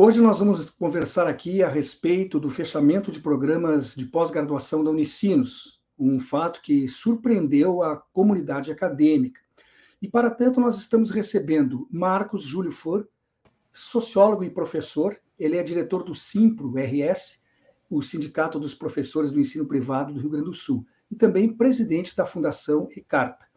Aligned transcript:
Hoje 0.00 0.20
nós 0.20 0.38
vamos 0.38 0.70
conversar 0.70 1.26
aqui 1.26 1.60
a 1.60 1.68
respeito 1.68 2.38
do 2.38 2.48
fechamento 2.48 3.10
de 3.10 3.18
programas 3.18 3.96
de 3.96 4.04
pós-graduação 4.04 4.84
da 4.84 4.92
Unicinos, 4.92 5.82
um 5.98 6.20
fato 6.20 6.62
que 6.62 6.86
surpreendeu 6.86 7.82
a 7.82 7.96
comunidade 7.96 8.70
acadêmica. 8.70 9.40
E 10.00 10.06
para 10.06 10.30
tanto 10.30 10.60
nós 10.60 10.78
estamos 10.78 11.10
recebendo 11.10 11.88
Marcos 11.90 12.44
Júlio 12.44 12.70
For, 12.70 13.08
sociólogo 13.72 14.44
e 14.44 14.50
professor, 14.50 15.18
ele 15.36 15.56
é 15.56 15.64
diretor 15.64 16.04
do 16.04 16.14
Simpro 16.14 16.72
RS, 16.76 17.42
o 17.90 18.00
Sindicato 18.00 18.60
dos 18.60 18.74
Professores 18.74 19.32
do 19.32 19.40
Ensino 19.40 19.66
Privado 19.66 20.14
do 20.14 20.20
Rio 20.20 20.30
Grande 20.30 20.46
do 20.46 20.54
Sul, 20.54 20.86
e 21.10 21.16
também 21.16 21.52
presidente 21.52 22.14
da 22.14 22.24
Fundação 22.24 22.86
ECARPA. 22.96 23.48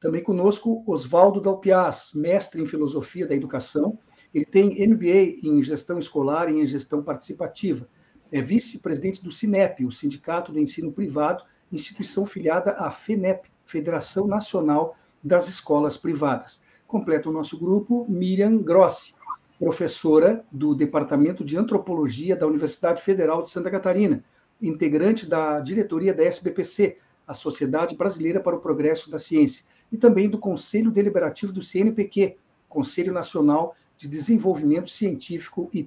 Também 0.00 0.22
conosco 0.22 0.84
Oswaldo 0.86 1.40
Dalpiaz, 1.40 2.12
mestre 2.14 2.62
em 2.62 2.66
Filosofia 2.66 3.26
da 3.26 3.34
Educação, 3.34 3.98
ele 4.34 4.44
tem 4.44 4.86
MBA 4.86 5.40
em 5.42 5.62
Gestão 5.62 5.98
Escolar 5.98 6.48
e 6.48 6.60
em 6.60 6.66
Gestão 6.66 7.02
Participativa. 7.02 7.88
É 8.30 8.40
vice-presidente 8.40 9.22
do 9.22 9.30
SINEP, 9.30 9.84
o 9.84 9.90
Sindicato 9.90 10.52
do 10.52 10.60
Ensino 10.60 10.92
Privado, 10.92 11.44
instituição 11.72 12.24
filiada 12.24 12.72
à 12.72 12.90
FENEP, 12.90 13.48
Federação 13.64 14.26
Nacional 14.26 14.96
das 15.22 15.48
Escolas 15.48 15.96
Privadas. 15.96 16.62
Completa 16.86 17.28
o 17.28 17.32
nosso 17.32 17.58
grupo 17.58 18.06
Miriam 18.08 18.58
Grossi, 18.58 19.14
professora 19.58 20.44
do 20.50 20.74
Departamento 20.74 21.44
de 21.44 21.56
Antropologia 21.56 22.36
da 22.36 22.46
Universidade 22.46 23.02
Federal 23.02 23.42
de 23.42 23.50
Santa 23.50 23.70
Catarina, 23.70 24.24
integrante 24.60 25.28
da 25.28 25.60
diretoria 25.60 26.14
da 26.14 26.24
SBPC, 26.24 26.98
a 27.26 27.34
Sociedade 27.34 27.96
Brasileira 27.96 28.40
para 28.40 28.56
o 28.56 28.60
Progresso 28.60 29.10
da 29.10 29.18
Ciência, 29.18 29.64
e 29.92 29.96
também 29.96 30.28
do 30.28 30.38
Conselho 30.38 30.90
Deliberativo 30.90 31.52
do 31.52 31.62
CNPq, 31.62 32.36
Conselho 32.68 33.12
Nacional 33.12 33.74
de 34.00 34.08
Desenvolvimento 34.08 34.90
Científico 34.90 35.68
e 35.74 35.86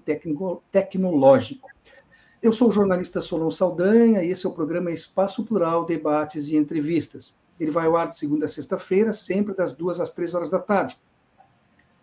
Tecnológico. 0.71 1.67
Eu 2.43 2.53
sou 2.53 2.69
o 2.69 2.71
jornalista 2.71 3.19
Solon 3.19 3.49
Saldanha 3.49 4.23
e 4.23 4.29
esse 4.29 4.45
é 4.45 4.49
o 4.49 4.53
programa 4.53 4.91
Espaço 4.91 5.43
Plural, 5.43 5.83
Debates 5.83 6.47
e 6.49 6.55
Entrevistas. 6.55 7.35
Ele 7.59 7.71
vai 7.71 7.87
ao 7.87 7.97
ar 7.97 8.09
de 8.09 8.15
segunda 8.15 8.45
a 8.45 8.47
sexta-feira, 8.47 9.11
sempre 9.11 9.55
das 9.55 9.73
duas 9.73 9.99
às 9.99 10.11
três 10.11 10.35
horas 10.35 10.51
da 10.51 10.59
tarde 10.59 10.95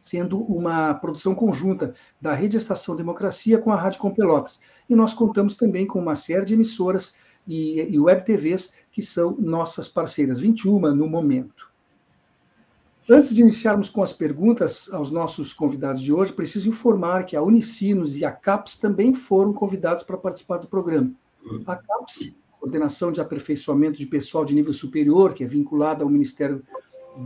sendo 0.00 0.40
uma 0.44 0.94
produção 0.94 1.34
conjunta 1.34 1.94
da 2.18 2.32
Rede 2.32 2.56
Estação 2.56 2.96
Democracia 2.96 3.58
com 3.58 3.70
a 3.70 3.76
Rádio 3.76 4.00
Com 4.00 4.10
Pelotas. 4.10 4.58
E 4.88 4.94
nós 4.94 5.12
contamos 5.12 5.54
também 5.54 5.86
com 5.86 5.98
uma 5.98 6.16
série 6.16 6.46
de 6.46 6.54
emissoras 6.54 7.14
e, 7.46 7.82
e 7.82 8.00
web 8.00 8.24
TVs 8.24 8.72
que 8.90 9.02
são 9.02 9.36
nossas 9.38 9.90
parceiras, 9.90 10.38
21 10.38 10.94
no 10.94 11.06
momento. 11.06 11.69
Antes 13.12 13.34
de 13.34 13.40
iniciarmos 13.40 13.90
com 13.90 14.04
as 14.04 14.12
perguntas 14.12 14.88
aos 14.92 15.10
nossos 15.10 15.52
convidados 15.52 16.00
de 16.00 16.12
hoje, 16.12 16.32
preciso 16.32 16.68
informar 16.68 17.26
que 17.26 17.34
a 17.34 17.42
Unicinos 17.42 18.16
e 18.16 18.24
a 18.24 18.30
CAPES 18.30 18.76
também 18.76 19.12
foram 19.12 19.52
convidados 19.52 20.04
para 20.04 20.16
participar 20.16 20.58
do 20.58 20.68
programa. 20.68 21.12
A 21.66 21.74
CAPES, 21.74 22.36
Coordenação 22.60 23.10
de 23.10 23.20
Aperfeiçoamento 23.20 23.98
de 23.98 24.06
Pessoal 24.06 24.44
de 24.44 24.54
Nível 24.54 24.72
Superior, 24.72 25.34
que 25.34 25.42
é 25.42 25.46
vinculada 25.48 26.04
ao 26.04 26.08
Ministério 26.08 26.62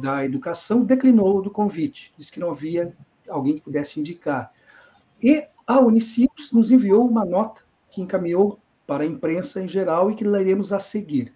da 0.01 0.25
Educação 0.25 0.83
declinou 0.83 1.43
do 1.43 1.51
convite, 1.51 2.15
disse 2.17 2.33
que 2.33 2.41
não 2.41 2.51
havia 2.51 2.97
alguém 3.29 3.57
que 3.57 3.61
pudesse 3.61 4.01
indicar. 4.01 4.51
E 5.23 5.47
a 5.67 5.81
Unicinos 5.81 6.51
nos 6.51 6.71
enviou 6.71 7.07
uma 7.07 7.27
nota 7.27 7.61
que 7.91 8.01
encaminhou 8.01 8.59
para 8.87 9.05
a 9.05 9.07
imprensa 9.07 9.63
em 9.63 9.69
geral 9.69 10.11
e 10.11 10.15
que 10.15 10.25
leremos 10.25 10.73
a 10.73 10.81
seguir. 10.81 11.35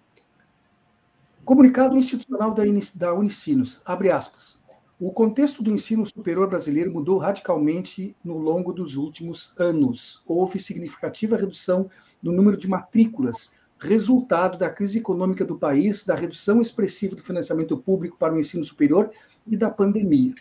Comunicado 1.49 1.97
institucional 1.97 2.53
da 2.53 3.11
Unicinos, 3.11 3.81
abre 3.83 4.11
aspas. 4.11 4.59
O 4.99 5.11
contexto 5.11 5.63
do 5.63 5.71
ensino 5.71 6.05
superior 6.05 6.47
brasileiro 6.47 6.93
mudou 6.93 7.17
radicalmente 7.17 8.15
no 8.23 8.37
longo 8.37 8.71
dos 8.71 8.95
últimos 8.95 9.55
anos. 9.57 10.21
Houve 10.27 10.59
significativa 10.59 11.35
redução 11.35 11.89
no 12.21 12.31
número 12.31 12.55
de 12.55 12.67
matrículas, 12.67 13.51
resultado 13.79 14.59
da 14.59 14.69
crise 14.69 14.99
econômica 14.99 15.43
do 15.43 15.57
país, 15.57 16.05
da 16.05 16.13
redução 16.13 16.61
expressiva 16.61 17.15
do 17.15 17.23
financiamento 17.23 17.75
público 17.75 18.15
para 18.15 18.35
o 18.35 18.39
ensino 18.39 18.63
superior 18.63 19.09
e 19.47 19.57
da 19.57 19.71
pandemia. 19.71 20.35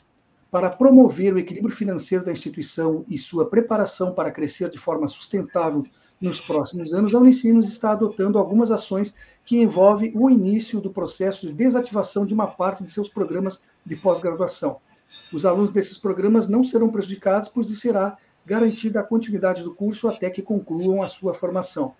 Para 0.50 0.68
promover 0.68 1.32
o 1.32 1.38
equilíbrio 1.38 1.74
financeiro 1.74 2.22
da 2.22 2.32
instituição 2.32 3.02
e 3.08 3.16
sua 3.16 3.48
preparação 3.48 4.12
para 4.12 4.30
crescer 4.30 4.68
de 4.68 4.76
forma 4.76 5.08
sustentável 5.08 5.86
nos 6.20 6.38
próximos 6.40 6.92
anos, 6.92 7.14
a 7.14 7.18
Unicinos 7.18 7.66
está 7.66 7.92
adotando 7.92 8.38
algumas 8.38 8.70
ações 8.70 9.14
que 9.48 9.56
envolvem 9.56 10.12
o 10.14 10.28
início 10.28 10.78
do 10.78 10.90
processo 10.90 11.46
de 11.46 11.54
desativação 11.54 12.26
de 12.26 12.34
uma 12.34 12.46
parte 12.46 12.84
de 12.84 12.90
seus 12.90 13.08
programas 13.08 13.62
de 13.82 13.96
pós-graduação. 13.96 14.76
Os 15.32 15.46
alunos 15.46 15.72
desses 15.72 15.96
programas 15.96 16.50
não 16.50 16.62
serão 16.62 16.90
prejudicados, 16.90 17.48
pois 17.48 17.66
será 17.78 18.18
garantida 18.44 19.00
a 19.00 19.02
continuidade 19.02 19.64
do 19.64 19.74
curso 19.74 20.06
até 20.06 20.28
que 20.28 20.42
concluam 20.42 21.02
a 21.02 21.08
sua 21.08 21.32
formação. 21.32 21.94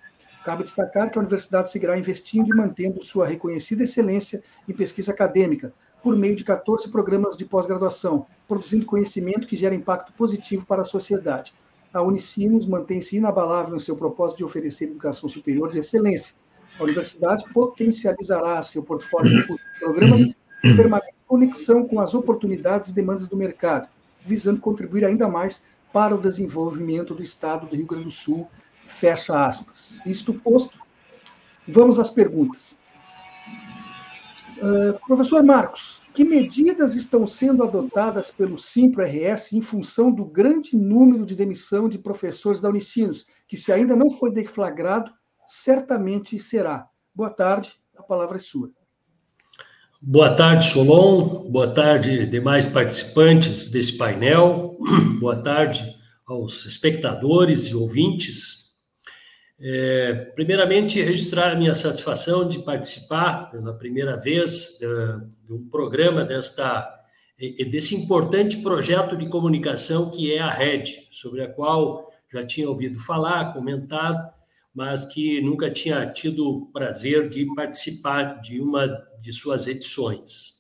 Cabe 0.45 0.63
destacar 0.63 1.11
que 1.11 1.17
a 1.17 1.23
universidade 1.23 1.71
seguirá 1.71 1.99
investindo 1.99 2.53
e 2.53 2.55
mantendo 2.55 3.03
sua 3.03 3.27
reconhecida 3.27 3.85
excelência 3.85 4.45
em 4.69 4.75
pesquisa 4.75 5.13
acadêmica, 5.13 5.73
por 6.03 6.15
meio 6.15 6.37
de 6.37 6.45
14 6.45 6.91
programas 6.91 7.35
de 7.35 7.47
pós-graduação, 7.47 8.27
produzindo 8.47 8.85
conhecimento 8.85 9.49
que 9.49 9.57
gera 9.57 9.75
impacto 9.75 10.13
positivo 10.13 10.67
para 10.67 10.83
a 10.83 10.85
sociedade. 10.85 11.55
A 11.95 12.03
Unicinos 12.03 12.67
mantém-se 12.67 13.17
inabalável 13.17 13.75
em 13.75 13.79
seu 13.79 13.97
propósito 13.97 14.37
de 14.37 14.45
oferecer 14.45 14.85
educação 14.85 15.31
superior 15.31 15.71
de 15.71 15.79
excelência. 15.79 16.37
A 16.79 16.83
universidade 16.83 17.45
potencializará 17.53 18.63
seu 18.63 18.83
portfólio 18.83 19.31
de 19.31 19.59
programas 19.79 20.21
em 20.21 20.77
permanente 20.77 21.15
conexão 21.27 21.87
com 21.87 22.01
as 22.01 22.15
oportunidades 22.15 22.91
e 22.91 22.95
demandas 22.95 23.29
do 23.29 23.37
mercado, 23.37 23.89
visando 24.25 24.61
contribuir 24.61 25.05
ainda 25.05 25.29
mais 25.29 25.65
para 25.93 26.15
o 26.15 26.21
desenvolvimento 26.21 27.15
do 27.15 27.23
Estado 27.23 27.67
do 27.67 27.77
Rio 27.77 27.87
Grande 27.87 28.05
do 28.05 28.11
Sul 28.11 28.49
Fecha 28.89 29.47
aspas. 29.47 30.01
Isto 30.07 30.33
posto, 30.33 30.79
vamos 31.67 31.99
às 31.99 32.11
perguntas. 32.11 32.75
Uh, 34.57 34.99
professor 35.07 35.45
Marcos, 35.45 36.03
que 36.15 36.25
medidas 36.25 36.95
estão 36.97 37.27
sendo 37.27 37.63
adotadas 37.63 38.31
pelo 38.31 38.59
Simpro-RS 38.59 39.53
em 39.53 39.61
função 39.61 40.11
do 40.11 40.25
grande 40.25 40.77
número 40.77 41.25
de 41.25 41.37
demissão 41.37 41.89
de 41.89 41.99
professores 41.99 42.61
da 42.61 42.69
Unicinos, 42.69 43.27
que 43.47 43.57
se 43.57 43.71
ainda 43.71 43.95
não 43.95 44.11
foi 44.11 44.33
deflagrado, 44.33 45.13
certamente 45.49 46.39
será. 46.39 46.87
Boa 47.15 47.31
tarde, 47.31 47.73
a 47.97 48.03
palavra 48.03 48.37
é 48.37 48.41
sua. 48.41 48.71
Boa 50.01 50.33
tarde, 50.35 50.65
Solon. 50.65 51.51
Boa 51.51 51.75
tarde, 51.75 52.27
demais 52.27 52.67
participantes 52.67 53.69
desse 53.69 53.97
painel. 53.97 54.79
Boa 55.19 55.43
tarde 55.43 55.83
aos 56.25 56.65
espectadores 56.67 57.65
e 57.65 57.75
ouvintes. 57.75 58.77
É, 59.61 60.15
primeiramente, 60.37 61.03
registrar 61.03 61.51
a 61.51 61.57
minha 61.57 61.75
satisfação 61.75 62.47
de 62.47 62.61
participar 62.61 63.51
pela 63.51 63.77
primeira 63.77 64.17
vez 64.17 64.79
de, 64.79 65.47
de 65.47 65.53
um 65.53 65.69
programa 65.69 66.25
desta 66.25 66.95
desse 67.71 67.95
importante 67.95 68.57
projeto 68.59 69.17
de 69.17 69.29
comunicação 69.29 70.11
que 70.11 70.35
é 70.35 70.41
a 70.41 70.51
Rede, 70.51 71.07
sobre 71.13 71.41
a 71.41 71.49
qual 71.49 72.11
já 72.33 72.45
tinha 72.45 72.69
ouvido 72.69 72.99
falar, 72.99 73.53
comentado, 73.53 74.29
mas 74.79 75.05
que 75.05 75.41
nunca 75.41 75.69
tinha 75.69 76.07
tido 76.07 76.49
o 76.49 76.67
prazer 76.67 77.29
de 77.29 77.45
participar 77.53 78.41
de 78.41 78.61
uma 78.61 78.87
de 79.21 79.33
suas 79.33 79.67
edições. 79.67 80.57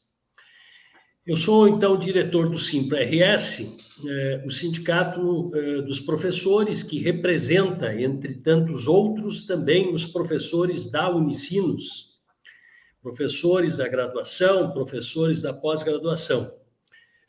Eu 1.24 1.36
sou, 1.36 1.68
então, 1.68 1.96
diretor 1.96 2.50
do 2.50 2.58
Simpra-RS, 2.58 3.76
eh, 4.04 4.42
o 4.44 4.50
sindicato 4.50 5.52
eh, 5.54 5.82
dos 5.82 6.00
professores, 6.00 6.82
que 6.82 6.98
representa, 6.98 7.94
entre 7.94 8.34
tantos 8.34 8.88
outros, 8.88 9.44
também 9.44 9.94
os 9.94 10.04
professores 10.04 10.90
da 10.90 11.08
Unicinos, 11.08 12.16
professores 13.00 13.76
da 13.76 13.86
graduação, 13.86 14.72
professores 14.72 15.40
da 15.40 15.54
pós-graduação. 15.54 16.50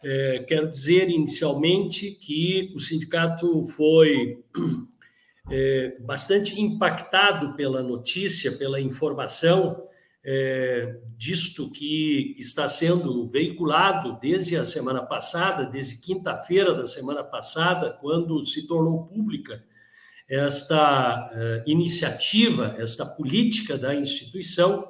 Eh, 0.03 0.43
quero 0.47 0.71
dizer, 0.71 1.07
inicialmente, 1.07 2.09
que 2.13 2.73
o 2.75 2.79
sindicato 2.79 3.61
foi 3.67 4.39
bastante 6.01 6.59
impactado 6.61 7.55
pela 7.55 7.81
notícia, 7.81 8.51
pela 8.51 8.79
informação 8.79 9.87
é, 10.23 10.99
disto 11.17 11.71
que 11.71 12.35
está 12.37 12.67
sendo 12.67 13.25
veiculado 13.29 14.19
desde 14.21 14.57
a 14.57 14.65
semana 14.65 15.01
passada, 15.01 15.65
desde 15.65 16.01
quinta-feira 16.01 16.75
da 16.75 16.85
semana 16.85 17.23
passada, 17.23 17.97
quando 18.01 18.43
se 18.43 18.67
tornou 18.67 19.05
pública 19.05 19.63
esta 20.29 21.27
uh, 21.27 21.69
iniciativa, 21.69 22.75
esta 22.77 23.03
política 23.03 23.77
da 23.77 23.95
instituição 23.95 24.87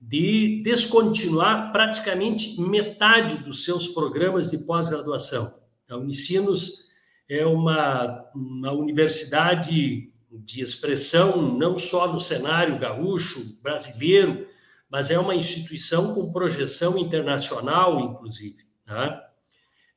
de 0.00 0.60
descontinuar 0.64 1.70
praticamente 1.70 2.60
metade 2.60 3.38
dos 3.38 3.64
seus 3.64 3.86
programas 3.86 4.50
de 4.50 4.58
pós-graduação. 4.58 5.54
A 5.88 5.96
Unicinos 5.96 6.85
é 7.28 7.44
uma, 7.44 8.24
uma 8.34 8.72
universidade 8.72 10.12
de 10.30 10.60
expressão 10.60 11.54
não 11.56 11.78
só 11.78 12.12
no 12.12 12.20
cenário 12.20 12.78
gaúcho, 12.78 13.40
brasileiro, 13.62 14.46
mas 14.88 15.10
é 15.10 15.18
uma 15.18 15.34
instituição 15.34 16.14
com 16.14 16.32
projeção 16.32 16.96
internacional, 16.96 18.00
inclusive. 18.00 18.64
Tá? 18.84 19.22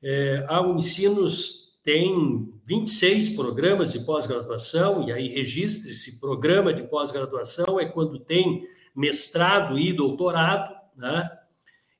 É, 0.01 0.45
a 0.47 0.61
Unicinos 0.61 1.77
tem 1.83 2.53
26 2.65 3.29
programas 3.29 3.91
de 3.91 3.99
pós-graduação, 4.01 5.07
e 5.07 5.11
aí 5.11 5.27
registre-se, 5.29 6.19
programa 6.19 6.73
de 6.73 6.83
pós-graduação 6.83 7.79
é 7.79 7.85
quando 7.85 8.19
tem 8.19 8.65
mestrado 8.95 9.77
e 9.77 9.93
doutorado, 9.93 10.75
né? 10.95 11.29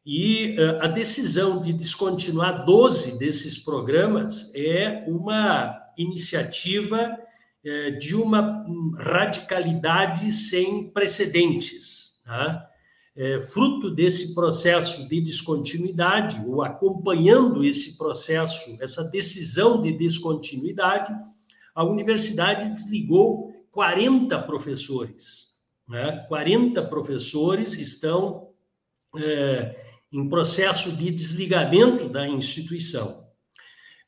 E 0.10 0.56
uh, 0.58 0.82
a 0.82 0.88
decisão 0.88 1.62
de 1.62 1.72
descontinuar 1.72 2.66
12 2.66 3.20
desses 3.20 3.58
programas 3.58 4.52
é 4.56 5.04
uma 5.08 5.80
iniciativa 5.98 7.16
uh, 7.16 8.00
de 8.00 8.16
uma 8.16 8.66
radicalidade 8.98 10.32
sem 10.32 10.90
precedentes. 10.90 12.20
Tá? 12.26 12.66
É, 13.16 13.42
fruto 13.42 13.92
desse 13.92 14.34
processo 14.34 15.08
de 15.10 15.20
descontinuidade, 15.20 16.42
ou 16.48 16.64
acompanhando 16.64 17.66
esse 17.66 17.98
processo, 17.98 18.78
essa 18.82 19.04
decisão 19.04 19.82
de 19.82 19.92
descontinuidade, 19.92 21.12
a 21.76 21.84
universidade 21.84 22.70
desligou 22.70 23.52
40 23.72 24.40
professores 24.44 25.50
né? 25.90 26.24
40 26.30 26.84
professores 26.84 27.74
estão 27.80 28.50
é, 29.18 29.89
em 30.12 30.28
processo 30.28 30.92
de 30.92 31.12
desligamento 31.12 32.10
da 32.10 32.28
instituição. 32.28 33.28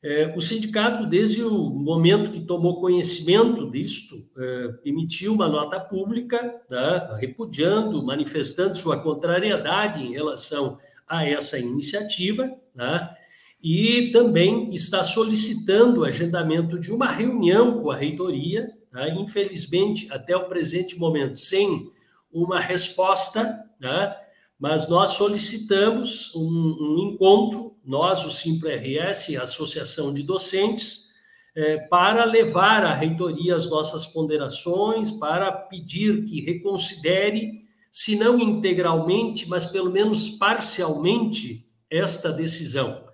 É, 0.02 0.34
o 0.36 0.40
sindicato, 0.40 1.06
desde 1.06 1.44
o 1.44 1.70
momento 1.70 2.32
que 2.32 2.40
tomou 2.40 2.80
conhecimento 2.80 3.70
disto, 3.70 4.16
é, 4.36 4.74
emitiu 4.84 5.32
uma 5.32 5.48
nota 5.48 5.78
pública, 5.78 6.60
tá, 6.68 7.16
repudiando, 7.16 8.04
manifestando 8.04 8.76
sua 8.76 9.00
contrariedade 9.00 10.02
em 10.02 10.12
relação 10.12 10.76
a 11.06 11.24
essa 11.24 11.56
iniciativa, 11.58 12.50
tá, 12.76 13.16
e 13.62 14.10
também 14.12 14.74
está 14.74 15.04
solicitando 15.04 16.00
o 16.00 16.04
agendamento 16.04 16.80
de 16.80 16.90
uma 16.90 17.06
reunião 17.06 17.80
com 17.80 17.92
a 17.92 17.96
reitoria 17.96 18.68
né? 18.92 19.14
infelizmente, 19.14 20.06
até 20.12 20.36
o 20.36 20.46
presente 20.46 20.98
momento, 20.98 21.38
sem 21.38 21.90
uma 22.30 22.60
resposta, 22.60 23.64
né? 23.80 24.16
Mas 24.62 24.88
nós 24.88 25.10
solicitamos 25.10 26.32
um, 26.36 26.76
um 26.78 26.98
encontro, 27.08 27.74
nós, 27.84 28.24
o 28.24 28.30
Simples-RS, 28.30 29.36
a 29.36 29.42
Associação 29.42 30.14
de 30.14 30.22
Docentes, 30.22 31.08
é, 31.52 31.78
para 31.78 32.24
levar 32.24 32.84
à 32.84 32.94
reitoria 32.94 33.56
as 33.56 33.68
nossas 33.68 34.06
ponderações, 34.06 35.10
para 35.10 35.50
pedir 35.50 36.22
que 36.22 36.42
reconsidere, 36.42 37.64
se 37.90 38.14
não 38.14 38.38
integralmente, 38.38 39.48
mas 39.48 39.66
pelo 39.66 39.90
menos 39.90 40.30
parcialmente, 40.30 41.66
esta 41.90 42.32
decisão 42.32 43.04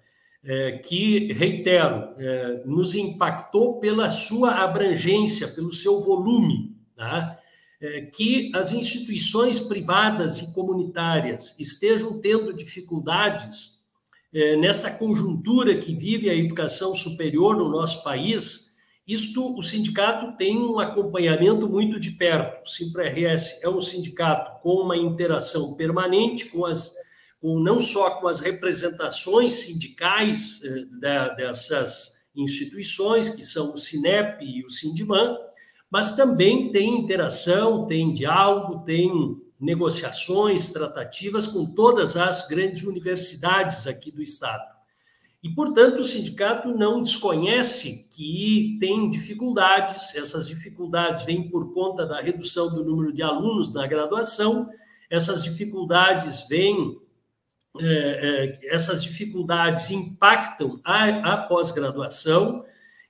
é, 0.45 0.73
que, 0.73 1.33
reitero, 1.33 2.11
é, 2.19 2.63
nos 2.67 2.95
impactou 2.95 3.81
pela 3.81 4.11
sua 4.11 4.51
abrangência, 4.51 5.49
pelo 5.49 5.73
seu 5.73 6.03
volume, 6.03 6.77
tá? 6.95 7.39
É, 7.81 8.03
que 8.03 8.51
as 8.55 8.73
instituições 8.73 9.61
privadas 9.61 10.39
e 10.39 10.53
comunitárias 10.53 11.55
estejam 11.59 12.21
tendo 12.21 12.53
dificuldades 12.53 13.79
é, 14.35 14.57
nesta 14.57 14.91
conjuntura 14.91 15.77
que 15.77 15.95
vive 15.95 16.29
a 16.29 16.35
educação 16.35 16.93
superior 16.95 17.57
no 17.57 17.69
nosso 17.69 18.03
país. 18.03 18.77
Isto, 19.07 19.57
o 19.57 19.63
sindicato 19.63 20.37
tem 20.37 20.59
um 20.59 20.79
acompanhamento 20.79 21.69
muito 21.69 21.99
de 22.01 22.11
perto. 22.11 22.63
O 22.65 22.69
Simples-RS 22.69 23.63
é 23.63 23.69
um 23.69 23.81
sindicato 23.81 24.61
com 24.61 24.83
uma 24.83 24.97
interação 24.97 25.75
permanente 25.77 26.47
com 26.47 26.67
as 26.67 26.95
com, 27.41 27.61
não 27.61 27.81
só 27.81 28.19
com 28.21 28.27
as 28.27 28.41
representações 28.41 29.55
sindicais 29.55 30.61
da, 31.01 31.29
dessas 31.29 32.19
instituições, 32.35 33.29
que 33.29 33.45
são 33.45 33.73
o 33.73 33.77
Sinep 33.77 34.45
e 34.45 34.65
o 34.65 34.71
Sindiman, 34.71 35.37
mas 35.91 36.13
também 36.13 36.71
tem 36.71 36.99
interação, 36.99 37.87
tem 37.87 38.13
diálogo, 38.13 38.85
tem 38.85 39.41
negociações, 39.59 40.71
tratativas 40.71 41.47
com 41.47 41.67
todas 41.67 42.17
as 42.17 42.47
grandes 42.47 42.85
universidades 42.85 43.87
aqui 43.87 44.11
do 44.11 44.23
Estado. 44.23 44.79
E, 45.43 45.49
portanto, 45.49 46.01
o 46.01 46.05
sindicato 46.05 46.69
não 46.69 47.01
desconhece 47.01 48.09
que 48.11 48.77
tem 48.81 49.09
dificuldades, 49.09 50.15
essas 50.15 50.49
dificuldades 50.49 51.23
vêm 51.23 51.49
por 51.49 51.73
conta 51.73 52.05
da 52.05 52.21
redução 52.21 52.75
do 52.75 52.85
número 52.85 53.13
de 53.13 53.23
alunos 53.23 53.73
na 53.73 53.87
graduação, 53.87 54.69
essas 55.09 55.43
dificuldades 55.43 56.47
vêm 56.49 56.99
é, 57.81 58.59
é, 58.65 58.75
essas 58.75 59.03
dificuldades 59.03 59.91
impactam 59.91 60.81
a, 60.85 61.35
a 61.35 61.37
pós-graduação 61.37 62.65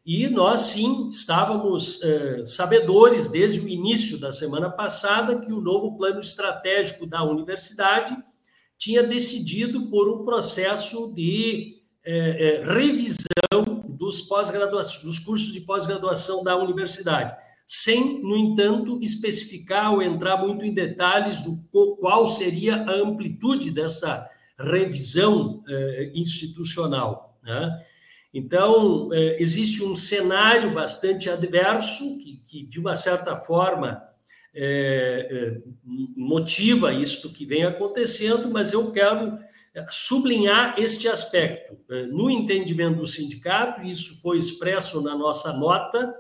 e 0.09 0.27
nós 0.27 0.61
sim 0.61 1.11
estávamos 1.11 2.03
é, 2.03 2.47
sabedores 2.47 3.29
desde 3.29 3.61
o 3.61 3.69
início 3.69 4.19
da 4.19 4.33
semana 4.33 4.71
passada 4.71 5.39
que 5.39 5.53
o 5.53 5.61
novo 5.61 5.99
plano 5.99 6.19
estratégico 6.19 7.07
da 7.07 7.23
universidade 7.23 8.17
tinha 8.79 9.03
decidido 9.03 9.91
por 9.91 10.09
um 10.09 10.25
processo 10.25 11.13
de 11.15 11.83
é, 12.07 12.63
é, 12.63 12.65
revisão 12.65 13.85
dos 13.87 14.23
pós-graduação, 14.23 15.03
dos 15.03 15.19
cursos 15.19 15.53
de 15.53 15.61
pós-graduação 15.61 16.43
da 16.43 16.57
universidade, 16.57 17.37
sem, 17.67 18.23
no 18.23 18.35
entanto, 18.35 18.97
especificar 19.03 19.93
ou 19.93 20.01
entrar 20.01 20.39
muito 20.39 20.65
em 20.65 20.73
detalhes 20.73 21.43
do 21.43 21.63
qual 22.01 22.27
seria 22.27 22.77
a 22.77 22.93
amplitude 22.93 23.71
dessa 23.73 24.27
revisão 24.59 25.63
eh, 25.69 26.13
institucional. 26.15 27.39
Né? 27.43 27.85
Então, 28.33 29.09
eh, 29.13 29.37
existe 29.41 29.83
um 29.83 29.97
cenário 29.97 30.75
bastante 30.75 31.31
adverso, 31.31 32.19
que, 32.19 32.43
que 32.45 32.63
de 32.63 32.79
uma 32.79 32.95
certa 32.95 33.37
forma, 33.37 34.03
eh, 34.55 35.59
motiva 36.17 36.93
isto 36.93 37.33
que 37.33 37.47
vem 37.47 37.65
acontecendo, 37.65 38.51
mas 38.51 38.73
eu 38.73 38.91
quero 38.91 39.39
sublinhar 39.91 40.75
este 40.79 41.07
aspecto. 41.07 41.79
No 42.11 42.29
entendimento 42.29 42.99
do 42.99 43.07
sindicato, 43.07 43.87
isso 43.87 44.19
foi 44.21 44.37
expresso 44.37 45.01
na 45.01 45.15
nossa 45.15 45.53
nota, 45.53 46.13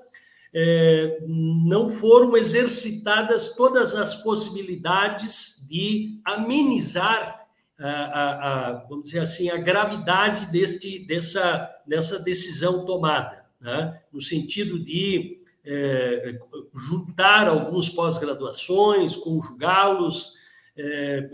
não 1.26 1.88
foram 1.88 2.36
exercitadas 2.36 3.56
todas 3.56 3.96
as 3.96 4.14
possibilidades 4.22 5.66
de 5.68 6.20
amenizar 6.24 7.38
a, 7.78 7.90
a, 7.90 8.72
vamos 8.88 9.04
dizer 9.04 9.20
assim, 9.20 9.50
a 9.50 9.56
gravidade 9.56 10.46
deste, 10.46 10.98
dessa, 11.06 11.70
dessa 11.88 12.18
decisão 12.20 12.84
tomada, 12.84 13.46
né? 13.60 14.00
no 14.12 14.20
sentido 14.20 14.78
de 14.78 15.40
é, 15.64 16.38
juntar 16.74 17.48
alguns 17.48 17.88
pós-graduações, 17.88 19.16
conjugá-los, 19.16 20.34
é, 20.76 21.28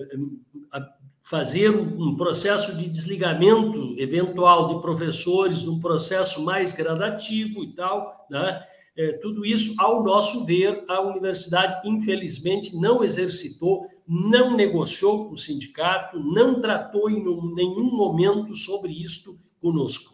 fazer 1.21 1.71
um 1.71 2.17
processo 2.17 2.77
de 2.77 2.89
desligamento 2.89 3.95
eventual 3.99 4.69
de 4.69 4.83
professores 4.83 5.63
num 5.63 5.81
processo 5.81 6.45
mais 6.45 6.73
gradativo 6.73 7.65
e 7.65 7.75
tal, 7.75 8.27
né? 8.31 8.63
É, 8.97 9.13
tudo 9.15 9.45
isso, 9.45 9.75
ao 9.79 10.05
nosso 10.05 10.45
ver, 10.45 10.85
a 10.89 11.01
universidade, 11.01 11.89
infelizmente, 11.89 12.77
não 12.77 13.03
exercitou 13.03 13.89
não 14.07 14.55
negociou 14.55 15.29
com 15.29 15.35
o 15.35 15.39
sindicato, 15.39 16.21
não 16.21 16.61
tratou 16.61 17.11
em 17.11 17.25
nenhum 17.55 17.91
momento 17.91 18.55
sobre 18.55 18.93
isto 18.93 19.39
conosco. 19.61 20.14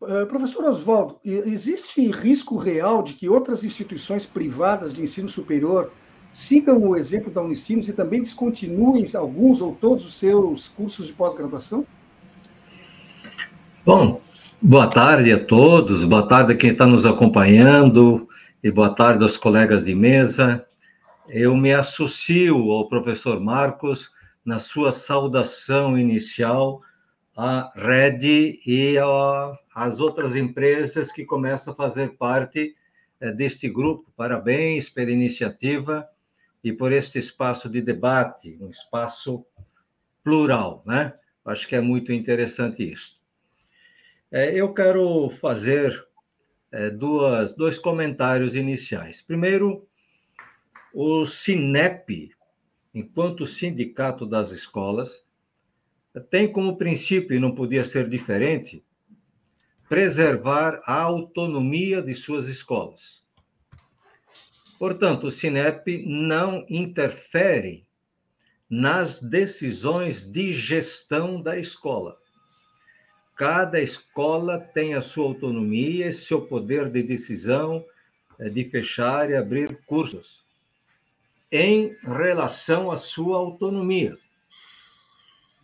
Uh, 0.00 0.26
professor 0.26 0.64
Oswaldo, 0.64 1.18
existe 1.24 2.10
risco 2.10 2.56
real 2.56 3.02
de 3.02 3.12
que 3.12 3.28
outras 3.28 3.62
instituições 3.64 4.24
privadas 4.24 4.94
de 4.94 5.02
ensino 5.02 5.28
superior 5.28 5.92
sigam 6.32 6.78
o 6.82 6.96
exemplo 6.96 7.30
da 7.30 7.42
Unicinos 7.42 7.88
e 7.88 7.92
também 7.92 8.22
descontinuem 8.22 9.04
alguns 9.14 9.60
ou 9.60 9.74
todos 9.74 10.06
os 10.06 10.14
seus 10.14 10.68
cursos 10.68 11.08
de 11.08 11.12
pós-graduação? 11.12 11.86
Bom, 13.84 14.20
boa 14.62 14.86
tarde 14.86 15.32
a 15.32 15.44
todos, 15.44 16.04
boa 16.04 16.26
tarde 16.26 16.52
a 16.52 16.56
quem 16.56 16.70
está 16.70 16.86
nos 16.86 17.04
acompanhando 17.04 18.26
e 18.62 18.70
boa 18.70 18.94
tarde 18.94 19.22
aos 19.22 19.36
colegas 19.36 19.84
de 19.84 19.94
mesa 19.94 20.64
eu 21.32 21.56
me 21.56 21.72
associo 21.72 22.72
ao 22.72 22.88
professor 22.88 23.40
Marcos 23.40 24.10
na 24.44 24.58
sua 24.58 24.90
saudação 24.90 25.96
inicial 25.96 26.80
à 27.36 27.70
Red 27.76 28.58
e 28.66 28.96
às 29.80 29.98
outras 29.98 30.36
empresas 30.36 31.10
que 31.10 31.24
começam 31.24 31.72
a 31.72 31.76
fazer 31.76 32.10
parte 32.18 32.76
é, 33.18 33.32
deste 33.32 33.66
grupo. 33.66 34.12
Parabéns 34.14 34.90
pela 34.90 35.10
iniciativa 35.10 36.06
e 36.62 36.70
por 36.70 36.92
este 36.92 37.18
espaço 37.18 37.66
de 37.66 37.80
debate, 37.80 38.58
um 38.60 38.68
espaço 38.68 39.42
plural, 40.22 40.82
né? 40.86 41.14
Acho 41.42 41.66
que 41.66 41.74
é 41.74 41.80
muito 41.80 42.12
interessante 42.12 42.92
isso. 42.92 43.18
É, 44.30 44.54
eu 44.54 44.74
quero 44.74 45.30
fazer 45.40 46.06
é, 46.70 46.90
duas, 46.90 47.54
dois 47.54 47.78
comentários 47.78 48.54
iniciais. 48.54 49.22
Primeiro, 49.22 49.88
o 50.92 51.26
SINEP, 51.26 52.32
enquanto 52.92 53.46
sindicato 53.46 54.26
das 54.26 54.50
escolas, 54.50 55.24
tem 56.28 56.52
como 56.52 56.76
princípio, 56.76 57.34
e 57.34 57.40
não 57.40 57.54
podia 57.54 57.82
ser 57.82 58.10
diferente, 58.10 58.84
preservar 59.90 60.80
a 60.86 61.02
autonomia 61.02 62.00
de 62.00 62.14
suas 62.14 62.46
escolas. 62.46 63.20
Portanto, 64.78 65.26
o 65.26 65.32
SINEP 65.32 66.04
não 66.06 66.64
interfere 66.70 67.84
nas 68.70 69.20
decisões 69.20 70.24
de 70.24 70.52
gestão 70.52 71.42
da 71.42 71.58
escola. 71.58 72.16
Cada 73.36 73.80
escola 73.80 74.60
tem 74.60 74.94
a 74.94 75.02
sua 75.02 75.24
autonomia, 75.24 76.12
seu 76.12 76.42
poder 76.42 76.88
de 76.88 77.02
decisão 77.02 77.84
é, 78.38 78.48
de 78.48 78.64
fechar 78.70 79.28
e 79.28 79.34
abrir 79.34 79.76
cursos 79.86 80.44
em 81.50 81.96
relação 82.04 82.92
à 82.92 82.96
sua 82.96 83.38
autonomia. 83.38 84.16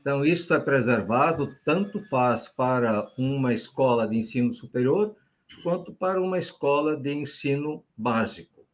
Então, 0.06 0.24
isso 0.24 0.54
é 0.54 0.60
preservado, 0.60 1.52
tanto 1.64 1.98
faz 1.98 2.46
para 2.46 3.10
uma 3.18 3.52
escola 3.52 4.06
de 4.06 4.16
ensino 4.16 4.54
superior, 4.54 5.16
quanto 5.64 5.92
para 5.92 6.22
uma 6.22 6.38
escola 6.38 6.96
de 6.96 7.12
ensino 7.12 7.82
básico. 7.96 8.64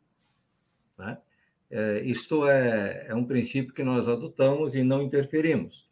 Né? 0.98 1.16
É, 1.70 2.02
isto 2.04 2.46
é, 2.46 3.06
é 3.08 3.14
um 3.14 3.24
princípio 3.24 3.72
que 3.72 3.82
nós 3.82 4.08
adotamos 4.08 4.74
e 4.74 4.82
não 4.84 5.00
interferimos. 5.00 5.88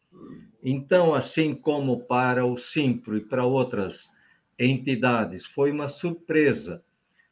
Então, 0.62 1.14
assim 1.14 1.54
como 1.54 2.00
para 2.00 2.44
o 2.44 2.58
Simpro 2.58 3.16
e 3.16 3.22
para 3.22 3.46
outras 3.46 4.10
entidades 4.58 5.46
foi 5.46 5.70
uma 5.70 5.88
surpresa 5.88 6.84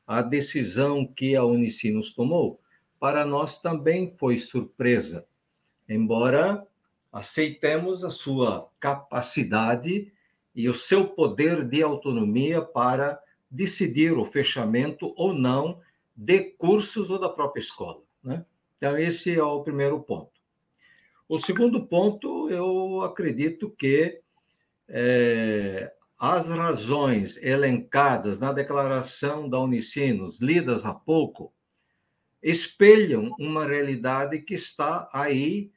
a 0.06 0.22
decisão 0.22 1.06
que 1.06 1.36
a 1.36 1.44
Unicinos 1.44 2.14
tomou, 2.14 2.58
para 2.98 3.26
nós 3.26 3.60
também 3.60 4.14
foi 4.16 4.40
surpresa, 4.40 5.26
embora 5.86 6.66
aceitemos 7.18 8.04
a 8.04 8.10
sua 8.10 8.70
capacidade 8.78 10.12
e 10.54 10.68
o 10.68 10.75
seu 10.75 11.08
poder 11.08 11.64
de 11.64 11.82
autonomia 11.82 12.62
para 12.62 13.20
decidir 13.50 14.12
o 14.12 14.25
fechamento 14.25 15.12
ou 15.16 15.32
não 15.32 15.80
de 16.16 16.40
cursos 16.40 17.10
ou 17.10 17.18
da 17.18 17.28
própria 17.28 17.60
escola. 17.60 18.02
Né? 18.22 18.44
Então, 18.76 18.96
esse 18.96 19.34
é 19.34 19.42
o 19.42 19.62
primeiro 19.62 20.00
ponto. 20.00 20.32
O 21.28 21.38
segundo 21.38 21.87
ponto, 21.87 22.48
eu 22.50 23.02
acredito 23.02 23.70
que 23.70 24.20
é, 24.88 25.92
as 26.18 26.46
razões 26.46 27.37
elencadas 27.37 28.40
na 28.40 28.52
declaração 28.52 29.48
da 29.48 29.60
Unicinos, 29.60 30.40
lidas 30.40 30.87
há 30.87 30.94
pouco, 30.94 31.52
espelham 32.42 33.34
uma 33.38 33.66
realidade 33.66 34.40
que 34.40 34.54
está 34.54 35.08
aí 35.12 35.70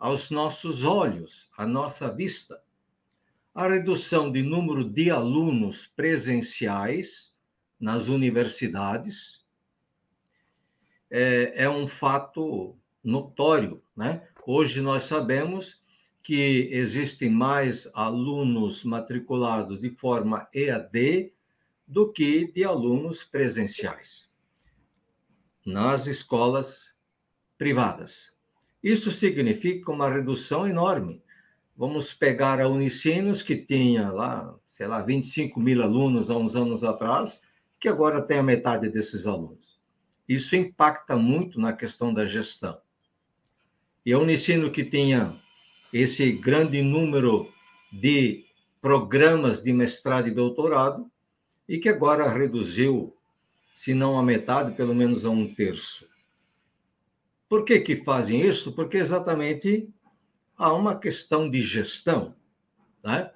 aos 0.00 0.30
nossos 0.30 0.82
olhos, 0.82 1.46
à 1.56 1.66
nossa 1.66 2.10
vista. 2.10 2.62
A 3.54 3.68
redução 3.68 4.32
de 4.32 4.42
número 4.42 4.82
de 4.82 5.10
alunos 5.10 5.86
presenciais 5.88 7.36
nas 7.78 8.08
universidades 8.08 9.44
é, 11.10 11.64
é 11.64 11.68
um 11.68 11.86
fato 11.86 12.78
notório, 13.04 13.82
né? 13.94 14.26
Hoje 14.46 14.80
nós 14.80 15.02
sabemos 15.02 15.82
que 16.22 16.68
existem 16.72 17.28
mais 17.28 17.90
alunos 17.92 18.82
matriculados 18.84 19.80
de 19.80 19.90
forma 19.90 20.48
EAD 20.54 21.32
do 21.86 22.10
que 22.10 22.50
de 22.52 22.64
alunos 22.64 23.22
presenciais 23.22 24.30
nas 25.66 26.06
escolas 26.06 26.94
privadas. 27.58 28.32
Isso 28.82 29.10
significa 29.10 29.92
uma 29.92 30.08
redução 30.08 30.66
enorme. 30.66 31.22
Vamos 31.76 32.12
pegar 32.12 32.60
a 32.60 32.68
Unicinos, 32.68 33.42
que 33.42 33.56
tinha 33.56 34.10
lá, 34.10 34.54
sei 34.68 34.86
lá, 34.86 35.00
25 35.02 35.60
mil 35.60 35.82
alunos 35.82 36.30
há 36.30 36.36
uns 36.36 36.56
anos 36.56 36.84
atrás, 36.84 37.40
que 37.78 37.88
agora 37.88 38.20
tem 38.20 38.38
a 38.38 38.42
metade 38.42 38.88
desses 38.88 39.26
alunos. 39.26 39.78
Isso 40.28 40.54
impacta 40.56 41.16
muito 41.16 41.60
na 41.60 41.72
questão 41.72 42.12
da 42.12 42.26
gestão. 42.26 42.78
E 44.04 44.12
a 44.12 44.18
Unicino, 44.18 44.70
que 44.70 44.84
tinha 44.84 45.38
esse 45.92 46.32
grande 46.32 46.82
número 46.82 47.50
de 47.92 48.44
programas 48.80 49.62
de 49.62 49.72
mestrado 49.72 50.28
e 50.28 50.30
doutorado, 50.30 51.10
e 51.68 51.78
que 51.78 51.88
agora 51.88 52.28
reduziu, 52.28 53.14
se 53.74 53.94
não 53.94 54.18
a 54.18 54.22
metade, 54.22 54.74
pelo 54.74 54.94
menos 54.94 55.24
a 55.24 55.30
um 55.30 55.54
terço. 55.54 56.09
Por 57.50 57.64
que, 57.64 57.80
que 57.80 57.96
fazem 57.96 58.46
isso? 58.46 58.70
Porque 58.70 58.96
exatamente 58.96 59.92
há 60.56 60.72
uma 60.72 60.96
questão 60.96 61.50
de 61.50 61.60
gestão. 61.60 62.36
Né? 63.02 63.28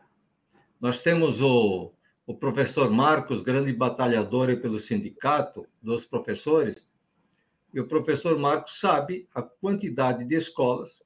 Nós 0.81 1.03
temos 1.03 1.41
o, 1.41 1.93
o 2.25 2.33
professor 2.33 2.89
Marcos, 2.93 3.43
grande 3.43 3.73
batalhador 3.73 4.57
pelo 4.61 4.79
sindicato 4.79 5.67
dos 5.83 6.07
professores, 6.07 6.89
e 7.73 7.81
o 7.81 7.89
professor 7.89 8.39
Marcos 8.39 8.79
sabe 8.79 9.29
a 9.35 9.43
quantidade 9.43 10.25
de 10.25 10.37
escolas 10.37 11.03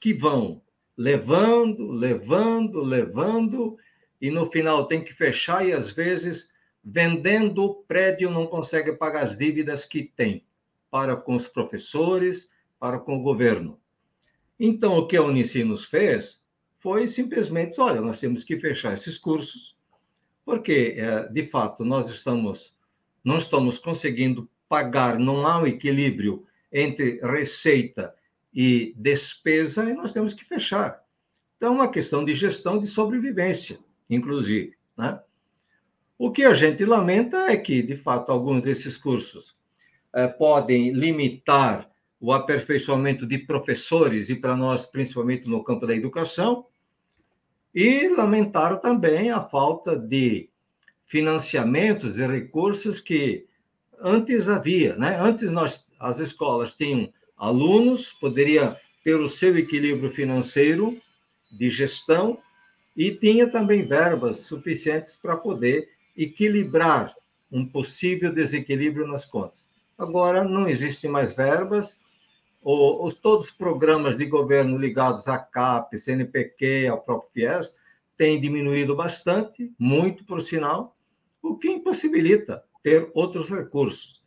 que 0.00 0.14
vão 0.14 0.62
levando, 0.96 1.92
levando, 1.92 2.80
levando, 2.80 3.76
e 4.18 4.30
no 4.30 4.50
final 4.50 4.86
tem 4.86 5.04
que 5.04 5.12
fechar, 5.12 5.68
e 5.68 5.74
às 5.74 5.90
vezes, 5.90 6.48
vendendo 6.82 7.62
o 7.62 7.74
prédio, 7.74 8.30
não 8.30 8.46
consegue 8.46 8.92
pagar 8.92 9.24
as 9.24 9.36
dívidas 9.36 9.84
que 9.84 10.02
tem 10.02 10.46
para 10.92 11.16
com 11.16 11.34
os 11.34 11.48
professores, 11.48 12.50
para 12.78 12.98
com 12.98 13.16
o 13.16 13.22
governo. 13.22 13.80
Então, 14.60 14.98
o 14.98 15.06
que 15.08 15.16
a 15.16 15.22
Unicinos 15.22 15.86
fez 15.86 16.38
foi 16.80 17.08
simplesmente, 17.08 17.80
olha, 17.80 18.02
nós 18.02 18.20
temos 18.20 18.44
que 18.44 18.60
fechar 18.60 18.92
esses 18.92 19.16
cursos, 19.16 19.74
porque, 20.44 20.96
é, 20.98 21.28
de 21.28 21.46
fato, 21.46 21.82
nós 21.82 22.10
estamos, 22.10 22.76
não 23.24 23.38
estamos 23.38 23.78
conseguindo 23.78 24.50
pagar, 24.68 25.18
não 25.18 25.46
há 25.46 25.62
um 25.62 25.66
equilíbrio 25.66 26.44
entre 26.70 27.18
receita 27.22 28.14
e 28.52 28.92
despesa, 28.94 29.88
e 29.88 29.94
nós 29.94 30.12
temos 30.12 30.34
que 30.34 30.44
fechar. 30.44 31.02
Então, 31.56 31.72
é 31.72 31.74
uma 31.74 31.90
questão 31.90 32.22
de 32.22 32.34
gestão 32.34 32.78
de 32.78 32.86
sobrevivência, 32.86 33.78
inclusive. 34.10 34.76
Né? 34.94 35.18
O 36.18 36.30
que 36.30 36.44
a 36.44 36.52
gente 36.52 36.84
lamenta 36.84 37.50
é 37.50 37.56
que, 37.56 37.82
de 37.82 37.96
fato, 37.96 38.30
alguns 38.30 38.62
desses 38.62 38.98
cursos 38.98 39.56
eh, 39.56 39.61
podem 40.38 40.92
limitar 40.92 41.90
o 42.20 42.32
aperfeiçoamento 42.32 43.26
de 43.26 43.38
professores, 43.38 44.28
e 44.28 44.36
para 44.36 44.56
nós, 44.56 44.86
principalmente 44.86 45.48
no 45.48 45.64
campo 45.64 45.86
da 45.86 45.94
educação, 45.94 46.66
e 47.74 48.08
lamentaram 48.08 48.78
também 48.78 49.30
a 49.30 49.42
falta 49.42 49.96
de 49.96 50.48
financiamentos 51.06 52.16
e 52.16 52.26
recursos 52.26 53.00
que 53.00 53.46
antes 54.00 54.48
havia, 54.48 54.94
né? 54.96 55.18
Antes 55.20 55.50
nós, 55.50 55.86
as 55.98 56.20
escolas 56.20 56.76
tinham 56.76 57.12
alunos, 57.36 58.12
poderia 58.12 58.76
ter 59.02 59.16
o 59.16 59.28
seu 59.28 59.56
equilíbrio 59.56 60.10
financeiro 60.10 60.96
de 61.50 61.68
gestão 61.68 62.38
e 62.96 63.10
tinha 63.10 63.48
também 63.48 63.84
verbas 63.84 64.38
suficientes 64.38 65.16
para 65.16 65.36
poder 65.36 65.88
equilibrar 66.16 67.14
um 67.50 67.66
possível 67.66 68.32
desequilíbrio 68.32 69.06
nas 69.06 69.24
contas. 69.24 69.71
Agora 70.02 70.42
não 70.42 70.68
existem 70.68 71.08
mais 71.08 71.32
verbas, 71.32 71.96
os, 72.60 73.14
todos 73.14 73.46
os 73.46 73.52
programas 73.52 74.18
de 74.18 74.26
governo 74.26 74.76
ligados 74.76 75.28
à 75.28 75.38
CAP, 75.38 75.96
CNPq, 75.96 76.88
ao 76.88 77.00
próprio 77.00 77.30
FIES, 77.32 77.76
têm 78.16 78.40
diminuído 78.40 78.96
bastante, 78.96 79.72
muito 79.78 80.24
por 80.24 80.42
sinal, 80.42 80.96
o 81.40 81.56
que 81.56 81.68
impossibilita 81.68 82.64
ter 82.82 83.12
outros 83.14 83.48
recursos. 83.48 84.20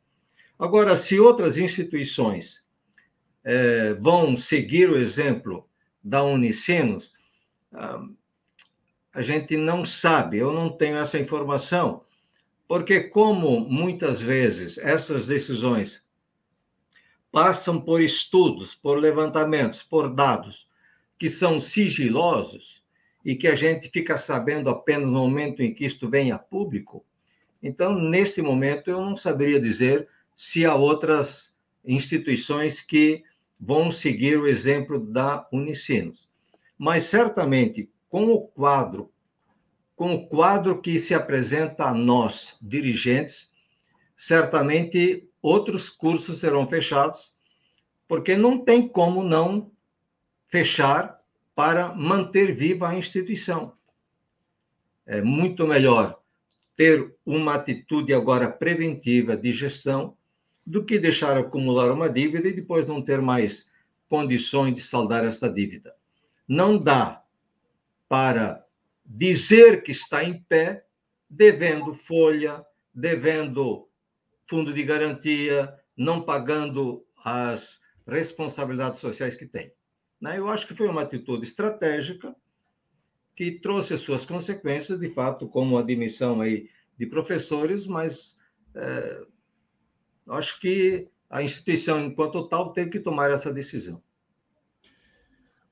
Agora, 0.57 0.95
se 0.95 1.19
outras 1.19 1.57
instituições 1.57 2.63
é, 3.43 3.93
vão 3.95 4.37
seguir 4.37 4.89
o 4.89 4.97
exemplo 4.97 5.67
da 6.01 6.23
Unicinos, 6.23 7.11
ah, 7.73 8.01
a 9.11 9.21
gente 9.21 9.57
não 9.57 9.83
sabe, 9.83 10.37
eu 10.37 10.53
não 10.53 10.69
tenho 10.69 10.95
essa 10.95 11.19
informação, 11.19 12.04
porque, 12.67 12.99
como 13.01 13.59
muitas 13.59 14.21
vezes 14.21 14.77
essas 14.77 15.27
decisões 15.27 16.03
passam 17.31 17.81
por 17.81 18.01
estudos, 18.01 18.73
por 18.73 18.97
levantamentos, 18.97 19.83
por 19.83 20.13
dados 20.13 20.69
que 21.17 21.29
são 21.29 21.59
sigilosos 21.59 22.83
e 23.23 23.35
que 23.35 23.47
a 23.47 23.55
gente 23.55 23.89
fica 23.89 24.17
sabendo 24.17 24.69
apenas 24.69 25.07
no 25.07 25.19
momento 25.19 25.61
em 25.61 25.73
que 25.73 25.85
isto 25.85 26.09
vem 26.09 26.31
a 26.31 26.39
público, 26.39 27.05
Então, 27.61 27.97
neste 27.97 28.43
momento, 28.43 28.91
eu 28.91 29.01
não 29.01 29.17
saberia 29.17 29.59
dizer 29.59 30.07
se 30.35 30.65
há 30.65 30.75
outras 30.75 31.51
instituições 31.83 32.79
que 32.81 33.23
vão 33.59 33.89
seguir 33.89 34.37
o 34.37 34.47
exemplo 34.47 34.99
da 34.99 35.47
Unicinos. 35.51 36.29
Mas 36.77 37.03
certamente, 37.03 37.89
com 38.07 38.31
o 38.31 38.41
quadro, 38.41 39.11
com 39.95 40.13
o 40.13 40.27
quadro 40.27 40.81
que 40.81 40.99
se 40.99 41.13
apresenta 41.13 41.85
a 41.85 41.93
nós, 41.93 42.57
dirigentes, 42.61 43.49
certamente 44.17 45.27
outros 45.41 45.89
cursos 45.89 46.39
serão 46.39 46.67
fechados, 46.67 47.33
porque 48.07 48.35
não 48.35 48.63
tem 48.63 48.87
como 48.87 49.23
não 49.23 49.71
fechar 50.47 51.19
para 51.55 51.93
manter 51.93 52.53
viva 52.53 52.89
a 52.89 52.95
instituição. 52.95 53.73
É 55.05 55.21
muito 55.21 55.65
melhor 55.65 56.19
ter 56.75 57.15
uma 57.25 57.55
atitude 57.55 58.13
agora 58.13 58.51
preventiva 58.51 59.37
de 59.37 59.53
gestão 59.53 60.17
do 60.65 60.83
que 60.83 60.99
deixar 60.99 61.37
acumular 61.37 61.91
uma 61.91 62.09
dívida 62.09 62.49
e 62.49 62.53
depois 62.53 62.87
não 62.87 63.01
ter 63.01 63.21
mais 63.21 63.69
condições 64.09 64.73
de 64.73 64.81
saldar 64.81 65.23
esta 65.23 65.49
dívida. 65.49 65.95
Não 66.47 66.77
dá 66.77 67.23
para 68.09 68.64
dizer 69.05 69.83
que 69.83 69.91
está 69.91 70.23
em 70.23 70.41
pé 70.43 70.85
devendo 71.29 71.95
folha, 72.07 72.65
devendo 72.93 73.87
fundo 74.47 74.73
de 74.73 74.83
garantia, 74.83 75.73
não 75.97 76.21
pagando 76.21 77.05
as 77.23 77.79
responsabilidades 78.07 78.99
sociais 78.99 79.35
que 79.35 79.45
tem. 79.45 79.71
Né? 80.19 80.37
Eu 80.37 80.47
acho 80.47 80.67
que 80.67 80.75
foi 80.75 80.87
uma 80.87 81.01
atitude 81.01 81.45
estratégica 81.45 82.35
que 83.35 83.51
trouxe 83.51 83.93
as 83.93 84.01
suas 84.01 84.25
consequências, 84.25 84.99
de 84.99 85.09
fato, 85.09 85.47
como 85.47 85.77
admissão 85.77 86.41
aí 86.41 86.69
de 86.97 87.05
professores, 87.05 87.85
mas 87.85 88.37
é, 88.73 89.21
acho 90.29 90.59
que 90.59 91.09
a 91.29 91.43
instituição, 91.43 92.05
enquanto 92.05 92.47
tal, 92.47 92.71
teve 92.71 92.91
que 92.91 92.99
tomar 92.99 93.31
essa 93.31 93.51
decisão. 93.51 94.01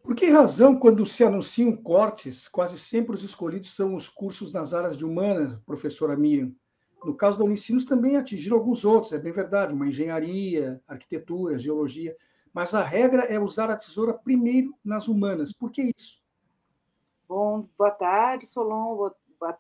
Por 0.04 0.18
que 0.18 0.30
razão, 0.30 0.78
quando 0.78 1.06
se 1.06 1.24
anunciam 1.24 1.76
cortes, 1.78 2.50
quase 2.50 2.78
sempre 2.78 3.16
os 3.16 3.24
escolhidos 3.24 3.74
são 3.74 3.96
os 3.96 4.10
cursos 4.10 4.52
nas 4.52 4.74
áreas 4.74 4.98
de 4.98 5.06
humanas, 5.06 5.58
professora 5.66 6.18
Miriam? 6.18 6.54
No 7.06 7.16
caso 7.16 7.40
da 7.40 7.46
Unicinos, 7.46 7.86
também 7.86 8.18
atingiram 8.18 8.58
alguns 8.58 8.84
outros, 8.84 9.14
é 9.14 9.18
bem 9.18 9.32
verdade, 9.32 9.74
uma 9.74 9.88
engenharia, 9.88 10.82
arquitetura, 10.86 11.58
geologia, 11.58 12.16
mas 12.54 12.74
a 12.74 12.84
regra 12.84 13.24
é 13.24 13.40
usar 13.40 13.72
a 13.72 13.78
tesoura 13.78 14.14
primeiro 14.14 14.76
nas 14.84 15.08
humanas. 15.08 15.54
Por 15.54 15.72
que 15.72 15.94
isso? 15.96 16.22
Bom, 17.28 17.68
boa 17.78 17.92
tarde, 17.92 18.46
Solon. 18.46 19.10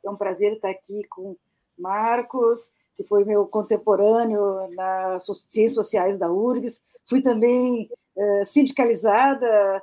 É 0.03 0.09
um 0.09 0.17
prazer 0.17 0.53
estar 0.53 0.69
aqui 0.69 1.03
com 1.09 1.37
Marcos, 1.77 2.69
que 2.93 3.03
foi 3.03 3.23
meu 3.23 3.47
contemporâneo 3.47 4.69
nas 4.75 5.25
Ciências 5.25 5.73
Sociais 5.73 6.17
da 6.19 6.29
URGS. 6.29 6.81
Fui 7.05 7.21
também 7.21 7.89
eh, 8.15 8.43
sindicalizada 8.43 9.81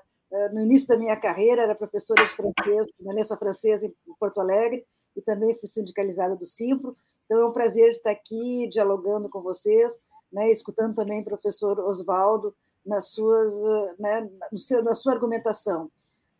no 0.53 0.61
início 0.61 0.89
da 0.89 0.97
minha 0.97 1.17
carreira, 1.17 1.63
era 1.63 1.75
professora 1.75 2.25
de 2.25 2.31
francês, 2.31 2.89
Aliança 3.07 3.37
Francesa 3.37 3.87
em 3.87 3.95
Porto 4.19 4.41
Alegre, 4.41 4.85
e 5.17 5.21
também 5.21 5.55
fui 5.55 5.69
sindicalizada 5.69 6.37
do 6.37 6.47
Simpro. 6.47 6.97
Então 7.25 7.39
é 7.39 7.47
um 7.47 7.53
prazer 7.53 7.91
estar 7.91 8.11
aqui 8.11 8.69
dialogando 8.71 9.29
com 9.29 9.41
vocês, 9.41 9.93
né, 10.33 10.51
escutando 10.51 10.95
também 10.95 11.21
o 11.21 11.25
professor 11.25 11.79
Oswaldo 11.81 12.55
nas 12.85 13.11
suas, 13.11 13.53
eh, 13.53 13.95
né, 13.99 14.31
na 14.83 14.95
sua 14.95 15.13
argumentação. 15.13 15.91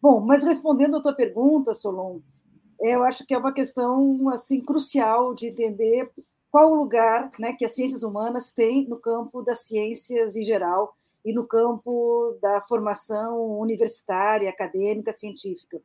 Bom, 0.01 0.21
mas 0.21 0.45
respondendo 0.45 0.97
à 0.97 1.03
tua 1.03 1.13
pergunta, 1.13 1.75
Solon, 1.75 2.21
eu 2.81 3.03
acho 3.05 3.27
que 3.27 3.35
é 3.35 3.39
uma 3.39 3.53
questão 3.53 4.29
assim 4.31 4.61
crucial 4.61 5.35
de 5.35 5.49
entender 5.49 6.11
qual 6.51 6.73
o 6.73 6.75
lugar 6.75 7.31
né, 7.39 7.53
que 7.53 7.65
as 7.65 7.75
ciências 7.75 8.03
humanas 8.03 8.51
têm 8.51 8.89
no 8.89 8.99
campo 8.99 9.43
das 9.43 9.67
ciências 9.67 10.37
em 10.37 10.45
geral 10.45 10.97
e 11.25 11.33
no 11.33 11.47
campo 11.47 12.39
da 12.41 12.61
formação 12.63 13.59
universitária, 13.59 14.49
acadêmica, 14.49 15.13
científica. 15.13 15.81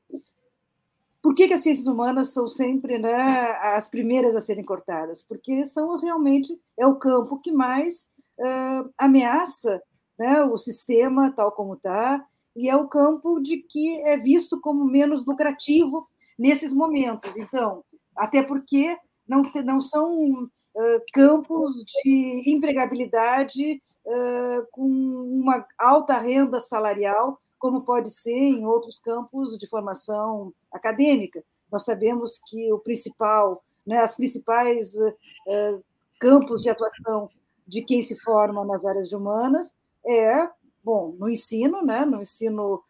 Por 1.22 1.34
que, 1.34 1.48
que 1.48 1.56
as 1.56 1.64
ciências 1.64 1.88
humanas 1.88 2.30
são 2.30 2.48
sempre 2.48 3.00
né, 3.00 3.14
as 3.62 3.90
primeiras 3.90 4.36
a 4.36 4.42
serem 4.42 4.64
cortadas? 4.64 5.24
Porque 5.24 5.66
são 5.66 5.98
realmente 5.98 6.60
é 6.78 6.86
o 6.86 6.96
campo 6.96 7.40
que 7.40 7.52
mais 7.52 8.08
uh, 8.40 8.90
ameaça 8.98 9.82
né, 10.18 10.44
o 10.44 10.58
sistema 10.58 11.32
tal 11.32 11.52
como 11.52 11.74
está 11.74 12.26
e 12.56 12.70
é 12.70 12.76
o 12.76 12.88
campo 12.88 13.40
de 13.40 13.58
que 13.58 14.02
é 14.02 14.18
visto 14.18 14.62
como 14.62 14.86
menos 14.86 15.26
lucrativo 15.26 16.08
nesses 16.38 16.74
momentos. 16.74 17.36
Então, 17.36 17.84
até 18.16 18.42
porque 18.44 18.96
não, 19.28 19.42
não 19.66 19.82
são 19.82 20.44
uh, 20.44 21.02
campos 21.12 21.84
de 21.84 22.42
empregabilidade 22.46 23.82
uh, 24.06 24.66
com 24.72 24.86
uma 24.86 25.66
alta 25.78 26.20
renda 26.20 26.60
salarial, 26.60 27.40
como 27.58 27.82
pode 27.82 28.12
ser 28.12 28.32
em 28.32 28.66
outros 28.66 29.00
campos 29.00 29.58
de 29.58 29.68
formação 29.68 30.54
acadêmica. 30.72 31.44
Nós 31.72 31.84
sabemos 31.84 32.40
que 32.48 32.72
o 32.72 32.80
principal, 32.80 33.64
né, 33.86 33.98
as 33.98 34.16
principais 34.16 34.94
uh, 34.96 35.84
campos 36.20 36.62
de 36.62 36.70
atuação 36.70 37.30
de 37.68 37.82
quem 37.82 38.02
se 38.02 38.20
forma 38.20 38.64
nas 38.64 38.86
áreas 38.86 39.12
humanas 39.12 39.76
é, 40.06 40.48
bom, 40.84 41.16
no 41.18 41.28
ensino, 41.28 41.84
né, 41.84 42.06
no 42.06 42.22
ensino 42.22 42.84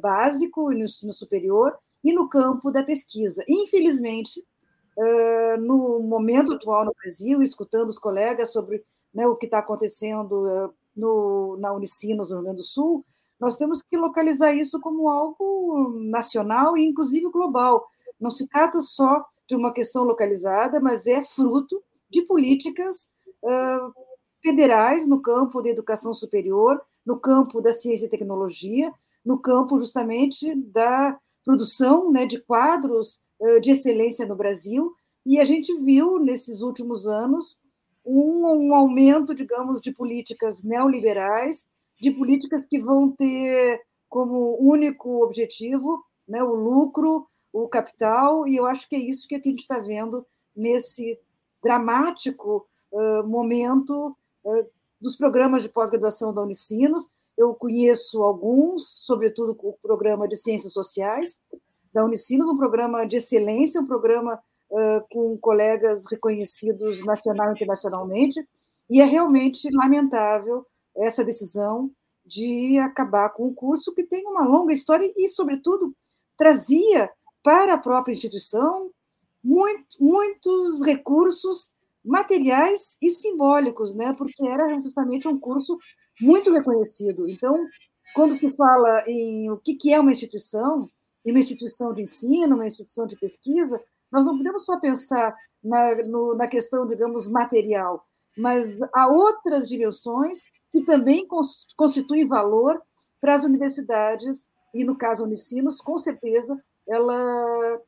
básico 0.00 0.72
e 0.72 0.76
no 0.76 0.84
ensino 0.84 1.12
superior, 1.12 1.76
e 2.04 2.12
no 2.12 2.28
campo 2.28 2.70
da 2.70 2.82
pesquisa. 2.82 3.44
Infelizmente, 3.48 4.42
no 5.60 6.00
momento 6.00 6.54
atual 6.54 6.84
no 6.84 6.94
Brasil, 6.94 7.42
escutando 7.42 7.88
os 7.88 7.98
colegas 7.98 8.52
sobre 8.52 8.82
né, 9.12 9.26
o 9.26 9.36
que 9.36 9.46
está 9.46 9.58
acontecendo 9.58 10.72
no, 10.96 11.56
na 11.58 11.72
Unicinos, 11.72 12.30
no 12.30 12.36
Rio 12.36 12.44
Grande 12.44 12.58
do 12.58 12.62
Sul, 12.62 13.04
nós 13.38 13.56
temos 13.56 13.82
que 13.82 13.96
localizar 13.96 14.52
isso 14.54 14.80
como 14.80 15.08
algo 15.08 15.98
nacional 15.98 16.76
e, 16.76 16.86
inclusive, 16.86 17.28
global. 17.28 17.88
Não 18.20 18.30
se 18.30 18.46
trata 18.46 18.80
só 18.80 19.24
de 19.48 19.56
uma 19.56 19.72
questão 19.72 20.04
localizada, 20.04 20.80
mas 20.80 21.06
é 21.06 21.24
fruto 21.24 21.82
de 22.08 22.22
políticas 22.22 23.08
uh, 23.42 23.92
federais 24.40 25.08
no 25.08 25.20
campo 25.20 25.60
da 25.60 25.70
educação 25.70 26.14
superior, 26.14 26.80
no 27.04 27.18
campo 27.18 27.60
da 27.60 27.72
ciência 27.72 28.06
e 28.06 28.10
tecnologia, 28.10 28.92
no 29.24 29.38
campo 29.38 29.78
justamente 29.78 30.54
da 30.54 31.18
produção 31.44 32.12
né, 32.12 32.24
de 32.24 32.40
quadros 32.40 33.20
uh, 33.40 33.60
de 33.60 33.72
excelência 33.72 34.24
no 34.24 34.36
Brasil, 34.36 34.94
e 35.26 35.40
a 35.40 35.44
gente 35.44 35.76
viu 35.82 36.18
nesses 36.18 36.62
últimos 36.62 37.08
anos 37.08 37.58
um, 38.04 38.68
um 38.68 38.74
aumento, 38.74 39.34
digamos, 39.34 39.80
de 39.80 39.92
políticas 39.92 40.62
neoliberais, 40.62 41.66
de 42.00 42.10
políticas 42.10 42.66
que 42.66 42.80
vão 42.80 43.10
ter 43.10 43.80
como 44.08 44.58
único 44.60 45.22
objetivo 45.22 46.04
né, 46.26 46.42
o 46.42 46.54
lucro, 46.54 47.26
o 47.52 47.68
capital, 47.68 48.46
e 48.46 48.56
eu 48.56 48.66
acho 48.66 48.88
que 48.88 48.96
é 48.96 48.98
isso 48.98 49.26
que 49.28 49.34
a 49.34 49.40
gente 49.40 49.60
está 49.60 49.78
vendo 49.78 50.26
nesse 50.54 51.18
dramático 51.62 52.66
uh, 52.90 53.26
momento 53.26 54.16
uh, 54.44 54.66
dos 55.00 55.16
programas 55.16 55.62
de 55.62 55.68
pós-graduação 55.68 56.32
da 56.32 56.42
Unicinos, 56.42 57.08
eu 57.36 57.54
conheço 57.54 58.22
alguns, 58.22 59.04
sobretudo 59.04 59.56
o 59.62 59.72
programa 59.82 60.28
de 60.28 60.36
Ciências 60.36 60.72
Sociais 60.72 61.38
da 61.92 62.04
Unicinos, 62.04 62.48
um 62.48 62.56
programa 62.56 63.06
de 63.06 63.16
excelência, 63.16 63.80
um 63.80 63.86
programa 63.86 64.42
uh, 64.72 65.04
com 65.10 65.36
colegas 65.38 66.06
reconhecidos 66.10 67.04
nacional 67.04 67.50
e 67.50 67.52
internacionalmente, 67.52 68.44
e 68.90 69.00
é 69.00 69.04
realmente 69.04 69.68
lamentável 69.70 70.66
essa 70.96 71.24
decisão 71.24 71.90
de 72.24 72.78
acabar 72.78 73.30
com 73.30 73.48
um 73.48 73.54
curso 73.54 73.94
que 73.94 74.04
tem 74.04 74.26
uma 74.26 74.44
longa 74.44 74.72
história 74.72 75.10
e, 75.16 75.28
sobretudo, 75.28 75.94
trazia 76.36 77.10
para 77.42 77.74
a 77.74 77.78
própria 77.78 78.12
instituição 78.12 78.90
muito, 79.42 79.96
muitos 79.98 80.84
recursos 80.84 81.70
materiais 82.04 82.96
e 83.00 83.10
simbólicos, 83.10 83.94
né? 83.94 84.14
porque 84.16 84.46
era 84.46 84.80
justamente 84.80 85.28
um 85.28 85.38
curso 85.38 85.78
muito 86.20 86.52
reconhecido. 86.52 87.28
Então, 87.28 87.66
quando 88.14 88.34
se 88.34 88.54
fala 88.56 89.04
em 89.06 89.50
o 89.50 89.58
que 89.58 89.92
é 89.92 89.98
uma 89.98 90.12
instituição, 90.12 90.90
uma 91.24 91.38
instituição 91.38 91.92
de 91.92 92.02
ensino, 92.02 92.56
uma 92.56 92.66
instituição 92.66 93.06
de 93.06 93.16
pesquisa, 93.16 93.80
nós 94.12 94.24
não 94.24 94.36
podemos 94.36 94.66
só 94.66 94.78
pensar 94.78 95.34
na, 95.64 95.94
no, 96.04 96.34
na 96.34 96.46
questão, 96.46 96.86
digamos, 96.86 97.26
material, 97.26 98.06
mas 98.36 98.80
há 98.94 99.08
outras 99.08 99.66
dimensões 99.66 100.50
que 100.70 100.82
também 100.82 101.26
constituem 101.76 102.26
valor 102.26 102.80
para 103.20 103.34
as 103.36 103.44
universidades, 103.44 104.48
e 104.74 104.84
no 104.84 104.96
caso 104.96 105.24
Unicinos, 105.24 105.80
com 105.80 105.96
certeza, 105.96 106.60
ela 106.86 107.80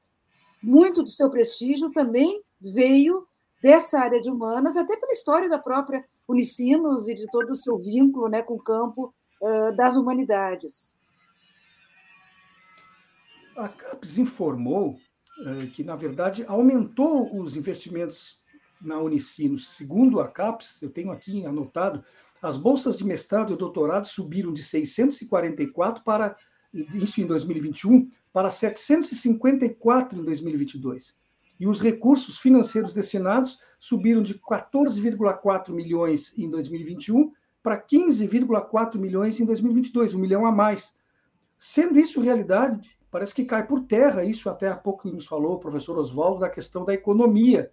muito 0.62 1.02
do 1.02 1.08
seu 1.08 1.30
prestígio 1.30 1.90
também 1.90 2.42
veio 2.60 3.26
dessa 3.62 3.98
área 3.98 4.20
de 4.20 4.30
humanas, 4.30 4.76
até 4.76 4.96
pela 4.96 5.12
história 5.12 5.48
da 5.48 5.58
própria 5.58 6.04
Unicinos 6.26 7.06
e 7.06 7.14
de 7.14 7.26
todo 7.26 7.50
o 7.50 7.56
seu 7.56 7.76
vínculo 7.78 8.28
né, 8.28 8.40
com 8.42 8.54
o 8.54 8.62
campo 8.62 9.12
uh, 9.42 9.76
das 9.76 9.96
humanidades. 9.96 10.94
A 13.56 13.68
CAPES 13.68 14.18
informou 14.18 14.98
que, 15.72 15.82
na 15.82 15.96
verdade, 15.96 16.44
aumentou 16.46 17.40
os 17.40 17.56
investimentos 17.56 18.38
na 18.80 18.98
Unicinos. 19.00 19.68
Segundo 19.68 20.20
a 20.20 20.28
CAPES, 20.28 20.82
eu 20.82 20.90
tenho 20.90 21.10
aqui 21.10 21.44
anotado, 21.44 22.04
as 22.42 22.56
bolsas 22.56 22.98
de 22.98 23.04
mestrado 23.04 23.52
e 23.52 23.56
doutorado 23.56 24.06
subiram 24.06 24.52
de 24.52 24.62
644 24.62 26.04
para 26.04 26.36
isso 26.72 27.20
em 27.20 27.26
2021 27.26 28.10
para 28.32 28.50
754 28.50 30.18
em 30.18 30.24
2022. 30.24 31.16
E 31.58 31.66
os 31.66 31.80
recursos 31.80 32.38
financeiros 32.38 32.92
destinados 32.92 33.58
subiram 33.78 34.22
de 34.22 34.34
14,4 34.34 35.70
milhões 35.70 36.36
em 36.36 36.50
2021 36.50 37.32
para 37.62 37.80
15,4 37.80 38.96
milhões 38.96 39.40
em 39.40 39.46
2022, 39.46 40.14
um 40.14 40.18
milhão 40.18 40.44
a 40.44 40.52
mais. 40.52 40.94
Sendo 41.58 41.98
isso 41.98 42.20
realidade, 42.20 42.90
parece 43.14 43.32
que 43.32 43.44
cai 43.44 43.64
por 43.64 43.84
terra 43.84 44.24
isso 44.24 44.50
até 44.50 44.66
há 44.66 44.76
pouco 44.76 45.08
nos 45.08 45.24
falou 45.24 45.54
o 45.54 45.60
professor 45.60 45.96
Oswaldo 45.96 46.40
da 46.40 46.50
questão 46.50 46.84
da 46.84 46.92
economia. 46.92 47.70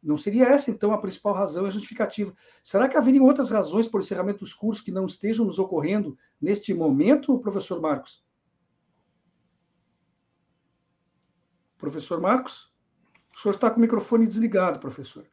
Não 0.00 0.16
seria 0.16 0.44
essa, 0.44 0.70
então, 0.70 0.92
a 0.92 0.98
principal 0.98 1.34
razão 1.34 1.66
e 1.66 1.70
justificativa? 1.72 2.32
Será 2.62 2.88
que 2.88 2.96
haveriam 2.96 3.24
outras 3.24 3.50
razões 3.50 3.88
por 3.88 4.00
encerramento 4.00 4.44
dos 4.44 4.54
cursos 4.54 4.84
que 4.84 4.92
não 4.92 5.06
estejam 5.06 5.44
nos 5.44 5.58
ocorrendo 5.58 6.16
neste 6.40 6.72
momento, 6.72 7.40
professor 7.40 7.80
Marcos? 7.80 8.24
Professor 11.76 12.20
Marcos? 12.20 12.72
O 13.34 13.40
senhor 13.40 13.54
está 13.54 13.68
com 13.70 13.78
o 13.78 13.80
microfone 13.80 14.28
desligado, 14.28 14.78
professor. 14.78 15.26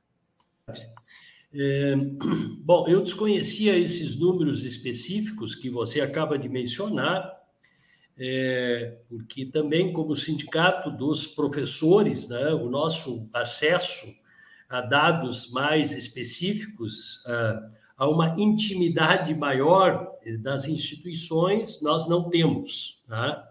É, 1.54 1.96
bom, 2.66 2.88
eu 2.88 3.00
desconhecia 3.00 3.78
esses 3.78 4.20
números 4.20 4.64
específicos 4.64 5.54
que 5.54 5.70
você 5.70 6.02
acaba 6.02 6.36
de 6.36 6.50
mencionar, 6.50 7.41
é, 8.18 8.98
porque 9.10 9.46
também, 9.46 9.94
como 9.94 10.16
sindicato 10.16 10.92
dos 10.92 11.28
professores, 11.28 12.30
né, 12.30 12.54
o 12.54 12.70
nosso 12.70 13.30
acesso 13.34 14.08
a 14.70 14.82
dados 14.82 15.52
mais 15.52 15.92
específicos, 15.92 17.24
a, 17.26 17.72
a 17.98 18.08
uma 18.10 18.36
intimidade 18.38 19.36
maior 19.36 20.12
das 20.40 20.68
instituições, 20.68 21.82
nós 21.82 22.08
não 22.08 22.30
temos. 22.30 23.02
Né? 23.08 23.44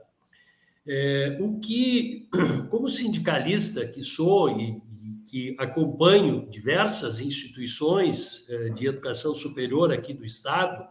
É, 0.87 1.38
o 1.40 1.59
que, 1.61 2.29
como 2.70 2.88
sindicalista 2.88 3.87
que 3.87 4.03
sou 4.03 4.59
e, 4.59 4.70
e 4.70 5.31
que 5.31 5.57
acompanho 5.59 6.49
diversas 6.51 7.20
instituições 7.20 8.49
é, 8.49 8.70
de 8.70 8.87
educação 8.87 9.35
superior 9.35 9.92
aqui 9.92 10.12
do 10.12 10.25
Estado, 10.25 10.85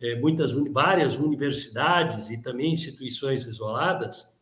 é, 0.00 0.18
muitas, 0.20 0.52
várias 0.72 1.16
universidades 1.16 2.30
e 2.30 2.42
também 2.42 2.72
instituições 2.72 3.44
isoladas, 3.44 4.36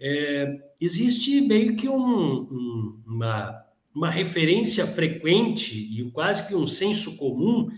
é, 0.00 0.58
existe 0.80 1.40
meio 1.42 1.76
que 1.76 1.88
um, 1.88 1.96
um, 1.96 3.02
uma, 3.06 3.64
uma 3.94 4.10
referência 4.10 4.86
frequente 4.86 5.76
e 5.76 6.10
quase 6.10 6.46
que 6.46 6.54
um 6.54 6.66
senso 6.66 7.16
comum 7.16 7.68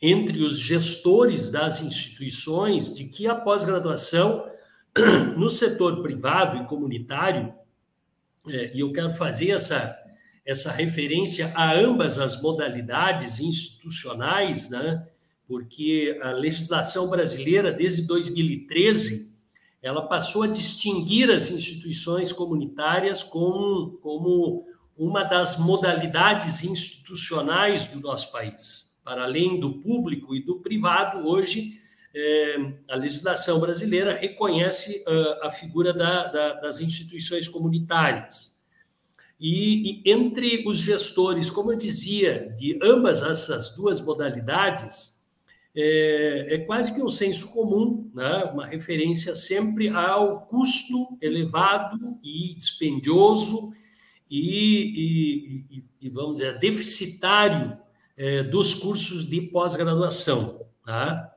entre 0.00 0.42
os 0.42 0.58
gestores 0.58 1.50
das 1.50 1.80
instituições 1.80 2.94
de 2.94 3.04
que 3.04 3.26
a 3.26 3.34
pós-graduação 3.34 4.48
no 5.36 5.50
setor 5.50 6.02
privado 6.02 6.62
e 6.62 6.66
comunitário, 6.66 7.52
é, 8.48 8.76
e 8.76 8.80
eu 8.80 8.92
quero 8.92 9.10
fazer 9.10 9.50
essa, 9.50 9.96
essa 10.44 10.72
referência 10.72 11.52
a 11.54 11.72
ambas 11.72 12.18
as 12.18 12.40
modalidades 12.40 13.38
institucionais, 13.38 14.68
né? 14.70 15.06
Porque 15.52 16.18
a 16.22 16.30
legislação 16.30 17.10
brasileira, 17.10 17.70
desde 17.70 18.06
2013, 18.06 19.36
ela 19.82 20.00
passou 20.00 20.44
a 20.44 20.46
distinguir 20.46 21.30
as 21.30 21.50
instituições 21.50 22.32
comunitárias 22.32 23.22
como, 23.22 23.98
como 23.98 24.64
uma 24.96 25.22
das 25.22 25.58
modalidades 25.58 26.64
institucionais 26.64 27.86
do 27.86 28.00
nosso 28.00 28.32
país. 28.32 28.98
Para 29.04 29.24
além 29.24 29.60
do 29.60 29.78
público 29.78 30.34
e 30.34 30.42
do 30.42 30.60
privado, 30.60 31.28
hoje 31.28 31.78
é, 32.14 32.56
a 32.88 32.96
legislação 32.96 33.60
brasileira 33.60 34.14
reconhece 34.14 35.04
a 35.42 35.50
figura 35.50 35.92
da, 35.92 36.28
da, 36.28 36.52
das 36.54 36.80
instituições 36.80 37.46
comunitárias. 37.46 38.58
E, 39.38 40.00
e, 40.00 40.10
entre 40.10 40.66
os 40.66 40.78
gestores, 40.78 41.50
como 41.50 41.72
eu 41.72 41.76
dizia, 41.76 42.54
de 42.56 42.78
ambas 42.82 43.20
essas 43.20 43.76
duas 43.76 44.00
modalidades, 44.00 45.20
é, 45.74 46.54
é 46.54 46.58
quase 46.58 46.94
que 46.94 47.02
um 47.02 47.08
senso 47.08 47.50
comum, 47.50 48.10
né? 48.14 48.44
uma 48.52 48.66
referência 48.66 49.34
sempre 49.34 49.88
ao 49.88 50.42
custo 50.42 51.16
elevado 51.20 52.18
e 52.22 52.54
dispendioso 52.54 53.72
e, 54.30 55.64
e, 55.70 55.84
e 56.02 56.10
vamos 56.10 56.36
dizer, 56.36 56.58
deficitário 56.58 57.76
é, 58.16 58.42
dos 58.42 58.74
cursos 58.74 59.28
de 59.28 59.40
pós-graduação. 59.40 60.60
Tá? 60.84 61.32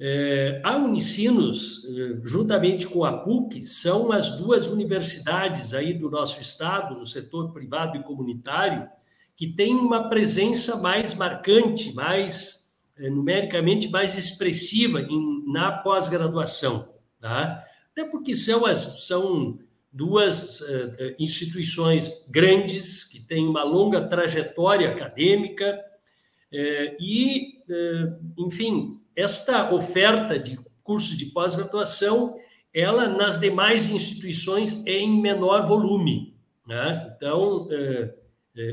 É, 0.00 0.60
a 0.64 0.76
Unicinos, 0.76 1.84
é, 1.84 2.20
juntamente 2.24 2.86
com 2.86 3.04
a 3.04 3.18
PUC, 3.18 3.66
são 3.66 4.12
as 4.12 4.38
duas 4.38 4.66
universidades 4.66 5.74
aí 5.74 5.92
do 5.92 6.10
nosso 6.10 6.40
estado, 6.40 6.96
no 6.96 7.06
setor 7.06 7.52
privado 7.52 7.96
e 7.96 8.02
comunitário, 8.02 8.88
que 9.36 9.46
têm 9.46 9.74
uma 9.74 10.08
presença 10.08 10.76
mais 10.76 11.14
marcante, 11.14 11.92
mais 11.94 12.67
é, 12.98 13.10
numericamente 13.10 13.88
mais 13.88 14.16
expressiva 14.16 15.00
em, 15.02 15.44
na 15.46 15.70
pós-graduação. 15.70 16.88
Tá? 17.20 17.64
Até 17.92 18.04
porque 18.04 18.34
são, 18.34 18.64
as, 18.66 19.06
são 19.06 19.58
duas 19.92 20.60
uh, 20.60 21.14
instituições 21.18 22.24
grandes, 22.28 23.04
que 23.04 23.20
têm 23.20 23.46
uma 23.46 23.64
longa 23.64 24.06
trajetória 24.08 24.90
acadêmica, 24.90 25.78
e, 26.98 27.58
enfim, 28.38 28.98
esta 29.14 29.70
oferta 29.74 30.38
de 30.38 30.58
curso 30.82 31.14
de 31.14 31.26
pós-graduação, 31.26 32.38
ela 32.72 33.06
nas 33.06 33.38
demais 33.38 33.86
instituições 33.86 34.86
é 34.86 34.98
em 34.98 35.20
menor 35.20 35.66
volume. 35.66 36.34
Né? 36.66 37.12
Então, 37.14 37.68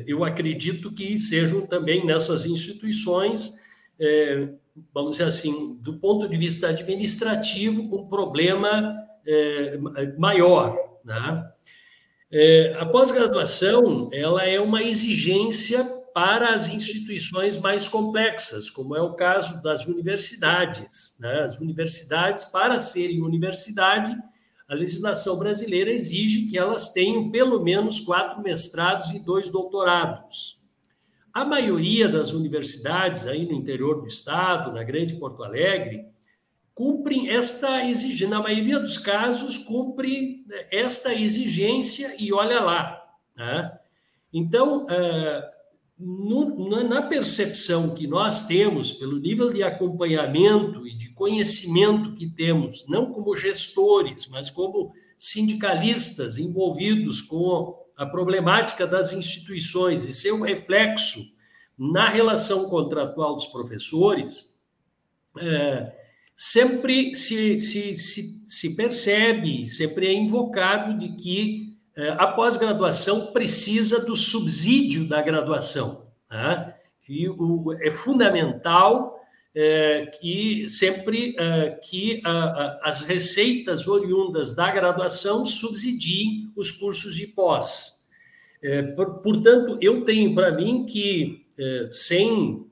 eu 0.07 0.23
acredito 0.23 0.91
que 0.93 1.19
sejam 1.19 1.67
também 1.67 2.05
nessas 2.05 2.45
instituições, 2.45 3.59
é, 3.99 4.49
vamos 4.93 5.11
dizer 5.11 5.25
assim, 5.25 5.77
do 5.81 5.99
ponto 5.99 6.27
de 6.27 6.37
vista 6.37 6.69
administrativo, 6.69 7.81
um 7.81 8.07
problema 8.07 8.95
maior. 10.17 10.77
Né? 11.03 11.51
A 12.79 12.85
pós-graduação 12.85 14.09
ela 14.11 14.43
é 14.43 14.59
uma 14.59 14.83
exigência 14.83 15.83
para 16.13 16.53
as 16.53 16.69
instituições 16.69 17.57
mais 17.57 17.89
complexas, 17.89 18.69
como 18.69 18.95
é 18.95 19.01
o 19.01 19.15
caso 19.15 19.61
das 19.61 19.85
universidades. 19.85 21.17
Né? 21.19 21.41
As 21.41 21.59
universidades, 21.59 22.45
para 22.45 22.79
serem 22.79 23.21
universidade, 23.21 24.15
a 24.67 24.73
legislação 24.73 25.37
brasileira 25.37 25.91
exige 25.91 26.47
que 26.47 26.57
elas 26.57 26.89
tenham 26.93 27.29
pelo 27.29 27.61
menos 27.61 27.99
quatro 27.99 28.41
mestrados 28.41 29.11
e 29.11 29.19
dois 29.19 29.49
doutorados. 29.49 30.57
A 31.35 31.43
maioria 31.43 32.07
das 32.07 32.31
universidades 32.31 33.27
aí 33.27 33.45
no 33.45 33.51
interior 33.51 33.99
do 33.99 34.07
estado, 34.07 34.71
na 34.71 34.85
Grande 34.85 35.15
Porto 35.15 35.43
Alegre, 35.43 36.05
cumprem 36.73 37.29
esta 37.29 37.85
exigência. 37.85 38.29
Na 38.29 38.41
maioria 38.41 38.79
dos 38.79 38.97
casos, 38.97 39.57
cumpre 39.57 40.45
esta 40.71 41.13
exigência 41.13 42.15
e 42.17 42.31
olha 42.31 42.61
lá. 42.61 43.05
Né? 43.35 43.77
Então, 44.31 44.87
no, 45.99 46.69
na 46.87 47.01
percepção 47.01 47.93
que 47.93 48.07
nós 48.07 48.47
temos, 48.47 48.93
pelo 48.93 49.19
nível 49.19 49.51
de 49.51 49.61
acompanhamento 49.61 50.87
e 50.87 50.95
de 50.95 51.09
conhecimento 51.09 52.15
que 52.15 52.27
temos, 52.27 52.87
não 52.87 53.11
como 53.11 53.35
gestores, 53.35 54.25
mas 54.27 54.49
como 54.49 54.93
sindicalistas 55.17 56.37
envolvidos 56.37 57.21
com 57.21 57.84
a 57.95 58.05
problemática 58.05 58.85
das 58.85 59.13
instituições 59.13 60.05
e 60.05 60.13
seu 60.13 60.41
reflexo 60.41 61.19
na 61.77 62.09
relação 62.09 62.69
contratual 62.69 63.35
dos 63.35 63.47
professores, 63.47 64.57
é, 65.37 65.93
sempre 66.35 67.13
se, 67.15 67.59
se, 67.59 67.95
se, 67.95 68.45
se 68.47 68.75
percebe, 68.75 69.65
sempre 69.65 70.07
é 70.07 70.13
invocado 70.13 70.97
de 70.97 71.09
que 71.09 71.75
é, 71.95 72.09
a 72.09 72.27
pós-graduação 72.27 73.31
precisa 73.31 73.99
do 73.99 74.15
subsídio 74.15 75.07
da 75.07 75.21
graduação, 75.21 76.07
né? 76.29 76.75
que 77.01 77.29
o, 77.29 77.73
é 77.81 77.91
fundamental 77.91 79.19
é, 79.55 80.07
que 80.07 80.69
sempre 80.69 81.33
é, 81.39 81.69
que 81.69 82.21
a, 82.25 82.29
a, 82.29 82.89
as 82.89 83.01
receitas 83.01 83.87
oriundas 83.87 84.53
da 84.53 84.69
graduação 84.69 85.45
subsidiem 85.45 86.51
os 86.55 86.71
cursos 86.71 87.15
de 87.15 87.27
pós. 87.27 88.05
É, 88.61 88.81
por, 88.81 89.19
portanto, 89.19 89.77
eu 89.81 90.03
tenho 90.03 90.35
para 90.35 90.51
mim 90.51 90.85
que, 90.85 91.45
sem 91.91 92.65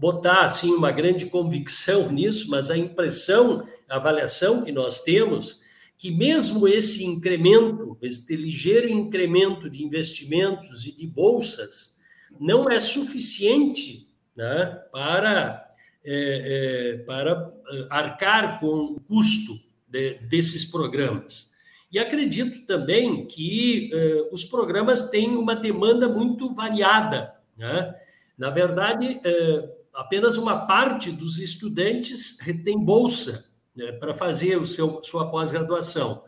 botar 0.00 0.40
assim 0.40 0.72
uma 0.72 0.90
grande 0.90 1.26
convicção 1.26 2.10
nisso, 2.12 2.50
mas 2.50 2.70
a 2.70 2.76
impressão, 2.76 3.64
a 3.88 3.96
avaliação 3.96 4.64
que 4.64 4.72
nós 4.72 5.02
temos 5.02 5.60
que 6.00 6.10
mesmo 6.10 6.66
esse 6.66 7.04
incremento, 7.04 7.98
esse 8.00 8.34
ligeiro 8.34 8.88
incremento 8.88 9.68
de 9.68 9.84
investimentos 9.84 10.86
e 10.86 10.96
de 10.96 11.06
bolsas, 11.06 11.98
não 12.40 12.70
é 12.70 12.78
suficiente 12.78 14.08
né, 14.34 14.80
para, 14.90 15.69
é, 16.02 16.94
é, 16.94 17.04
para 17.04 17.52
é, 17.68 17.86
arcar 17.90 18.58
com 18.58 18.66
o 18.66 19.00
custo 19.00 19.52
de, 19.86 20.14
desses 20.30 20.64
programas. 20.64 21.50
E 21.92 21.98
acredito 21.98 22.64
também 22.64 23.26
que 23.26 23.90
é, 23.92 24.28
os 24.32 24.42
programas 24.44 25.10
têm 25.10 25.36
uma 25.36 25.54
demanda 25.54 26.08
muito 26.08 26.54
variada. 26.54 27.34
Né? 27.54 27.94
Na 28.38 28.48
verdade, 28.48 29.20
é, 29.22 29.70
apenas 29.92 30.38
uma 30.38 30.66
parte 30.66 31.12
dos 31.12 31.38
estudantes 31.38 32.38
tem 32.64 32.82
bolsa 32.82 33.50
né, 33.76 33.92
para 33.92 34.14
fazer 34.14 34.56
o 34.56 34.66
seu, 34.66 35.04
sua 35.04 35.30
pós-graduação. 35.30 36.24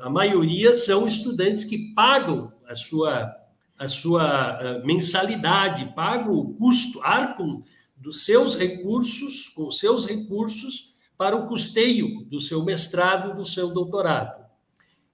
A 0.00 0.08
maioria 0.08 0.72
são 0.72 1.08
estudantes 1.08 1.64
que 1.64 1.92
pagam 1.92 2.52
a 2.64 2.74
sua, 2.76 3.34
a 3.76 3.88
sua 3.88 4.80
mensalidade, 4.84 5.92
pagam 5.92 6.34
o 6.34 6.54
custo, 6.54 7.00
arcam 7.02 7.64
dos 8.00 8.24
seus 8.24 8.56
recursos, 8.56 9.48
com 9.48 9.70
seus 9.70 10.06
recursos, 10.06 10.94
para 11.16 11.36
o 11.36 11.46
custeio 11.46 12.24
do 12.24 12.40
seu 12.40 12.64
mestrado, 12.64 13.36
do 13.36 13.44
seu 13.44 13.74
doutorado. 13.74 14.40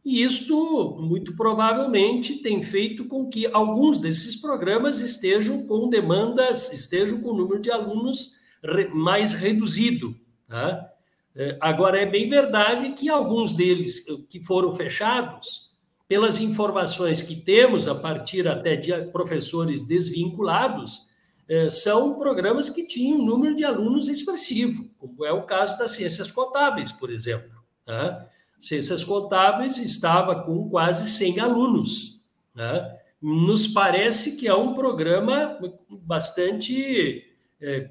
E 0.04 0.22
isto, 0.22 0.96
muito 1.00 1.34
provavelmente, 1.34 2.36
tem 2.36 2.62
feito 2.62 3.06
com 3.06 3.28
que 3.28 3.48
alguns 3.52 3.98
desses 3.98 4.36
programas 4.36 5.00
estejam 5.00 5.66
com 5.66 5.90
demandas, 5.90 6.72
estejam 6.72 7.20
com 7.20 7.30
o 7.30 7.36
número 7.36 7.60
de 7.60 7.72
alunos 7.72 8.36
mais 8.94 9.32
reduzido. 9.32 10.14
Tá? 10.46 10.88
É, 11.34 11.58
agora, 11.60 12.00
é 12.00 12.06
bem 12.06 12.28
verdade 12.28 12.92
que 12.92 13.08
alguns 13.08 13.56
deles 13.56 14.06
eh, 14.08 14.16
que 14.30 14.40
foram 14.44 14.72
fechados, 14.72 15.72
pelas 16.08 16.40
informações 16.40 17.20
que 17.20 17.34
temos 17.34 17.88
a 17.88 17.94
partir 17.94 18.46
até 18.46 18.76
de 18.76 18.92
professores 19.10 19.84
desvinculados, 19.84 21.05
são 21.70 22.18
programas 22.18 22.68
que 22.68 22.86
tinham 22.86 23.18
um 23.18 23.24
número 23.24 23.54
de 23.54 23.64
alunos 23.64 24.08
expressivo, 24.08 24.90
como 24.98 25.24
é 25.24 25.32
o 25.32 25.44
caso 25.44 25.78
das 25.78 25.92
ciências 25.92 26.30
contábeis, 26.30 26.90
por 26.90 27.10
exemplo. 27.10 27.56
Tá? 27.84 28.28
Ciências 28.58 29.04
contábeis 29.04 29.78
estava 29.78 30.42
com 30.42 30.68
quase 30.68 31.08
100 31.10 31.40
alunos. 31.40 32.24
Né? 32.54 32.98
Nos 33.22 33.68
parece 33.68 34.36
que 34.36 34.48
é 34.48 34.54
um 34.54 34.74
programa 34.74 35.58
bastante, 35.88 37.24
é, 37.60 37.90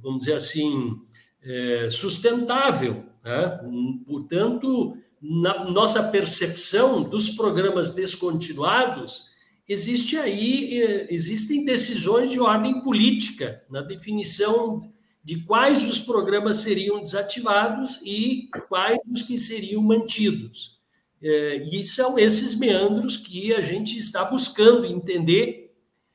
vamos 0.00 0.20
dizer 0.20 0.34
assim, 0.34 1.00
é, 1.42 1.88
sustentável. 1.90 3.04
Né? 3.24 3.60
Portanto, 4.06 4.96
na 5.20 5.64
nossa 5.70 6.04
percepção 6.04 7.02
dos 7.02 7.30
programas 7.30 7.92
descontinuados, 7.94 9.31
existe 9.72 10.16
aí 10.16 10.80
é, 10.80 11.14
existem 11.14 11.64
decisões 11.64 12.30
de 12.30 12.38
ordem 12.38 12.80
política 12.82 13.64
na 13.70 13.82
definição 13.82 14.92
de 15.24 15.44
quais 15.44 15.88
os 15.88 16.00
programas 16.00 16.58
seriam 16.58 17.00
desativados 17.00 18.00
e 18.04 18.48
quais 18.68 18.98
os 19.10 19.22
que 19.22 19.38
seriam 19.38 19.82
mantidos. 19.82 20.80
É, 21.22 21.56
e 21.72 21.84
são 21.84 22.18
esses 22.18 22.58
meandros 22.58 23.16
que 23.16 23.54
a 23.54 23.62
gente 23.62 23.96
está 23.96 24.24
buscando 24.24 24.84
entender 24.84 25.72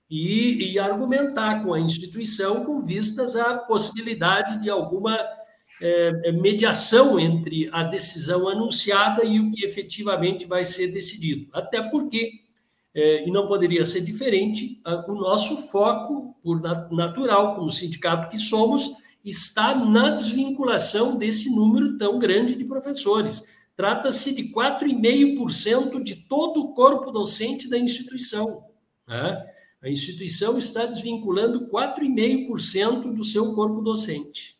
e, 0.10 0.74
e, 0.74 0.80
argumentar 0.80 1.64
com 1.64 1.74
a 1.74 1.80
instituição 1.80 2.66
com 2.66 2.82
vistas 2.82 3.36
à 3.36 3.58
possibilidade 3.58 4.62
de 4.62 4.70
alguma 4.70 5.18
é, 5.82 6.32
mediação 6.32 7.20
entre 7.20 7.70
a 7.72 7.84
decisão 7.84 8.48
anunciada 8.48 9.24
e 9.24 9.40
o 9.40 9.50
que 9.52 9.66
efetivamente 9.66 10.46
vai 10.46 10.66
ser 10.66 10.88
decidido. 10.88 11.48
Até 11.54 11.82
porque, 11.82 12.42
é, 12.98 13.28
e 13.28 13.32
não 13.32 13.46
poderia 13.46 13.86
ser 13.86 14.02
diferente, 14.02 14.82
a, 14.84 15.06
o 15.08 15.14
nosso 15.14 15.56
foco, 15.70 16.36
por 16.42 16.60
natural, 16.92 17.54
como 17.54 17.72
sindicato 17.72 18.28
que 18.28 18.40
somos, 18.40 18.92
está 19.24 19.76
na 19.76 20.10
desvinculação 20.10 21.16
desse 21.16 21.56
número 21.56 21.96
tão 22.00 22.18
grande 22.18 22.56
de 22.56 22.66
professores. 22.66 23.44
Trata-se 23.76 24.34
de 24.34 24.52
4,5% 24.52 26.02
de 26.02 26.16
todo 26.28 26.60
o 26.60 26.74
corpo 26.74 27.12
docente 27.12 27.70
da 27.70 27.78
instituição. 27.78 28.66
Né? 29.08 29.46
A 29.80 29.88
instituição 29.88 30.58
está 30.58 30.84
desvinculando 30.84 31.68
4,5% 31.68 33.14
do 33.14 33.24
seu 33.24 33.54
corpo 33.54 33.80
docente. 33.80 34.58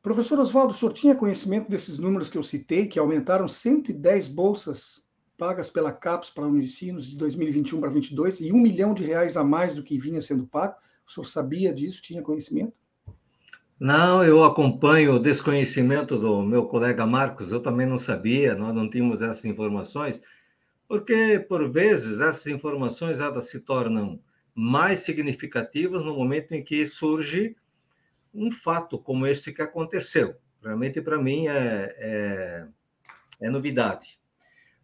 Professor 0.00 0.38
Oswaldo, 0.38 0.74
o 0.74 0.76
senhor 0.76 0.92
tinha 0.92 1.16
conhecimento 1.16 1.68
desses 1.68 1.98
números 1.98 2.30
que 2.30 2.38
eu 2.38 2.42
citei, 2.44 2.86
que 2.86 3.00
aumentaram 3.00 3.48
110 3.48 4.28
bolsas 4.28 5.01
pagas 5.42 5.68
pela 5.68 5.90
CAPES 5.90 6.30
para 6.30 6.46
unicinos 6.46 7.04
de 7.04 7.16
2021 7.16 7.80
para 7.80 7.90
2022 7.90 8.42
e 8.42 8.52
um 8.52 8.60
milhão 8.60 8.94
de 8.94 9.04
reais 9.04 9.36
a 9.36 9.42
mais 9.42 9.74
do 9.74 9.82
que 9.82 9.98
vinha 9.98 10.20
sendo 10.20 10.46
pago? 10.46 10.76
O 11.04 11.10
senhor 11.10 11.24
sabia 11.24 11.74
disso? 11.74 12.00
Tinha 12.00 12.22
conhecimento? 12.22 12.72
Não, 13.76 14.22
eu 14.22 14.44
acompanho 14.44 15.14
o 15.14 15.18
desconhecimento 15.18 16.16
do 16.16 16.42
meu 16.42 16.66
colega 16.66 17.04
Marcos, 17.04 17.50
eu 17.50 17.58
também 17.58 17.88
não 17.88 17.98
sabia, 17.98 18.54
nós 18.54 18.72
não 18.72 18.88
tínhamos 18.88 19.20
essas 19.20 19.44
informações. 19.44 20.22
Porque, 20.86 21.44
por 21.48 21.68
vezes, 21.68 22.20
essas 22.20 22.46
informações 22.46 23.18
elas 23.18 23.48
se 23.48 23.58
tornam 23.58 24.20
mais 24.54 25.00
significativas 25.00 26.04
no 26.04 26.14
momento 26.14 26.52
em 26.52 26.62
que 26.62 26.86
surge 26.86 27.56
um 28.32 28.48
fato 28.52 28.96
como 28.96 29.26
este 29.26 29.52
que 29.52 29.60
aconteceu. 29.60 30.36
Realmente, 30.62 31.00
para 31.00 31.18
mim, 31.18 31.48
é, 31.48 31.96
é, 31.98 32.66
é, 33.40 33.50
novidade. 33.50 34.21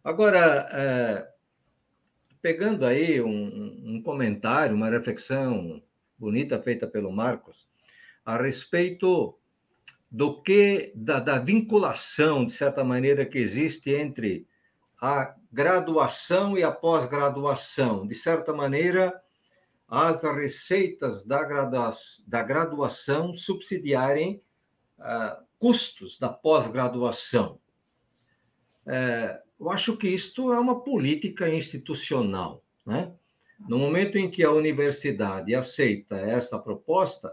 Agora, 0.03 0.69
é, 0.71 1.27
pegando 2.41 2.85
aí 2.85 3.21
um, 3.21 3.95
um 3.95 4.01
comentário, 4.01 4.75
uma 4.75 4.89
reflexão 4.89 5.81
bonita 6.17 6.61
feita 6.61 6.87
pelo 6.87 7.11
Marcos, 7.11 7.67
a 8.25 8.37
respeito 8.37 9.37
do 10.11 10.41
que 10.41 10.91
da, 10.95 11.19
da, 11.19 11.37
vinculação 11.37 12.45
de 12.45 12.53
certa 12.53 12.83
maneira 12.83 13.25
que 13.25 13.37
existe 13.37 13.91
entre 13.91 14.47
a 15.01 15.35
graduação 15.51 16.57
e 16.57 16.63
a 16.63 16.71
pós-graduação. 16.71 18.07
De 18.07 18.15
certa 18.15 18.51
maneira, 18.51 19.21
as 19.87 20.21
receitas 20.21 21.23
da, 21.25 21.43
gradua 21.43 21.95
da 22.27 22.43
graduação 22.43 23.33
subsidiarem 23.33 24.41
uh, 24.97 25.43
custos 25.57 26.19
da 26.19 26.29
pós-graduação. 26.29 27.59
É, 28.91 29.39
eu 29.59 29.69
acho 29.69 29.95
que 29.95 30.07
isto 30.07 30.51
é 30.51 30.59
uma 30.59 30.81
política 30.81 31.47
institucional. 31.47 32.63
Né? 32.83 33.13
No 33.67 33.77
momento 33.77 34.17
em 34.17 34.31
que 34.31 34.43
a 34.43 34.51
universidade 34.51 35.53
aceita 35.53 36.15
essa 36.17 36.57
proposta, 36.57 37.31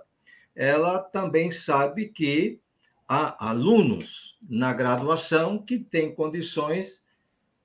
ela 0.55 0.99
também 0.99 1.51
sabe 1.51 2.09
que 2.09 2.61
há 3.09 3.49
alunos 3.49 4.37
na 4.43 4.75
graduação 4.75 5.59
que 5.59 5.79
têm 5.79 6.15
condições 6.15 7.03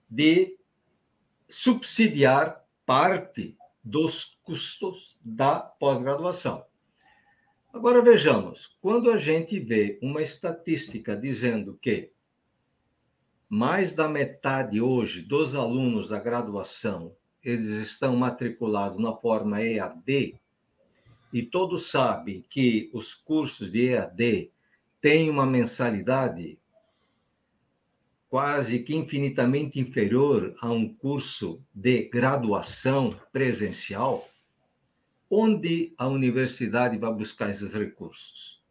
de 0.09 0.57
subsidiar 1.49 2.63
parte 2.85 3.57
dos 3.83 4.37
custos 4.43 5.17
da 5.21 5.59
pós-graduação. 5.59 6.63
Agora 7.73 8.01
vejamos, 8.01 8.77
quando 8.81 9.09
a 9.11 9.17
gente 9.17 9.59
vê 9.59 9.97
uma 10.01 10.21
estatística 10.21 11.15
dizendo 11.15 11.77
que 11.81 12.11
mais 13.53 13.93
da 13.93 14.07
metade 14.07 14.79
hoje 14.79 15.21
dos 15.21 15.53
alunos 15.53 16.07
da 16.07 16.17
graduação 16.17 17.13
eles 17.43 17.71
estão 17.85 18.15
matriculados 18.15 18.97
na 18.97 19.13
forma 19.13 19.61
EAD, 19.61 20.35
e 21.33 21.43
todos 21.43 21.91
sabem 21.91 22.45
que 22.49 22.89
os 22.93 23.13
cursos 23.13 23.69
de 23.69 23.89
EAD 23.89 24.49
têm 25.01 25.29
uma 25.29 25.45
mensalidade 25.45 26.57
quase 28.29 28.79
que 28.79 28.95
infinitamente 28.95 29.81
inferior 29.81 30.55
a 30.61 30.71
um 30.71 30.87
curso 30.87 31.61
de 31.75 32.03
graduação 32.03 33.19
presencial, 33.33 34.29
onde 35.29 35.93
a 35.97 36.07
universidade 36.07 36.97
vai 36.97 37.13
buscar 37.13 37.49
esses 37.49 37.73
recursos? 37.73 38.61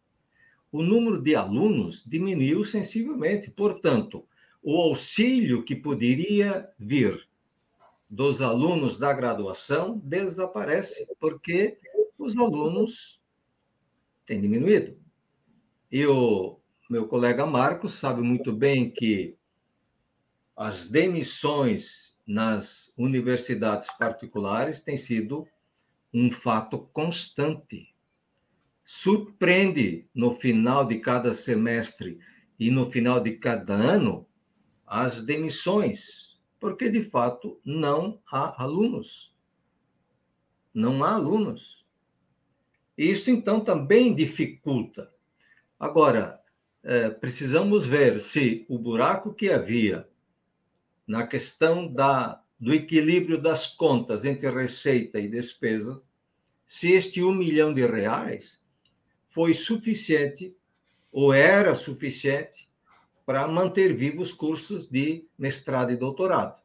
O 0.73 0.83
número 0.83 1.21
de 1.21 1.35
alunos 1.35 2.03
diminuiu 2.07 2.65
sensivelmente, 2.65 3.51
portanto, 3.51 4.25
o 4.63 4.81
auxílio 4.81 5.63
que 5.65 5.75
poderia 5.75 6.69
vir 6.79 7.27
dos 8.09 8.43
alunos 8.43 8.99
da 8.99 9.13
graduação 9.13 9.99
desaparece, 9.99 11.07
porque 11.19 11.79
os 12.19 12.37
alunos 12.37 13.21
têm 14.27 14.41
diminuído. 14.41 14.99
E 15.91 16.05
o 16.07 16.59
meu 16.89 17.07
colega 17.07 17.47
Marcos 17.47 17.95
sabe 17.95 18.21
muito 18.21 18.53
bem 18.53 18.91
que 18.91 19.37
as 20.57 20.91
demissões 20.91 22.19
nas 22.27 22.93
universidades 22.97 23.89
particulares 23.97 24.81
têm 24.81 24.97
sido 24.97 25.47
um 26.13 26.31
fato 26.31 26.81
constante. 26.93 27.95
Surpreende 28.85 30.09
no 30.15 30.35
final 30.35 30.85
de 30.85 30.99
cada 30.99 31.33
semestre 31.33 32.19
e 32.59 32.71
no 32.71 32.91
final 32.91 33.21
de 33.21 33.33
cada 33.33 33.75
ano 33.75 34.27
as 34.91 35.23
demissões, 35.23 36.37
porque 36.59 36.91
de 36.91 37.05
fato 37.05 37.61
não 37.65 38.21
há 38.31 38.61
alunos. 38.61 39.33
não 40.75 41.05
há 41.05 41.13
alunos. 41.13 41.87
Isso, 42.99 43.31
então, 43.31 43.61
também 43.61 44.15
dificulta. 44.15 45.13
Agora, 45.79 46.41
é, 46.83 47.09
precisamos 47.09 47.87
ver 47.87 48.21
se 48.21 48.67
o 48.69 48.79
buraco 48.79 49.33
que 49.33 49.49
havia 49.51 50.09
na 51.07 51.27
questão 51.27 51.87
da, 51.87 52.43
do 52.59 52.75
equilíbrio 52.75 53.41
das 53.41 53.69
contas 53.69 54.25
entre 54.25 54.51
receita 54.51 55.21
e 55.21 55.29
despesas, 55.29 56.11
se 56.67 56.93
este 56.93 57.23
um 57.23 57.35
milhão 57.35 57.73
de 57.73 57.87
reais 57.87 58.61
foi 59.29 59.55
suficiente 59.55 60.55
ou 61.13 61.33
era 61.33 61.75
suficiente 61.75 62.70
para 63.31 63.47
manter 63.47 63.95
vivos 63.95 64.33
cursos 64.33 64.89
de 64.89 65.25
mestrado 65.39 65.93
e 65.93 65.97
doutorado. 65.97 66.61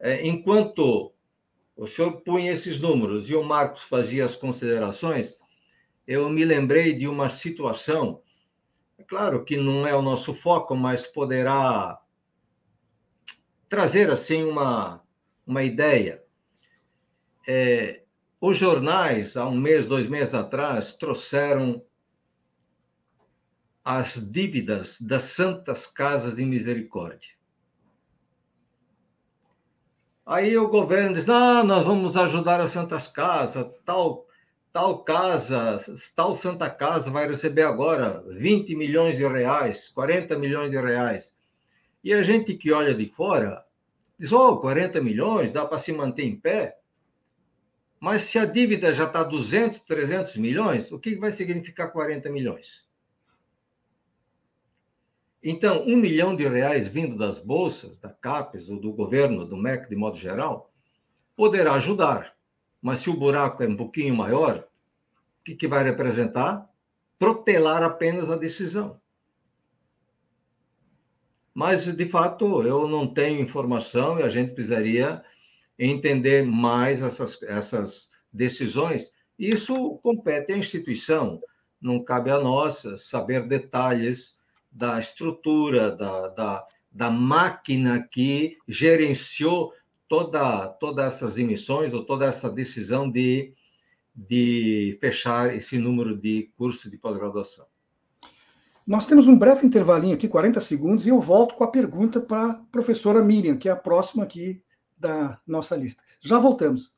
É, 0.00 0.26
enquanto 0.26 1.14
o 1.76 1.86
senhor 1.86 2.22
punha 2.22 2.50
esses 2.50 2.80
números 2.80 3.30
e 3.30 3.36
o 3.36 3.44
Marcos 3.44 3.84
fazia 3.84 4.24
as 4.24 4.34
considerações, 4.34 5.38
eu 6.04 6.28
me 6.28 6.44
lembrei 6.44 6.92
de 6.92 7.06
uma 7.06 7.28
situação, 7.28 8.20
é 8.98 9.04
claro 9.04 9.44
que 9.44 9.56
não 9.56 9.86
é 9.86 9.94
o 9.94 10.02
nosso 10.02 10.34
foco, 10.34 10.74
mas 10.74 11.06
poderá 11.06 12.00
trazer 13.68 14.10
assim 14.10 14.42
uma, 14.42 15.04
uma 15.46 15.62
ideia. 15.62 16.20
É, 17.46 18.02
os 18.40 18.58
jornais, 18.58 19.36
há 19.36 19.46
um 19.46 19.56
mês, 19.56 19.86
dois 19.86 20.08
meses 20.08 20.34
atrás, 20.34 20.94
trouxeram 20.94 21.80
as 23.90 24.16
dívidas 24.16 25.00
das 25.00 25.22
Santas 25.22 25.86
Casas 25.86 26.36
de 26.36 26.44
Misericórdia. 26.44 27.30
Aí 30.26 30.58
o 30.58 30.68
governo 30.68 31.14
diz: 31.14 31.24
não, 31.24 31.64
nós 31.64 31.86
vamos 31.86 32.14
ajudar 32.14 32.60
as 32.60 32.72
Santas 32.72 33.08
Casas, 33.08 33.66
tal, 33.86 34.26
tal 34.74 35.02
casa, 35.04 35.78
tal 36.14 36.34
Santa 36.34 36.68
Casa 36.68 37.10
vai 37.10 37.26
receber 37.26 37.62
agora 37.62 38.22
20 38.28 38.76
milhões 38.76 39.16
de 39.16 39.26
reais, 39.26 39.88
40 39.88 40.38
milhões 40.38 40.70
de 40.70 40.78
reais. 40.78 41.32
E 42.04 42.12
a 42.12 42.22
gente 42.22 42.58
que 42.58 42.70
olha 42.70 42.94
de 42.94 43.08
fora 43.08 43.64
diz: 44.18 44.30
oh, 44.32 44.58
40 44.58 45.00
milhões, 45.00 45.50
dá 45.50 45.64
para 45.64 45.78
se 45.78 45.94
manter 45.94 46.24
em 46.24 46.38
pé. 46.38 46.76
Mas 47.98 48.24
se 48.24 48.38
a 48.38 48.44
dívida 48.44 48.92
já 48.92 49.04
está 49.04 49.22
200, 49.22 49.80
300 49.80 50.36
milhões, 50.36 50.92
o 50.92 50.98
que 50.98 51.16
vai 51.16 51.32
significar 51.32 51.90
40 51.90 52.28
milhões? 52.28 52.86
Então, 55.42 55.84
um 55.86 55.96
milhão 55.96 56.34
de 56.34 56.46
reais 56.48 56.88
vindo 56.88 57.16
das 57.16 57.38
bolsas, 57.38 57.98
da 57.98 58.08
CAPES 58.08 58.68
ou 58.68 58.80
do 58.80 58.92
governo, 58.92 59.44
do 59.44 59.56
MEC 59.56 59.88
de 59.88 59.94
modo 59.94 60.16
geral, 60.16 60.72
poderá 61.36 61.74
ajudar. 61.74 62.34
Mas 62.82 63.00
se 63.00 63.10
o 63.10 63.16
buraco 63.16 63.62
é 63.62 63.68
um 63.68 63.76
pouquinho 63.76 64.14
maior, 64.14 64.66
o 65.40 65.44
que, 65.44 65.54
que 65.54 65.68
vai 65.68 65.84
representar? 65.84 66.68
Protelar 67.18 67.82
apenas 67.82 68.30
a 68.30 68.36
decisão. 68.36 69.00
Mas, 71.54 71.86
de 71.86 72.06
fato, 72.06 72.62
eu 72.62 72.86
não 72.86 73.12
tenho 73.12 73.40
informação 73.40 74.20
e 74.20 74.22
a 74.22 74.28
gente 74.28 74.54
precisaria 74.54 75.24
entender 75.78 76.44
mais 76.44 77.02
essas, 77.02 77.42
essas 77.42 78.10
decisões. 78.32 79.12
Isso 79.38 79.98
compete 80.02 80.52
à 80.52 80.56
instituição, 80.56 81.40
não 81.80 82.02
cabe 82.02 82.30
a 82.30 82.38
nós 82.38 82.84
saber 82.96 83.46
detalhes 83.46 84.37
da 84.70 84.98
estrutura, 84.98 85.90
da, 85.90 86.28
da, 86.28 86.66
da 86.90 87.10
máquina 87.10 88.06
que 88.10 88.56
gerenciou 88.66 89.72
toda, 90.08 90.68
todas 90.68 91.14
essas 91.14 91.38
emissões 91.38 91.92
ou 91.92 92.04
toda 92.04 92.24
essa 92.24 92.50
decisão 92.50 93.10
de, 93.10 93.52
de 94.14 94.96
fechar 95.00 95.54
esse 95.54 95.78
número 95.78 96.16
de 96.16 96.50
cursos 96.56 96.90
de 96.90 96.96
pós-graduação. 96.96 97.66
Nós 98.86 99.04
temos 99.04 99.26
um 99.26 99.38
breve 99.38 99.66
intervalinho 99.66 100.14
aqui, 100.14 100.26
40 100.26 100.60
segundos, 100.60 101.06
e 101.06 101.10
eu 101.10 101.20
volto 101.20 101.54
com 101.54 101.62
a 101.62 101.70
pergunta 101.70 102.20
para 102.20 102.52
a 102.52 102.54
professora 102.72 103.22
Miriam, 103.22 103.56
que 103.56 103.68
é 103.68 103.72
a 103.72 103.76
próxima 103.76 104.24
aqui 104.24 104.62
da 104.96 105.38
nossa 105.46 105.76
lista. 105.76 106.02
Já 106.20 106.38
voltamos. 106.38 106.90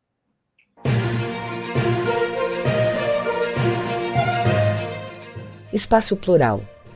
Espaço 5.73 6.17
Plural 6.17 6.65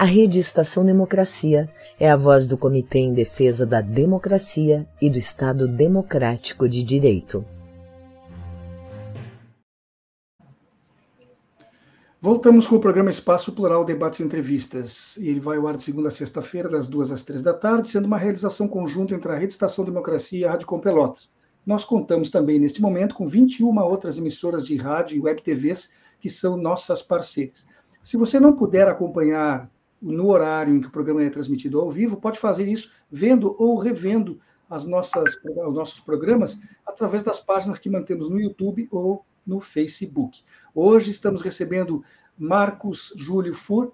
A 0.00 0.06
Rede 0.06 0.38
Estação 0.38 0.82
Democracia 0.82 1.68
é 1.98 2.10
a 2.10 2.16
voz 2.16 2.46
do 2.46 2.56
Comitê 2.56 3.00
em 3.00 3.12
Defesa 3.12 3.66
da 3.66 3.82
Democracia 3.82 4.88
e 4.98 5.10
do 5.10 5.18
Estado 5.18 5.68
Democrático 5.68 6.66
de 6.66 6.82
Direito. 6.82 7.44
Voltamos 12.18 12.66
com 12.66 12.76
o 12.76 12.80
programa 12.80 13.10
Espaço 13.10 13.52
Plural 13.52 13.84
Debates 13.84 14.20
e 14.20 14.22
Entrevistas. 14.22 15.18
Ele 15.18 15.38
vai 15.38 15.58
ao 15.58 15.68
ar 15.68 15.76
de 15.76 15.82
segunda 15.82 16.08
a 16.08 16.10
sexta-feira, 16.10 16.70
das 16.70 16.88
duas 16.88 17.12
às 17.12 17.22
três 17.22 17.42
da 17.42 17.52
tarde, 17.52 17.90
sendo 17.90 18.06
uma 18.06 18.16
realização 18.16 18.66
conjunta 18.66 19.14
entre 19.14 19.30
a 19.30 19.36
Rede 19.36 19.52
Estação 19.52 19.84
Democracia 19.84 20.38
e 20.38 20.44
a 20.46 20.50
Rádio 20.52 20.66
Com 20.66 20.80
Pelotas. 20.80 21.30
Nós 21.66 21.84
contamos 21.84 22.30
também, 22.30 22.58
neste 22.58 22.80
momento, 22.80 23.14
com 23.14 23.26
21 23.26 23.78
outras 23.80 24.16
emissoras 24.16 24.64
de 24.64 24.78
rádio 24.78 25.18
e 25.18 25.20
web 25.20 25.42
TVs 25.42 25.92
que 26.18 26.30
são 26.30 26.56
nossas 26.56 27.02
parceiras. 27.02 27.66
Se 28.02 28.16
você 28.16 28.40
não 28.40 28.56
puder 28.56 28.88
acompanhar 28.88 29.70
no 30.00 30.28
horário 30.28 30.74
em 30.74 30.80
que 30.80 30.88
o 30.88 30.92
programa 30.92 31.22
é 31.22 31.30
transmitido 31.30 31.80
ao 31.80 31.90
vivo, 31.90 32.16
pode 32.16 32.38
fazer 32.38 32.66
isso 32.66 32.92
vendo 33.10 33.54
ou 33.58 33.76
revendo 33.76 34.40
as 34.68 34.86
nossas, 34.86 35.34
os 35.44 35.74
nossos 35.74 36.00
programas 36.00 36.60
através 36.86 37.24
das 37.24 37.40
páginas 37.40 37.78
que 37.78 37.90
mantemos 37.90 38.28
no 38.28 38.40
YouTube 38.40 38.88
ou 38.90 39.24
no 39.46 39.60
Facebook. 39.60 40.42
Hoje 40.74 41.10
estamos 41.10 41.42
recebendo 41.42 42.04
Marcos 42.38 43.12
Júlio 43.16 43.52
Fur, 43.52 43.92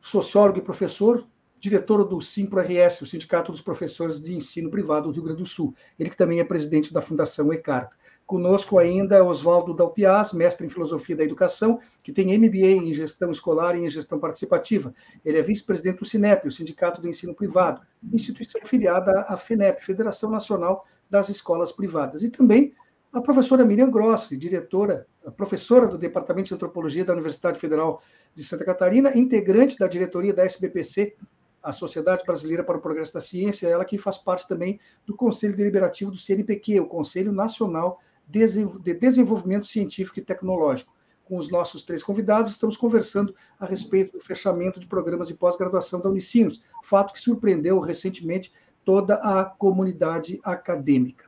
sociólogo 0.00 0.58
e 0.58 0.62
professor, 0.62 1.26
diretor 1.60 2.04
do 2.04 2.20
Simpro-RS, 2.20 3.02
o 3.02 3.06
Sindicato 3.06 3.52
dos 3.52 3.60
Professores 3.60 4.20
de 4.20 4.34
Ensino 4.34 4.70
Privado 4.70 5.08
do 5.08 5.14
Rio 5.14 5.24
Grande 5.24 5.42
do 5.42 5.48
Sul. 5.48 5.74
Ele 5.98 6.10
que 6.10 6.16
também 6.16 6.40
é 6.40 6.44
presidente 6.44 6.92
da 6.92 7.00
Fundação 7.00 7.52
ECARTA. 7.52 7.96
Conosco 8.28 8.78
ainda 8.78 9.24
Oswaldo 9.24 9.72
Dalpiaz, 9.72 10.34
mestre 10.34 10.66
em 10.66 10.68
Filosofia 10.68 11.16
da 11.16 11.24
Educação, 11.24 11.80
que 12.02 12.12
tem 12.12 12.36
MBA 12.38 12.86
em 12.86 12.92
Gestão 12.92 13.30
Escolar 13.30 13.74
e 13.74 13.86
em 13.86 13.88
Gestão 13.88 14.18
Participativa. 14.20 14.94
Ele 15.24 15.38
é 15.38 15.42
vice-presidente 15.42 16.00
do 16.00 16.04
SINEP, 16.04 16.46
o 16.46 16.52
Sindicato 16.52 17.00
do 17.00 17.08
Ensino 17.08 17.34
Privado, 17.34 17.80
instituição 18.12 18.60
filiada 18.66 19.22
à 19.22 19.38
FENEP, 19.38 19.82
Federação 19.82 20.30
Nacional 20.30 20.84
das 21.08 21.30
Escolas 21.30 21.72
Privadas. 21.72 22.22
E 22.22 22.28
também 22.28 22.74
a 23.14 23.22
professora 23.22 23.64
Miriam 23.64 23.90
Grossi, 23.90 24.36
diretora, 24.36 25.06
professora 25.34 25.86
do 25.86 25.96
Departamento 25.96 26.48
de 26.48 26.54
Antropologia 26.54 27.06
da 27.06 27.14
Universidade 27.14 27.58
Federal 27.58 28.02
de 28.34 28.44
Santa 28.44 28.62
Catarina, 28.62 29.16
integrante 29.16 29.78
da 29.78 29.88
diretoria 29.88 30.34
da 30.34 30.44
SBPC, 30.44 31.16
a 31.62 31.72
Sociedade 31.72 32.24
Brasileira 32.26 32.62
para 32.62 32.76
o 32.76 32.80
Progresso 32.80 33.14
da 33.14 33.20
Ciência, 33.20 33.68
ela 33.68 33.86
que 33.86 33.96
faz 33.96 34.18
parte 34.18 34.46
também 34.46 34.78
do 35.06 35.16
Conselho 35.16 35.56
Deliberativo 35.56 36.10
do 36.10 36.18
CNPq, 36.18 36.80
o 36.80 36.86
Conselho 36.86 37.32
Nacional 37.32 37.98
de 38.28 38.94
Desenvolvimento 38.94 39.66
Científico 39.66 40.18
e 40.18 40.24
Tecnológico. 40.24 40.92
Com 41.24 41.36
os 41.36 41.50
nossos 41.50 41.82
três 41.82 42.02
convidados, 42.02 42.52
estamos 42.52 42.76
conversando 42.76 43.34
a 43.58 43.66
respeito 43.66 44.12
do 44.12 44.24
fechamento 44.24 44.80
de 44.80 44.86
programas 44.86 45.28
de 45.28 45.34
pós-graduação 45.34 46.00
da 46.00 46.08
Unicinos, 46.08 46.62
fato 46.82 47.12
que 47.12 47.20
surpreendeu 47.20 47.78
recentemente 47.80 48.52
toda 48.84 49.16
a 49.16 49.44
comunidade 49.44 50.40
acadêmica. 50.42 51.26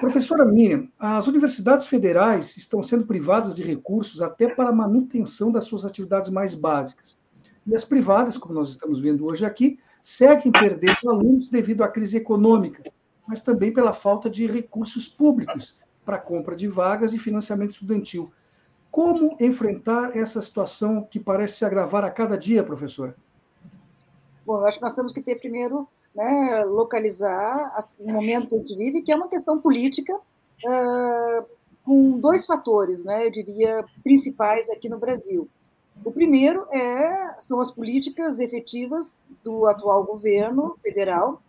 Professora 0.00 0.44
Miriam, 0.44 0.88
as 0.98 1.28
universidades 1.28 1.86
federais 1.86 2.56
estão 2.56 2.82
sendo 2.82 3.06
privadas 3.06 3.54
de 3.54 3.62
recursos 3.62 4.20
até 4.20 4.52
para 4.52 4.70
a 4.70 4.74
manutenção 4.74 5.52
das 5.52 5.64
suas 5.64 5.84
atividades 5.84 6.30
mais 6.30 6.54
básicas. 6.54 7.16
E 7.64 7.74
as 7.74 7.84
privadas, 7.84 8.36
como 8.36 8.54
nós 8.54 8.70
estamos 8.70 9.00
vendo 9.00 9.24
hoje 9.24 9.46
aqui, 9.46 9.78
seguem 10.02 10.50
perdendo 10.50 11.08
alunos 11.08 11.48
devido 11.48 11.84
à 11.84 11.88
crise 11.88 12.16
econômica, 12.16 12.82
mas 13.26 13.40
também 13.40 13.72
pela 13.72 13.92
falta 13.92 14.28
de 14.28 14.46
recursos 14.46 15.06
públicos 15.06 15.78
para 16.04 16.18
compra 16.18 16.54
de 16.54 16.68
vagas 16.68 17.12
e 17.12 17.18
financiamento 17.18 17.70
estudantil. 17.70 18.30
Como 18.90 19.36
enfrentar 19.40 20.16
essa 20.16 20.40
situação 20.40 21.02
que 21.02 21.18
parece 21.18 21.56
se 21.56 21.64
agravar 21.64 22.04
a 22.04 22.10
cada 22.10 22.38
dia, 22.38 22.62
professora? 22.62 23.16
Bom, 24.46 24.58
eu 24.58 24.66
acho 24.66 24.78
que 24.78 24.84
nós 24.84 24.94
temos 24.94 25.12
que 25.12 25.22
ter 25.22 25.36
primeiro 25.36 25.88
né, 26.14 26.64
localizar 26.64 27.76
o 27.98 28.12
momento 28.12 28.48
que 28.48 28.54
a 28.54 28.58
gente 28.58 28.76
vive, 28.76 29.02
que 29.02 29.10
é 29.10 29.16
uma 29.16 29.28
questão 29.28 29.58
política 29.58 30.14
uh, 30.14 31.44
com 31.84 32.18
dois 32.18 32.46
fatores, 32.46 33.02
né, 33.02 33.26
eu 33.26 33.30
diria, 33.30 33.84
principais 34.02 34.70
aqui 34.70 34.88
no 34.88 34.98
Brasil. 34.98 35.48
O 36.04 36.10
primeiro 36.10 36.66
é, 36.72 37.36
são 37.40 37.60
as 37.60 37.70
políticas 37.70 38.40
efetivas 38.40 39.16
do 39.42 39.66
atual 39.66 40.04
governo 40.04 40.76
federal 40.82 41.40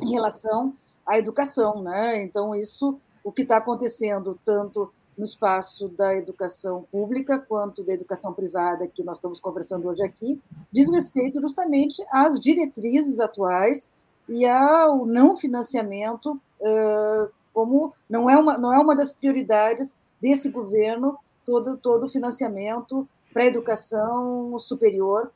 em 0.00 0.12
relação 0.12 0.74
à 1.06 1.18
educação. 1.18 1.82
Né? 1.82 2.22
Então, 2.22 2.54
isso, 2.54 2.98
o 3.22 3.32
que 3.32 3.42
está 3.42 3.56
acontecendo, 3.56 4.38
tanto 4.44 4.92
no 5.16 5.24
espaço 5.24 5.88
da 5.88 6.14
educação 6.14 6.84
pública 6.90 7.38
quanto 7.38 7.82
da 7.84 7.92
educação 7.92 8.32
privada, 8.32 8.86
que 8.86 9.02
nós 9.02 9.18
estamos 9.18 9.40
conversando 9.40 9.88
hoje 9.88 10.02
aqui, 10.02 10.40
diz 10.70 10.90
respeito 10.90 11.40
justamente 11.40 12.02
às 12.10 12.40
diretrizes 12.40 13.20
atuais 13.20 13.90
e 14.28 14.46
ao 14.46 15.04
não 15.04 15.36
financiamento 15.36 16.40
como 17.52 17.92
não 18.08 18.30
é 18.30 18.36
uma, 18.36 18.56
não 18.56 18.72
é 18.72 18.78
uma 18.78 18.96
das 18.96 19.12
prioridades 19.12 19.94
desse 20.20 20.48
governo 20.48 21.18
todo, 21.44 21.76
todo 21.76 22.06
o 22.06 22.08
financiamento 22.08 23.06
para 23.32 23.42
a 23.42 23.46
educação 23.46 24.58
superior, 24.58 25.30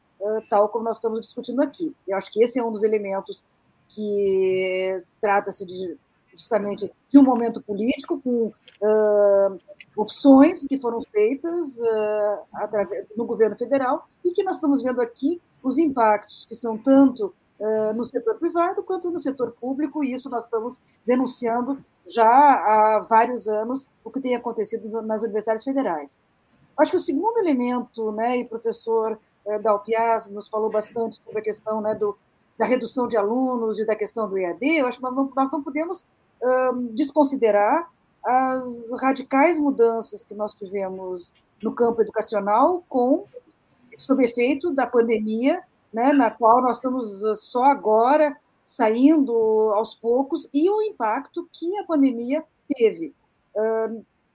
tal 0.48 0.68
como 0.68 0.84
nós 0.84 0.96
estamos 0.96 1.20
discutindo 1.20 1.60
aqui. 1.60 1.94
Eu 2.06 2.16
acho 2.16 2.32
que 2.32 2.42
esse 2.42 2.58
é 2.58 2.64
um 2.64 2.70
dos 2.70 2.82
elementos 2.82 3.44
que 3.88 5.02
trata-se 5.20 5.66
de, 5.66 5.96
justamente 6.36 6.92
de 7.08 7.18
um 7.18 7.22
momento 7.22 7.62
político 7.62 8.20
com 8.20 8.46
uh, 8.46 9.60
opções 9.96 10.66
que 10.66 10.78
foram 10.78 11.00
feitas 11.00 11.76
uh, 11.78 12.40
através, 12.52 13.06
no 13.16 13.24
governo 13.24 13.56
federal 13.56 14.06
e 14.24 14.32
que 14.32 14.42
nós 14.42 14.56
estamos 14.56 14.82
vendo 14.82 15.00
aqui 15.00 15.40
os 15.62 15.78
impactos 15.78 16.44
que 16.46 16.54
são 16.54 16.76
tanto 16.76 17.34
uh, 17.58 17.94
no 17.94 18.04
setor 18.04 18.36
privado 18.36 18.82
quanto 18.82 19.10
no 19.10 19.18
setor 19.18 19.52
público 19.52 20.04
e 20.04 20.12
isso 20.12 20.28
nós 20.28 20.44
estamos 20.44 20.78
denunciando 21.04 21.82
já 22.06 22.28
há 22.28 23.00
vários 23.00 23.48
anos 23.48 23.88
o 24.04 24.10
que 24.10 24.20
tem 24.20 24.34
acontecido 24.34 25.02
nas 25.02 25.22
universidades 25.22 25.64
federais. 25.64 26.18
Acho 26.78 26.92
que 26.92 26.96
o 26.96 27.00
segundo 27.00 27.38
elemento, 27.38 28.12
né, 28.12 28.38
e 28.38 28.42
o 28.42 28.48
professor 28.48 29.18
eh, 29.46 29.58
Dalpiaz 29.58 30.28
nos 30.28 30.46
falou 30.48 30.70
bastante 30.70 31.16
sobre 31.16 31.40
a 31.40 31.42
questão 31.42 31.80
né, 31.80 31.94
do, 31.94 32.16
da 32.58 32.66
redução 32.66 33.08
de 33.08 33.16
alunos 33.16 33.78
e 33.78 33.86
da 33.86 33.96
questão 33.96 34.28
do 34.28 34.36
EAD, 34.36 34.78
eu 34.78 34.86
acho 34.86 34.98
que 34.98 35.02
nós 35.02 35.14
não, 35.14 35.32
nós 35.34 35.50
não 35.50 35.62
podemos 35.62 36.04
desconsiderar 36.92 37.90
as 38.24 38.90
radicais 39.00 39.58
mudanças 39.58 40.24
que 40.24 40.34
nós 40.34 40.54
tivemos 40.54 41.32
no 41.62 41.74
campo 41.74 42.02
educacional 42.02 42.84
com 42.88 43.24
sob 43.98 44.24
efeito 44.24 44.72
da 44.72 44.86
pandemia, 44.86 45.62
né, 45.92 46.12
na 46.12 46.30
qual 46.30 46.60
nós 46.60 46.76
estamos 46.76 47.22
só 47.40 47.64
agora 47.64 48.36
saindo 48.62 49.32
aos 49.74 49.94
poucos, 49.94 50.48
e 50.52 50.68
o 50.68 50.82
impacto 50.82 51.48
que 51.52 51.78
a 51.78 51.84
pandemia 51.84 52.44
teve 52.68 53.14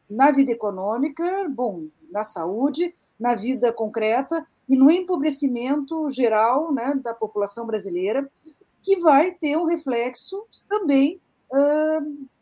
na 0.09 0.31
vida 0.31 0.51
econômica, 0.51 1.47
bom, 1.49 1.85
na 2.11 2.23
saúde, 2.23 2.95
na 3.19 3.35
vida 3.35 3.71
concreta 3.71 4.45
e 4.67 4.75
no 4.75 4.89
empobrecimento 4.89 6.09
geral 6.09 6.73
né, 6.73 6.99
da 7.03 7.13
população 7.13 7.65
brasileira, 7.65 8.29
que 8.81 8.99
vai 8.99 9.31
ter 9.31 9.57
um 9.57 9.65
reflexo 9.65 10.43
também 10.67 11.19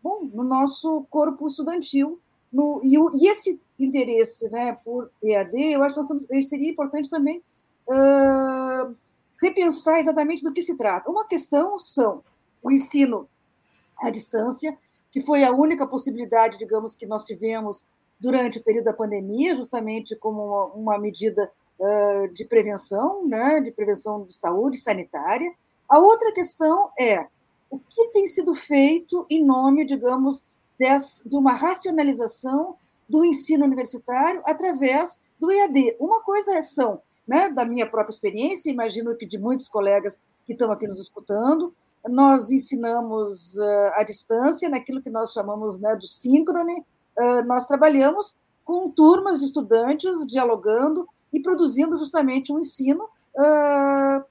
bom, 0.01 0.30
no 0.34 0.43
nosso 0.43 1.05
corpo 1.10 1.47
estudantil. 1.47 2.20
No, 2.51 2.82
e, 2.84 2.97
o, 2.97 3.10
e, 3.14 3.28
esse 3.28 3.60
interesse 3.80 4.49
né, 4.49 4.78
por 4.84 5.12
EAD, 5.24 5.74
eu 5.74 5.84
acho 5.84 5.95
que 5.95 6.01
estamos, 6.01 6.26
seria 6.47 6.70
importante 6.70 7.10
também 7.10 7.43
uh, 7.88 8.95
repensar 9.41 9.99
exatamente 9.99 10.43
do 10.43 10.51
que 10.51 10.62
se 10.62 10.76
trata. 10.76 11.10
Uma 11.10 11.26
questão 11.26 11.78
são 11.78 12.24
o 12.62 12.72
ensino 12.72 13.28
à 14.01 14.10
distância, 14.10 14.78
que 15.12 15.22
foi 15.22 15.43
a 15.43 15.51
única 15.51 15.88
possibilidade, 15.88 16.57
digamos, 16.57 16.95
que 16.95 17.05
nós 17.05 17.24
tivemos 17.24 17.86
durante 18.20 18.60
o 18.60 18.64
período 18.64 18.86
da 18.86 18.93
pandemia, 18.93 19.55
justamente 19.55 20.16
como 20.16 20.45
uma, 20.45 20.66
uma 20.66 20.99
medida 20.99 21.51
uh, 21.80 22.28
de 22.34 22.45
prevenção, 22.45 23.28
né, 23.28 23.62
de 23.62 23.72
prevenção 23.72 24.24
de 24.24 24.34
saúde 24.36 24.78
sanitária. 24.78 25.51
A 25.88 25.99
outra 25.99 26.32
questão 26.34 26.89
é 26.99 27.28
o 27.70 27.80
que 27.80 28.07
tem 28.07 28.26
sido 28.28 28.53
feito 28.53 29.26
em 29.30 29.43
nome, 29.43 29.86
digamos, 29.86 30.43
des, 30.78 31.22
de 31.26 31.36
uma 31.36 31.53
racionalização 31.53 32.76
do 33.07 33.26
ensino 33.26 33.65
universitário 33.65 34.41
através 34.45 35.20
do 35.39 35.51
EAD. 35.51 35.97
Uma 35.99 36.22
coisa 36.22 36.53
é 36.53 36.61
são 36.61 37.01
né, 37.28 37.49
da 37.49 37.63
minha 37.63 37.88
própria 37.88 38.13
experiência, 38.13 38.72
imagino 38.72 39.15
que 39.15 39.26
de 39.26 39.38
muitos 39.38 39.67
colegas 39.67 40.20
que 40.47 40.53
estão 40.53 40.72
aqui 40.72 40.88
nos 40.88 40.99
escutando, 40.99 41.74
nós 42.07 42.51
ensinamos 42.51 43.55
uh, 43.55 43.91
à 43.93 44.03
distância, 44.03 44.67
naquilo 44.67 45.01
que 45.01 45.09
nós 45.09 45.32
chamamos 45.32 45.78
né, 45.78 45.95
do 45.95 46.07
síncrone, 46.07 46.80
uh, 47.17 47.45
nós 47.45 47.65
trabalhamos 47.65 48.36
com 48.65 48.89
turmas 48.89 49.39
de 49.39 49.45
estudantes 49.45 50.26
dialogando 50.26 51.07
e 51.32 51.39
produzindo 51.39 51.97
justamente 51.97 52.51
um 52.51 52.59
ensino 52.59 53.03
uh, 53.03 54.24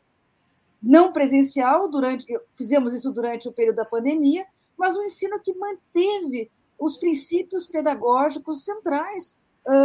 não 0.83 1.13
presencial, 1.13 1.89
durante, 1.89 2.25
fizemos 2.57 2.95
isso 2.95 3.13
durante 3.13 3.49
o 3.49 3.53
período 3.53 3.77
da 3.77 3.85
pandemia, 3.85 4.47
mas 4.77 4.97
um 4.97 5.03
ensino 5.03 5.41
que 5.41 5.55
manteve 5.55 6.51
os 6.79 6.97
princípios 6.97 7.67
pedagógicos 7.67 8.65
centrais, 8.65 9.37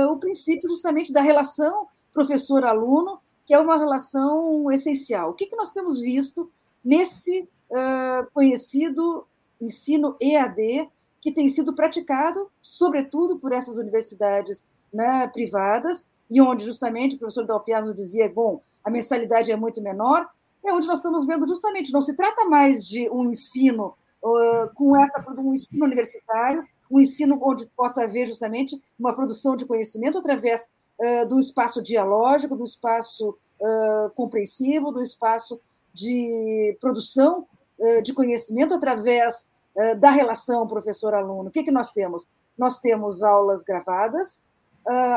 o 0.10 0.18
princípio 0.18 0.70
justamente 0.70 1.12
da 1.12 1.22
relação 1.22 1.88
professor-aluno, 2.14 3.20
que 3.46 3.54
é 3.54 3.60
uma 3.60 3.78
relação 3.78 4.72
essencial. 4.72 5.32
O 5.32 5.34
que, 5.34 5.48
que 5.48 5.56
nós 5.56 5.72
temos 5.72 6.00
visto 6.00 6.50
nesse 6.84 7.50
uh, 7.70 8.32
conhecido 8.34 9.26
ensino 9.60 10.16
EAD, 10.22 10.90
que 11.22 11.32
tem 11.32 11.48
sido 11.50 11.74
praticado, 11.74 12.50
sobretudo, 12.62 13.40
por 13.40 13.54
essas 13.54 13.78
universidades 13.78 14.66
né, 14.94 15.28
privadas, 15.28 16.06
e 16.30 16.42
onde 16.42 16.66
justamente 16.66 17.16
o 17.16 17.20
professor 17.20 17.46
Dalpiano 17.46 17.94
dizia, 17.94 18.30
bom, 18.30 18.62
a 18.84 18.90
mensalidade 18.90 19.52
é 19.52 19.56
muito 19.56 19.82
menor, 19.82 20.30
é 20.66 20.74
onde 20.74 20.88
nós 20.88 20.98
estamos 20.98 21.26
vendo 21.26 21.48
justamente, 21.48 21.92
não 21.92 22.02
se 22.02 22.16
trata 22.16 22.46
mais 22.46 22.86
de 22.86 23.10
um 23.10 23.30
ensino 23.30 23.96
uh, 24.24 24.74
com 24.76 24.96
essa 24.96 25.24
um 25.38 25.54
ensino 25.54 25.86
universitário, 25.86 26.66
um 26.90 27.00
ensino 27.00 27.40
onde 27.42 27.66
possa 27.76 28.04
haver 28.04 28.28
justamente 28.28 28.82
uma 29.00 29.14
produção 29.14 29.56
de 29.56 29.66
conhecimento 29.66 30.18
através 30.20 30.68
uh, 31.00 31.28
do 31.28 31.40
espaço 31.40 31.82
dialógico, 31.82 32.56
do 32.56 32.64
espaço 32.64 33.30
uh, 33.30 34.10
compreensivo, 34.16 34.92
do 34.92 35.02
espaço 35.02 35.60
de 35.94 36.78
produção 36.80 37.48
uh, 37.80 38.02
de 38.02 38.14
conhecimento 38.14 38.74
através 38.74 39.52
da 39.98 40.12
relação 40.12 40.68
professor-aluno. 40.68 41.50
O 41.50 41.52
que, 41.52 41.64
que 41.64 41.72
nós 41.72 41.90
temos? 41.90 42.28
Nós 42.56 42.80
temos 42.80 43.24
aulas 43.24 43.64
gravadas, 43.64 44.40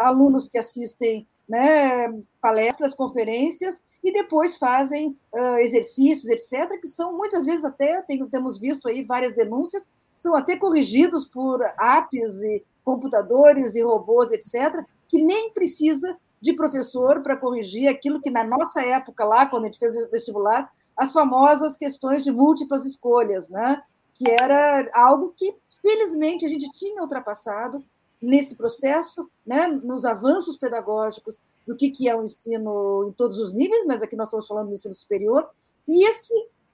alunos 0.00 0.48
que 0.48 0.56
assistem 0.56 1.28
né, 1.48 2.08
palestras, 2.40 2.94
conferências 2.94 3.82
e 4.02 4.12
depois 4.12 4.56
fazem 4.56 5.18
uh, 5.32 5.58
exercícios, 5.58 6.28
etc., 6.28 6.80
que 6.80 6.86
são 6.86 7.16
muitas 7.16 7.44
vezes 7.44 7.64
até, 7.64 8.02
tem, 8.02 8.24
temos 8.28 8.58
visto 8.58 8.88
aí 8.88 9.02
várias 9.04 9.34
denúncias, 9.34 9.84
são 10.16 10.34
até 10.34 10.56
corrigidos 10.56 11.24
por 11.24 11.62
apps 11.78 12.42
e 12.42 12.64
computadores 12.84 13.74
e 13.74 13.82
robôs, 13.82 14.30
etc., 14.32 14.84
que 15.08 15.22
nem 15.22 15.52
precisa 15.52 16.16
de 16.40 16.52
professor 16.52 17.22
para 17.22 17.36
corrigir 17.36 17.88
aquilo 17.88 18.20
que 18.20 18.30
na 18.30 18.44
nossa 18.44 18.82
época 18.82 19.24
lá, 19.24 19.46
quando 19.46 19.64
a 19.64 19.66
gente 19.66 19.78
fez 19.78 19.96
o 19.96 20.10
vestibular, 20.10 20.70
as 20.96 21.12
famosas 21.12 21.76
questões 21.76 22.24
de 22.24 22.30
múltiplas 22.30 22.84
escolhas, 22.84 23.48
né? 23.48 23.82
que 24.16 24.30
era 24.30 24.88
algo 24.94 25.34
que, 25.36 25.54
felizmente, 25.82 26.46
a 26.46 26.48
gente 26.48 26.70
tinha 26.72 27.02
ultrapassado 27.02 27.84
nesse 28.20 28.56
processo, 28.56 29.28
né? 29.46 29.66
nos 29.68 30.04
avanços 30.04 30.56
pedagógicos 30.56 31.40
do 31.66 31.76
que, 31.76 31.90
que 31.90 32.08
é 32.08 32.16
o 32.16 32.22
ensino 32.22 33.08
em 33.08 33.12
todos 33.12 33.38
os 33.38 33.52
níveis, 33.52 33.84
mas 33.86 34.02
aqui 34.02 34.16
nós 34.16 34.28
estamos 34.28 34.46
falando 34.46 34.68
do 34.68 34.74
ensino 34.74 34.94
superior, 34.94 35.48
e 35.88 36.08
esse, 36.08 36.32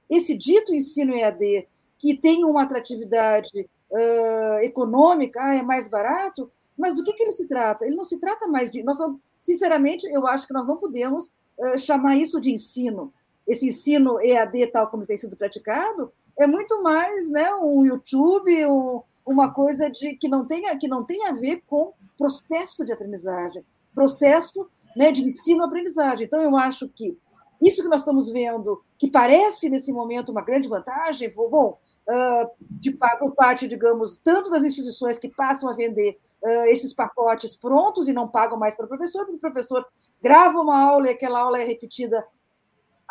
esse 0.09 0.36
dito 0.36 0.74
ensino 0.74 1.14
EAD, 1.14 1.66
que 1.99 2.16
tem 2.16 2.45
uma 2.45 2.62
atratividade 2.62 3.68
uh, 3.90 4.59
econômica, 4.62 5.40
ah, 5.43 5.55
é 5.55 5.62
mais 5.62 5.88
barato, 5.88 6.51
mas 6.76 6.95
do 6.95 7.05
que, 7.05 7.12
que 7.12 7.22
ele 7.22 7.32
se 7.32 7.47
trata? 7.47 7.84
Ele 7.84 7.97
não 7.97 8.05
se 8.05 8.18
trata 8.18 8.47
mais 8.47 8.72
de. 8.72 8.82
Nós 8.82 8.99
sinceramente, 9.36 10.07
eu 10.07 10.26
acho 10.26 10.47
que 10.47 10.55
nós 10.55 10.66
não 10.66 10.76
podemos 10.76 11.32
uh, 11.59 11.78
chamar 11.78 12.16
isso 12.16 12.40
de 12.40 12.51
ensino. 12.51 13.12
Esse 13.47 13.68
ensino 13.68 14.20
EAD, 14.20 14.68
tal 14.68 14.88
como 14.88 15.07
tem 15.07 15.16
sido 15.16 15.36
praticado, 15.36 16.12
é 16.38 16.47
muito 16.47 16.82
mais 16.82 17.28
né, 17.28 17.53
um 17.55 17.84
YouTube, 17.84 18.66
um, 18.66 19.03
uma 19.25 19.53
coisa 19.53 19.91
de 19.91 20.14
que 20.16 20.29
não, 20.29 20.47
tem, 20.47 20.62
que 20.79 20.89
não 20.89 21.05
tem 21.05 21.27
a 21.27 21.33
ver 21.33 21.62
com 21.66 21.93
processo 22.18 22.85
de 22.85 22.93
aprendizagem, 22.93 23.64
processo 23.95 24.68
né, 24.97 25.12
de 25.12 25.23
ensino-aprendizagem. 25.23 26.27
Então, 26.27 26.41
eu 26.41 26.57
acho 26.57 26.89
que 26.89 27.16
isso 27.61 27.83
que 27.83 27.89
nós 27.89 28.01
estamos 28.01 28.31
vendo, 28.31 28.83
que 28.99 29.09
parece 29.09 29.70
nesse 29.70 29.93
momento 29.93 30.33
uma 30.33 30.43
grande 30.43 30.68
vantagem, 30.68 31.33
bom, 31.33 31.79
uh, 32.09 32.51
de, 32.61 32.91
por 32.91 33.35
parte, 33.35 33.68
digamos, 33.68 34.18
tanto 34.18 34.51
das 34.51 34.64
instituições 34.64 35.18
que 35.18 35.29
passam 35.29 35.70
a 35.70 35.75
vender 35.75 36.18
uh, 36.43 36.64
esses 36.66 36.93
pacotes 36.93 37.55
prontos 37.55 38.09
e 38.09 38.12
não 38.12 38.27
pagam 38.27 38.59
mais 38.59 38.75
para 38.75 38.87
o 38.87 38.89
professor, 38.89 39.25
porque 39.25 39.37
o 39.37 39.53
professor 39.53 39.87
grava 40.20 40.61
uma 40.61 40.83
aula 40.83 41.07
e 41.07 41.12
aquela 41.12 41.41
aula 41.41 41.61
é 41.61 41.64
repetida 41.64 42.25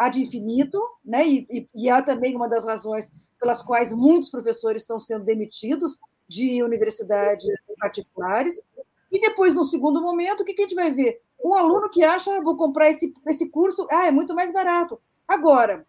ad 0.06 0.20
infinito, 0.20 0.80
né? 1.04 1.28
E, 1.28 1.48
e, 1.50 1.68
e 1.76 1.90
há 1.90 2.02
também 2.02 2.36
uma 2.36 2.50
das 2.50 2.66
razões 2.66 3.12
pelas 3.40 3.62
quais 3.62 3.94
muitos 3.94 4.30
professores 4.30 4.82
estão 4.82 5.00
sendo 5.00 5.26
demitidos 5.26 6.00
de 6.28 6.64
universidades 6.64 7.48
particulares. 7.80 8.62
E 9.12 9.20
depois, 9.20 9.54
no 9.54 9.64
segundo 9.64 10.02
momento, 10.02 10.42
o 10.42 10.46
que, 10.46 10.54
que 10.54 10.62
a 10.62 10.66
gente 10.68 10.76
vai 10.76 10.92
ver? 10.92 11.22
Um 11.44 11.54
aluno 11.54 11.90
que 11.90 12.04
acha, 12.04 12.42
vou 12.42 12.56
comprar 12.56 12.90
esse, 12.90 13.14
esse 13.28 13.50
curso, 13.50 13.86
ah, 13.92 14.08
é 14.08 14.12
muito 14.12 14.34
mais 14.34 14.54
barato. 14.54 15.00
Agora, 15.28 15.86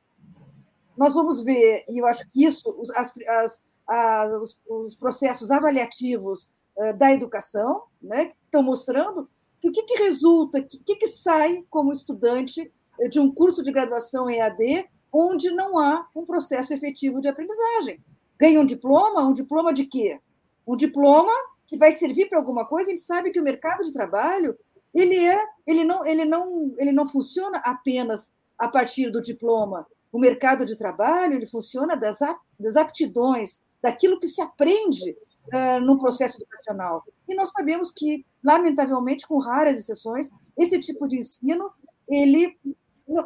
nós 0.97 1.15
vamos 1.15 1.43
ver, 1.43 1.85
e 1.89 1.99
eu 1.99 2.07
acho 2.07 2.29
que 2.31 2.45
isso, 2.45 2.75
as, 2.97 3.13
as, 3.29 3.61
as, 3.87 4.33
os, 4.33 4.61
os, 4.69 4.97
processos 4.97 5.51
avaliativos 5.51 6.53
uh, 6.77 6.97
da 6.97 7.13
educação, 7.13 7.83
né, 8.01 8.33
estão 8.45 8.63
mostrando 8.63 9.29
que 9.61 9.69
o 9.69 9.73
que, 9.73 9.83
que 9.85 10.03
resulta, 10.03 10.59
o 10.59 10.65
que, 10.65 10.97
que 10.97 11.07
sai 11.07 11.65
como 11.71 11.93
estudante 11.93 12.73
de 13.11 13.21
um 13.21 13.33
curso 13.33 13.63
de 13.63 13.73
graduação 13.73 14.29
EAD, 14.31 14.89
onde 15.13 15.51
não 15.51 15.79
há 15.79 16.07
um 16.15 16.25
processo 16.25 16.73
efetivo 16.73 17.21
de 17.21 17.29
aprendizagem. 17.29 18.01
Ganha 18.39 18.61
um 18.61 18.65
diploma, 18.65 19.23
um 19.23 19.33
diploma 19.33 19.73
de 19.73 19.85
quê? 19.85 20.19
Um 20.67 20.77
diploma 20.77 21.33
que 21.67 21.77
vai 21.77 21.93
servir 21.93 22.29
para 22.29 22.39
alguma 22.39 22.67
coisa, 22.67 22.89
a 22.89 22.91
gente 22.91 23.03
sabe 23.03 23.31
que 23.31 23.41
o 23.41 23.45
mercado 23.45 23.85
de 23.85 23.93
trabalho 23.93 24.57
ele 24.95 25.17
é, 25.17 25.43
ele 25.67 25.85
não, 25.85 26.05
ele 26.05 26.25
não, 26.25 26.75
ele 26.77 26.93
não 26.93 27.09
funciona 27.09 27.59
apenas 27.65 28.31
a 28.59 28.69
partir 28.69 29.11
do 29.11 29.23
diploma. 29.23 29.87
O 30.11 30.19
mercado 30.19 30.65
de 30.67 30.77
trabalho 30.77 31.35
ele 31.35 31.47
funciona 31.47 31.97
das, 31.97 32.19
das 32.61 32.77
aptidões, 32.77 33.61
daquilo 33.81 34.21
que 34.21 34.29
se 34.29 34.43
aprende 34.43 35.17
uh, 35.47 35.81
no 35.81 35.99
processo 35.99 36.37
educacional. 36.37 37.05
E 37.27 37.35
nós 37.35 37.51
sabemos 37.51 37.91
que, 37.91 38.25
lamentavelmente, 38.45 39.27
com 39.27 39.39
raras 39.39 39.79
exceções, 39.79 40.31
esse 40.59 40.79
tipo 40.79 41.09
de 41.09 41.17
ensino 41.17 41.71
ele 42.09 42.59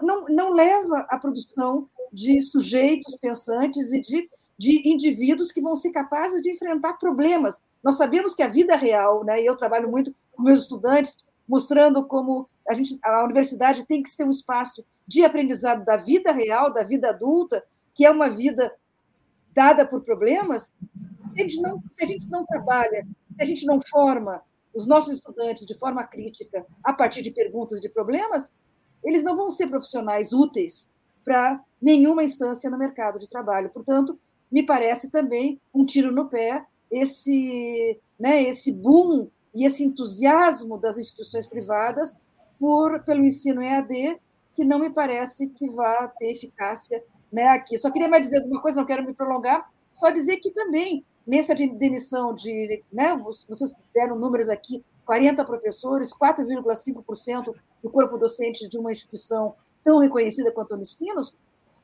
não, 0.03 0.25
não, 0.29 0.53
leva 0.53 1.07
à 1.09 1.19
produção 1.19 1.89
de 2.13 2.41
sujeitos 2.41 3.17
pensantes 3.17 3.93
e 3.93 4.01
de, 4.01 4.31
de 4.59 4.89
indivíduos 4.89 5.53
que 5.53 5.61
vão 5.61 5.77
ser 5.77 5.91
capazes 5.91 6.43
de 6.43 6.51
enfrentar 6.51 6.95
problemas. 6.95 7.63
Nós 7.83 7.97
sabemos 7.97 8.35
que 8.35 8.43
a 8.43 8.49
vida 8.49 8.77
real, 8.77 9.25
né, 9.25 9.43
e 9.43 9.47
eu 9.47 9.57
trabalho 9.57 9.91
muito 9.91 10.15
com 10.33 10.43
meus 10.43 10.63
estudantes, 10.63 11.17
mostrando 11.49 12.05
como 12.05 12.49
a, 12.69 12.75
gente, 12.75 12.99
a 13.05 13.25
universidade 13.25 13.85
tem 13.85 14.03
que 14.03 14.11
ser 14.11 14.25
um 14.25 14.31
espaço 14.31 14.85
de 15.07 15.25
aprendizado 15.25 15.85
da 15.85 15.97
vida 15.97 16.33
real, 16.33 16.73
da 16.73 16.83
vida 16.83 17.11
adulta, 17.11 17.65
que 17.95 18.05
é 18.05 18.11
uma 18.11 18.29
vida 18.29 18.73
dada 19.53 19.87
por 19.87 20.03
problemas. 20.03 20.73
Se 21.31 21.41
a 21.41 21.43
gente 21.43 21.61
não, 21.61 21.83
se 21.95 22.05
a 22.05 22.07
gente 22.07 22.27
não 22.29 22.45
trabalha, 22.45 23.07
se 23.33 23.43
a 23.43 23.47
gente 23.47 23.65
não 23.65 23.81
forma 23.81 24.43
os 24.75 24.87
nossos 24.87 25.15
estudantes 25.15 25.65
de 25.65 25.79
forma 25.79 26.05
crítica 26.05 26.67
a 26.85 26.93
partir 26.93 27.23
de 27.23 27.31
perguntas 27.31 27.81
de 27.81 27.89
problemas, 27.89 28.53
eles 29.05 29.23
não 29.23 29.37
vão 29.37 29.51
ser 29.51 29.69
profissionais 29.69 30.33
úteis 30.33 30.89
para 31.25 31.61
nenhuma 31.81 32.25
instância 32.25 32.71
no 32.71 32.79
mercado 32.79 33.19
de 33.19 33.29
trabalho. 33.29 33.71
Portanto, 33.71 34.19
me 34.51 34.65
parece 34.65 35.11
também 35.11 35.61
um 35.75 35.85
tiro 35.85 36.13
no 36.13 36.29
pé 36.29 36.65
esse, 36.91 37.99
né, 38.19 38.43
esse 38.43 38.73
boom 38.73 39.29
e 39.55 39.65
esse 39.65 39.83
entusiasmo 39.85 40.79
das 40.79 40.99
instituições 40.99 41.47
privadas 41.47 42.17
por, 42.59 43.03
pelo 43.05 43.25
ensino 43.25 43.63
EAD, 43.63 44.21
que 44.55 44.65
não 44.65 44.79
me 44.79 44.91
parece 44.91 45.49
que 45.49 45.69
vá 45.69 46.09
ter 46.09 46.31
eficácia 46.31 47.03
né, 47.33 47.49
aqui. 47.49 47.77
Só 47.77 47.91
queria 47.91 48.09
mais 48.09 48.23
dizer 48.23 48.39
alguma 48.39 48.61
coisa, 48.61 48.77
não 48.77 48.87
quero 48.87 49.05
me 49.05 49.13
prolongar, 49.13 49.71
só 49.93 50.11
dizer 50.11 50.37
que 50.39 50.51
também, 50.51 51.05
nessa 51.27 51.55
demissão 51.55 52.35
de. 52.35 52.83
Né, 52.93 53.17
vocês 53.49 53.75
deram 53.95 54.19
números 54.19 54.49
aqui: 54.49 54.85
40 55.07 55.45
professores, 55.45 56.13
4,5% 56.13 57.55
do 57.83 57.91
corpo 57.91 58.19
docente 58.19 58.69
de 58.69 58.77
uma 58.77 58.93
instituição 58.93 59.55
tão 59.83 59.99
reconhecida 59.99 60.53
quanto 60.53 60.73
a 60.73 60.77
Unicinos, 60.77 61.35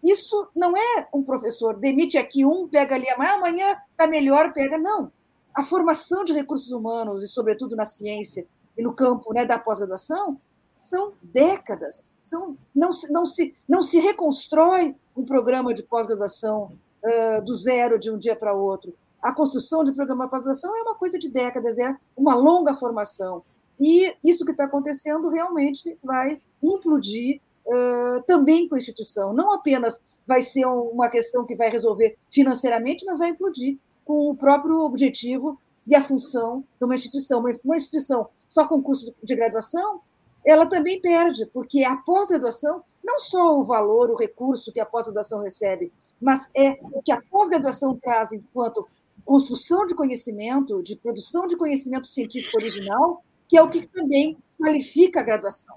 isso 0.02 0.48
não 0.54 0.76
é 0.76 1.08
um 1.14 1.22
professor, 1.22 1.76
demite 1.76 2.18
aqui 2.18 2.44
um, 2.44 2.68
pega 2.68 2.96
ali, 2.96 3.08
amanhã 3.08 3.76
está 3.92 4.06
melhor, 4.06 4.52
pega. 4.52 4.76
Não 4.76 5.12
a 5.54 5.62
formação 5.62 6.24
de 6.24 6.32
recursos 6.32 6.72
humanos, 6.72 7.22
e 7.22 7.28
sobretudo 7.28 7.76
na 7.76 7.84
ciência 7.84 8.46
e 8.76 8.82
no 8.82 8.94
campo 8.94 9.32
né, 9.32 9.44
da 9.44 9.58
pós-graduação, 9.58 10.40
são 10.76 11.12
décadas. 11.22 12.10
São, 12.16 12.56
não, 12.74 12.92
se, 12.92 13.12
não, 13.12 13.24
se, 13.24 13.54
não 13.68 13.82
se 13.82 14.00
reconstrói 14.00 14.96
um 15.14 15.24
programa 15.24 15.74
de 15.74 15.82
pós-graduação 15.82 16.72
uh, 17.04 17.42
do 17.42 17.54
zero 17.54 17.98
de 17.98 18.10
um 18.10 18.16
dia 18.16 18.34
para 18.34 18.54
outro. 18.54 18.94
A 19.22 19.32
construção 19.32 19.84
de 19.84 19.92
programa 19.92 20.24
de 20.24 20.30
pós-graduação 20.30 20.76
é 20.76 20.82
uma 20.82 20.96
coisa 20.96 21.18
de 21.18 21.28
décadas, 21.28 21.78
é 21.78 21.96
uma 22.16 22.34
longa 22.34 22.74
formação. 22.74 23.44
E 23.80 24.14
isso 24.24 24.44
que 24.44 24.50
está 24.50 24.64
acontecendo 24.64 25.28
realmente 25.28 25.96
vai 26.02 26.40
implodir 26.62 27.40
uh, 27.66 28.22
também 28.26 28.68
com 28.68 28.74
a 28.74 28.78
instituição. 28.78 29.32
Não 29.32 29.52
apenas 29.52 30.00
vai 30.26 30.42
ser 30.42 30.66
uma 30.66 31.08
questão 31.08 31.44
que 31.44 31.54
vai 31.54 31.70
resolver 31.70 32.16
financeiramente, 32.30 33.04
mas 33.04 33.18
vai 33.18 33.30
implodir 33.30 33.78
com 34.04 34.30
o 34.30 34.36
próprio 34.36 34.80
objetivo 34.80 35.58
e 35.86 35.94
a 35.94 36.02
função 36.02 36.64
de 36.78 36.84
uma 36.84 36.94
instituição. 36.94 37.44
Uma 37.64 37.76
instituição 37.76 38.28
só 38.48 38.66
com 38.66 38.82
curso 38.82 39.14
de 39.22 39.36
graduação, 39.36 40.00
ela 40.44 40.66
também 40.66 41.00
perde, 41.00 41.46
porque 41.46 41.84
a 41.84 41.96
pós-graduação, 41.96 42.82
não 43.02 43.18
só 43.18 43.58
o 43.58 43.64
valor, 43.64 44.10
o 44.10 44.16
recurso 44.16 44.72
que 44.72 44.80
a 44.80 44.86
pós-graduação 44.86 45.40
recebe, 45.40 45.92
mas 46.20 46.48
é 46.54 46.78
o 46.82 47.02
que 47.02 47.12
a 47.12 47.20
pós-graduação 47.30 47.96
traz 47.96 48.32
enquanto 48.32 48.86
construção 49.24 49.86
de 49.86 49.94
conhecimento, 49.94 50.82
de 50.82 50.96
produção 50.96 51.46
de 51.46 51.56
conhecimento 51.56 52.06
científico 52.08 52.56
original, 52.58 53.24
que 53.48 53.56
é 53.56 53.62
o 53.62 53.68
que 53.68 53.86
também 53.86 54.36
qualifica 54.58 55.20
a 55.20 55.22
graduação. 55.22 55.76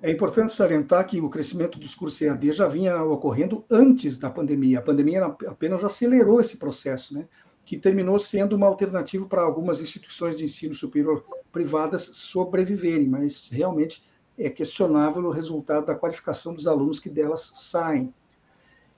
É 0.00 0.10
importante 0.10 0.54
salientar 0.54 1.06
que 1.06 1.20
o 1.20 1.28
crescimento 1.28 1.78
dos 1.78 1.94
cursos 1.94 2.20
EAD 2.22 2.52
já 2.52 2.68
vinha 2.68 3.02
ocorrendo 3.02 3.64
antes 3.68 4.16
da 4.16 4.30
pandemia. 4.30 4.78
A 4.78 4.82
pandemia 4.82 5.24
apenas 5.24 5.84
acelerou 5.84 6.40
esse 6.40 6.56
processo, 6.56 7.14
né? 7.14 7.26
que 7.68 7.76
terminou 7.76 8.18
sendo 8.18 8.56
uma 8.56 8.66
alternativa 8.66 9.26
para 9.26 9.42
algumas 9.42 9.78
instituições 9.78 10.34
de 10.34 10.42
ensino 10.42 10.74
superior 10.74 11.22
privadas 11.52 12.02
sobreviverem, 12.14 13.06
mas 13.06 13.50
realmente 13.50 14.02
é 14.38 14.48
questionável 14.48 15.22
o 15.24 15.30
resultado 15.30 15.84
da 15.84 15.94
qualificação 15.94 16.54
dos 16.54 16.66
alunos 16.66 16.98
que 16.98 17.10
delas 17.10 17.50
saem. 17.56 18.14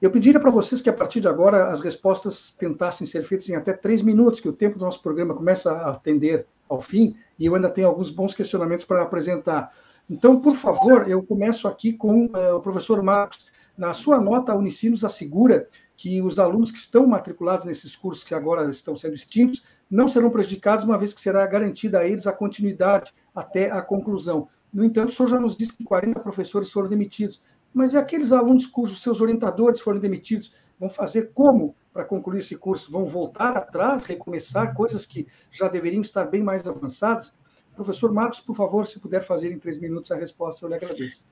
Eu 0.01 0.11
pediria 0.11 0.41
para 0.41 0.51
vocês 0.51 0.81
que, 0.81 0.89
a 0.89 0.95
partir 0.95 1.21
de 1.21 1.29
agora, 1.29 1.71
as 1.71 1.83
respostas 1.83 2.53
tentassem 2.53 3.07
ser 3.07 3.23
feitas 3.23 3.49
em 3.51 3.55
até 3.55 3.75
três 3.75 4.01
minutos, 4.01 4.41
que 4.41 4.49
o 4.49 4.53
tempo 4.53 4.79
do 4.79 4.85
nosso 4.85 5.03
programa 5.03 5.35
começa 5.35 5.71
a 5.73 5.91
atender 5.91 6.47
ao 6.69 6.81
fim, 6.81 7.15
e 7.39 7.45
eu 7.45 7.55
ainda 7.55 7.69
tenho 7.69 7.87
alguns 7.87 8.11
bons 8.11 8.33
questionamentos 8.33 8.87
para 8.87 9.03
apresentar. 9.03 9.75
Então, 10.09 10.41
por 10.41 10.57
favor, 10.57 11.07
eu 11.09 11.23
começo 11.23 11.69
aqui 11.69 11.93
com 11.93 12.27
uh, 12.27 12.57
o 12.57 12.61
professor 12.61 13.03
Marcos. 13.03 13.47
Na 13.77 13.93
sua 13.93 14.19
nota, 14.21 14.53
a 14.53 14.57
Unicinos 14.57 15.05
assegura 15.05 15.69
que 15.97 16.23
os 16.23 16.39
alunos 16.39 16.73
que 16.73 16.79
estão 16.79 17.07
matriculados 17.07 17.67
nesses 17.67 17.95
cursos 17.95 18.25
que 18.25 18.35
agora 18.35 18.67
estão 18.71 18.97
sendo 18.97 19.15
extintos 19.15 19.63
não 19.91 20.09
serão 20.09 20.31
prejudicados, 20.31 20.85
uma 20.85 20.97
vez 20.97 21.13
que 21.13 21.21
será 21.21 21.47
garantida 21.47 21.99
a 21.99 22.09
eles 22.09 22.27
a 22.27 22.33
continuidade 22.33 23.13
até 23.35 23.71
a 23.71 23.83
conclusão. 23.83 24.49
No 24.73 24.83
entanto, 24.85 25.11
o 25.11 25.13
senhor 25.13 25.29
já 25.29 25.41
nos 25.41 25.57
disse 25.57 25.77
que 25.77 25.85
40 25.85 26.21
professores 26.21 26.71
foram 26.71 26.89
demitidos. 26.89 27.43
Mas 27.73 27.93
e 27.93 27.97
aqueles 27.97 28.33
alunos 28.33 28.67
cujos 28.67 29.03
seus 29.03 29.21
orientadores 29.21 29.81
foram 29.81 30.01
demitidos? 30.01 30.53
Vão 30.79 30.89
fazer 30.89 31.31
como 31.35 31.75
para 31.93 32.05
concluir 32.05 32.39
esse 32.39 32.57
curso? 32.57 32.91
Vão 32.91 33.05
voltar 33.07 33.57
atrás, 33.57 34.05
recomeçar 34.05 34.75
coisas 34.75 35.07
que 35.07 35.27
já 35.51 35.69
deveriam 35.69 36.03
estar 36.03 36.25
bem 36.25 36.43
mais 36.43 36.67
avançadas? 36.67 37.35
Professor 37.75 38.13
Marcos, 38.13 38.41
por 38.41 38.55
favor, 38.55 38.87
se 38.87 38.99
puder 38.99 39.23
fazer 39.23 39.51
em 39.53 39.59
três 39.59 39.79
minutos 39.79 40.11
a 40.11 40.17
resposta, 40.17 40.65
eu 40.65 40.69
lhe 40.69 40.75
agradeço. 40.75 41.25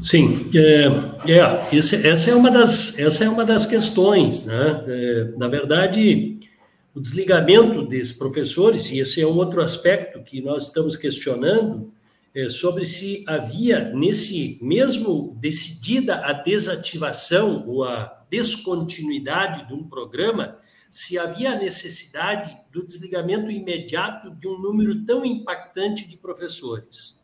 Sim, 0.00 0.50
é, 0.54 1.32
é 1.32 1.76
esse, 1.76 2.06
essa, 2.06 2.30
é 2.30 2.34
uma 2.34 2.50
das, 2.50 2.98
essa 2.98 3.24
é 3.24 3.28
uma 3.28 3.44
das 3.44 3.66
questões. 3.66 4.44
Né? 4.44 4.84
É, 4.86 5.24
na 5.36 5.48
verdade, 5.48 6.40
o 6.94 7.00
desligamento 7.00 7.86
desses 7.86 8.12
professores, 8.12 8.90
e 8.90 8.98
esse 8.98 9.20
é 9.20 9.26
um 9.26 9.36
outro 9.36 9.62
aspecto 9.62 10.22
que 10.22 10.40
nós 10.40 10.66
estamos 10.66 10.96
questionando, 10.96 11.92
é 12.34 12.48
sobre 12.48 12.86
se 12.86 13.24
havia, 13.26 13.90
nesse 13.90 14.58
mesmo 14.62 15.36
decidida 15.38 16.16
a 16.16 16.32
desativação 16.32 17.68
ou 17.68 17.84
a 17.84 18.24
descontinuidade 18.30 19.68
de 19.68 19.74
um 19.74 19.86
programa, 19.86 20.58
se 20.90 21.18
havia 21.18 21.56
necessidade 21.56 22.56
do 22.70 22.84
desligamento 22.84 23.50
imediato 23.50 24.30
de 24.30 24.48
um 24.48 24.58
número 24.58 25.04
tão 25.04 25.24
impactante 25.24 26.08
de 26.08 26.16
professores. 26.16 27.20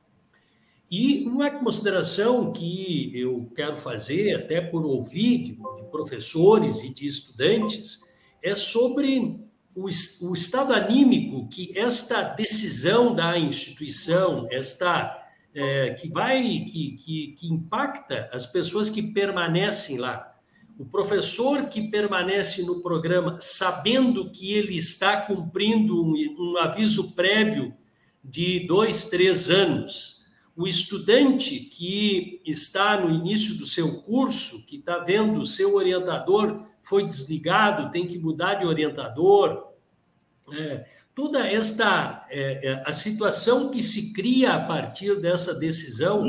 E 0.90 1.26
uma 1.26 1.50
consideração 1.50 2.50
que 2.52 3.10
eu 3.14 3.50
quero 3.54 3.76
fazer, 3.76 4.34
até 4.34 4.60
por 4.60 4.86
ouvir 4.86 5.38
de, 5.44 5.58
professores 5.90 6.82
e 6.82 6.94
de 6.94 7.06
estudantes, 7.06 8.00
é 8.42 8.54
sobre 8.54 9.38
o, 9.78 10.28
o 10.28 10.34
estado 10.34 10.72
anímico 10.72 11.48
que 11.48 11.72
esta 11.78 12.22
decisão 12.22 13.14
da 13.14 13.38
instituição, 13.38 14.46
esta 14.50 15.24
é, 15.54 15.90
que 15.94 16.08
vai, 16.08 16.64
que, 16.68 16.92
que, 16.92 17.36
que 17.38 17.46
impacta 17.46 18.28
as 18.32 18.44
pessoas 18.44 18.90
que 18.90 19.02
permanecem 19.02 19.98
lá, 19.98 20.34
o 20.76 20.84
professor 20.84 21.68
que 21.68 21.88
permanece 21.88 22.62
no 22.62 22.80
programa 22.80 23.38
sabendo 23.40 24.30
que 24.30 24.52
ele 24.52 24.76
está 24.76 25.22
cumprindo 25.22 26.04
um, 26.04 26.14
um 26.38 26.56
aviso 26.58 27.14
prévio 27.14 27.72
de 28.22 28.66
dois, 28.66 29.06
três 29.06 29.48
anos, 29.48 30.26
o 30.56 30.66
estudante 30.66 31.60
que 31.60 32.40
está 32.44 33.00
no 33.00 33.14
início 33.14 33.56
do 33.56 33.66
seu 33.66 34.02
curso, 34.02 34.66
que 34.66 34.76
está 34.76 34.98
vendo 34.98 35.40
o 35.40 35.46
seu 35.46 35.76
orientador 35.76 36.64
foi 36.82 37.04
desligado, 37.04 37.92
tem 37.92 38.06
que 38.06 38.18
mudar 38.18 38.54
de 38.54 38.66
orientador, 38.66 39.67
é, 40.52 40.86
toda 41.14 41.46
esta 41.46 42.26
é, 42.30 42.68
é, 42.68 42.82
a 42.86 42.92
situação 42.92 43.70
que 43.70 43.82
se 43.82 44.12
cria 44.12 44.52
a 44.52 44.60
partir 44.60 45.20
dessa 45.20 45.54
decisão, 45.54 46.24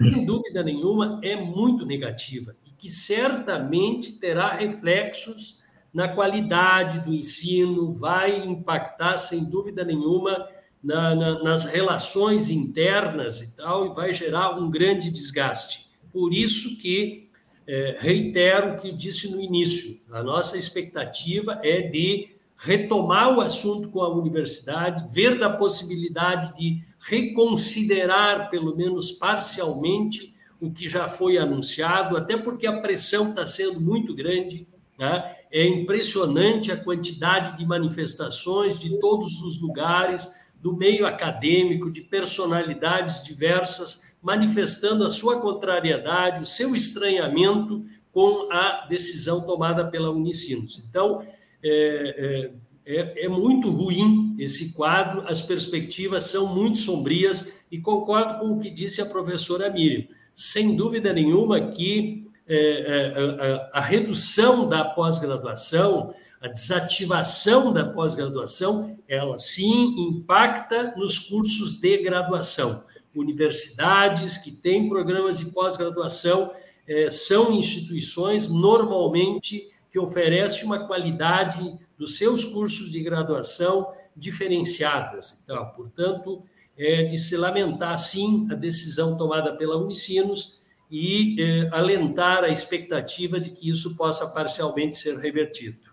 sem 0.00 0.24
dúvida 0.24 0.62
nenhuma, 0.62 1.18
é 1.22 1.36
muito 1.36 1.84
negativa 1.84 2.54
e 2.66 2.70
que 2.70 2.88
certamente 2.88 4.12
terá 4.12 4.54
reflexos 4.54 5.58
na 5.92 6.06
qualidade 6.06 7.00
do 7.00 7.12
ensino, 7.12 7.92
vai 7.94 8.44
impactar, 8.44 9.18
sem 9.18 9.44
dúvida 9.44 9.84
nenhuma, 9.84 10.46
na, 10.82 11.14
na, 11.14 11.42
nas 11.42 11.64
relações 11.64 12.48
internas 12.48 13.40
e 13.40 13.56
tal, 13.56 13.86
e 13.86 13.94
vai 13.94 14.14
gerar 14.14 14.58
um 14.58 14.70
grande 14.70 15.10
desgaste. 15.10 15.88
Por 16.12 16.32
isso 16.32 16.78
que 16.78 17.28
é, 17.66 17.98
reitero 18.00 18.72
o 18.72 18.76
que 18.76 18.92
disse 18.92 19.30
no 19.30 19.40
início: 19.40 20.00
a 20.10 20.22
nossa 20.22 20.56
expectativa 20.56 21.60
é 21.62 21.82
de 21.82 22.37
retomar 22.58 23.36
o 23.36 23.40
assunto 23.40 23.88
com 23.88 24.02
a 24.02 24.08
universidade, 24.08 25.06
ver 25.12 25.38
da 25.38 25.48
possibilidade 25.48 26.54
de 26.56 26.82
reconsiderar, 26.98 28.50
pelo 28.50 28.76
menos 28.76 29.12
parcialmente, 29.12 30.34
o 30.60 30.70
que 30.70 30.88
já 30.88 31.08
foi 31.08 31.38
anunciado, 31.38 32.16
até 32.16 32.36
porque 32.36 32.66
a 32.66 32.80
pressão 32.80 33.30
está 33.30 33.46
sendo 33.46 33.80
muito 33.80 34.12
grande. 34.12 34.66
Né? 34.98 35.36
É 35.52 35.64
impressionante 35.64 36.72
a 36.72 36.76
quantidade 36.76 37.56
de 37.56 37.64
manifestações 37.64 38.76
de 38.76 38.98
todos 38.98 39.40
os 39.40 39.60
lugares, 39.60 40.28
do 40.60 40.76
meio 40.76 41.06
acadêmico, 41.06 41.88
de 41.92 42.00
personalidades 42.00 43.22
diversas, 43.22 44.08
manifestando 44.20 45.06
a 45.06 45.10
sua 45.10 45.40
contrariedade, 45.40 46.42
o 46.42 46.46
seu 46.46 46.74
estranhamento 46.74 47.84
com 48.12 48.48
a 48.50 48.84
decisão 48.88 49.42
tomada 49.42 49.86
pela 49.86 50.10
Unicinos. 50.10 50.82
Então, 50.90 51.24
é, 51.62 52.50
é, 52.86 52.96
é, 53.00 53.24
é 53.26 53.28
muito 53.28 53.70
ruim 53.70 54.34
esse 54.38 54.72
quadro, 54.72 55.22
as 55.26 55.42
perspectivas 55.42 56.24
são 56.24 56.54
muito 56.54 56.78
sombrias 56.78 57.52
e 57.70 57.78
concordo 57.78 58.38
com 58.38 58.52
o 58.52 58.58
que 58.58 58.70
disse 58.70 59.00
a 59.02 59.06
professora 59.06 59.70
Miriam. 59.70 60.06
Sem 60.34 60.74
dúvida 60.74 61.12
nenhuma 61.12 61.72
que 61.72 62.26
é, 62.48 62.56
é 62.56 63.72
a, 63.74 63.78
a, 63.78 63.80
redução 63.80 64.66
da 64.66 64.84
pós-graduação, 64.84 66.14
a 66.40 66.48
desativação 66.48 67.72
da 67.72 67.84
pós-graduação, 67.84 68.96
ela 69.06 69.36
sim 69.38 69.94
impacta 69.98 70.94
nos 70.96 71.18
cursos 71.18 71.74
de 71.74 71.98
graduação. 71.98 72.84
Universidades 73.14 74.38
que 74.38 74.52
têm 74.52 74.88
programas 74.88 75.38
de 75.38 75.46
pós-graduação 75.46 76.52
é, 76.86 77.10
são 77.10 77.52
instituições 77.52 78.48
normalmente 78.48 79.68
que 79.90 79.98
oferece 79.98 80.64
uma 80.64 80.86
qualidade 80.86 81.78
dos 81.96 82.16
seus 82.16 82.44
cursos 82.44 82.90
de 82.90 83.02
graduação 83.02 83.92
diferenciadas. 84.16 85.40
Então, 85.44 85.64
portanto, 85.70 86.44
é 86.76 87.04
de 87.04 87.18
se 87.18 87.36
lamentar, 87.36 87.96
sim, 87.98 88.48
a 88.50 88.54
decisão 88.54 89.16
tomada 89.16 89.56
pela 89.56 89.76
Unicinos 89.76 90.58
e 90.90 91.36
é, 91.40 91.68
alentar 91.72 92.44
a 92.44 92.48
expectativa 92.48 93.38
de 93.40 93.50
que 93.50 93.68
isso 93.68 93.96
possa 93.96 94.26
parcialmente 94.28 94.96
ser 94.96 95.18
revertido. 95.18 95.88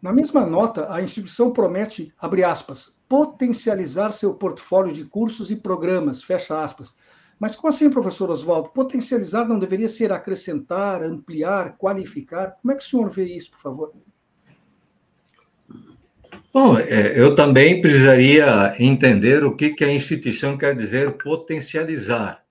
Na 0.00 0.12
mesma 0.12 0.46
nota, 0.46 0.92
a 0.92 1.02
instituição 1.02 1.52
promete, 1.52 2.12
abre 2.18 2.42
aspas, 2.42 2.98
potencializar 3.08 4.12
seu 4.12 4.32
portfólio 4.32 4.92
de 4.92 5.04
cursos 5.04 5.50
e 5.50 5.56
programas, 5.56 6.22
fecha 6.22 6.62
aspas, 6.62 6.94
mas 7.40 7.56
como 7.56 7.70
assim, 7.70 7.90
professor 7.90 8.28
Oswaldo? 8.28 8.68
Potencializar 8.68 9.48
não 9.48 9.58
deveria 9.58 9.88
ser 9.88 10.12
acrescentar, 10.12 11.02
ampliar, 11.02 11.78
qualificar? 11.78 12.58
Como 12.60 12.70
é 12.70 12.76
que 12.76 12.84
o 12.84 12.86
senhor 12.86 13.08
vê 13.08 13.24
isso, 13.24 13.50
por 13.50 13.60
favor? 13.60 13.94
Bom, 16.52 16.78
é, 16.78 17.18
eu 17.18 17.34
também 17.34 17.80
precisaria 17.80 18.76
entender 18.78 19.42
o 19.42 19.56
que, 19.56 19.70
que 19.70 19.82
a 19.82 19.90
instituição 19.90 20.58
quer 20.58 20.76
dizer 20.76 21.16
potencializar. 21.16 22.44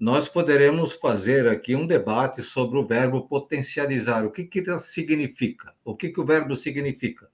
Nós 0.00 0.26
poderemos 0.26 0.94
fazer 0.94 1.46
aqui 1.46 1.76
um 1.76 1.86
debate 1.86 2.42
sobre 2.42 2.78
o 2.78 2.86
verbo 2.86 3.28
potencializar. 3.28 4.24
O 4.24 4.30
que, 4.30 4.44
que 4.44 4.64
significa? 4.78 5.74
O 5.84 5.94
que, 5.94 6.08
que 6.08 6.20
o 6.20 6.24
verbo 6.24 6.56
significa? 6.56 7.28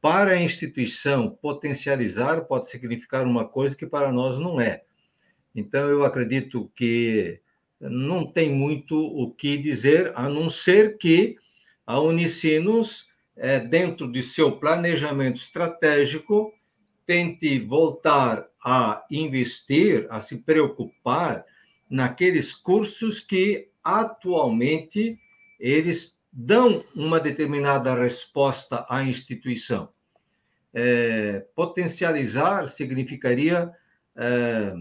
Para 0.00 0.30
a 0.30 0.40
instituição, 0.40 1.28
potencializar 1.42 2.42
pode 2.42 2.68
significar 2.68 3.26
uma 3.26 3.46
coisa 3.46 3.76
que 3.76 3.84
para 3.84 4.10
nós 4.10 4.38
não 4.38 4.58
é. 4.58 4.84
Então, 5.54 5.88
eu 5.88 6.04
acredito 6.04 6.70
que 6.74 7.40
não 7.80 8.26
tem 8.26 8.52
muito 8.52 8.96
o 8.96 9.32
que 9.32 9.56
dizer, 9.56 10.12
a 10.14 10.28
não 10.28 10.50
ser 10.50 10.98
que 10.98 11.36
a 11.86 12.00
Unicinos, 12.00 13.06
é, 13.36 13.58
dentro 13.58 14.10
de 14.10 14.22
seu 14.22 14.58
planejamento 14.58 15.36
estratégico, 15.36 16.52
tente 17.06 17.58
voltar 17.60 18.46
a 18.62 19.04
investir, 19.10 20.06
a 20.10 20.20
se 20.20 20.38
preocupar 20.38 21.46
naqueles 21.88 22.52
cursos 22.52 23.20
que 23.20 23.68
atualmente 23.82 25.18
eles 25.58 26.20
dão 26.30 26.84
uma 26.94 27.18
determinada 27.18 27.94
resposta 27.94 28.84
à 28.88 29.02
instituição. 29.02 29.88
É, 30.74 31.46
potencializar 31.54 32.68
significaria 32.68 33.72
é, 34.14 34.74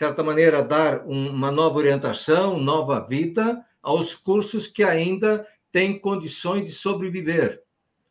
certa 0.00 0.24
maneira, 0.24 0.64
dar 0.64 1.06
uma 1.06 1.52
nova 1.52 1.76
orientação, 1.76 2.58
nova 2.58 3.06
vida 3.06 3.62
aos 3.82 4.14
cursos 4.14 4.66
que 4.66 4.82
ainda 4.82 5.46
têm 5.70 5.98
condições 5.98 6.64
de 6.64 6.72
sobreviver, 6.72 7.62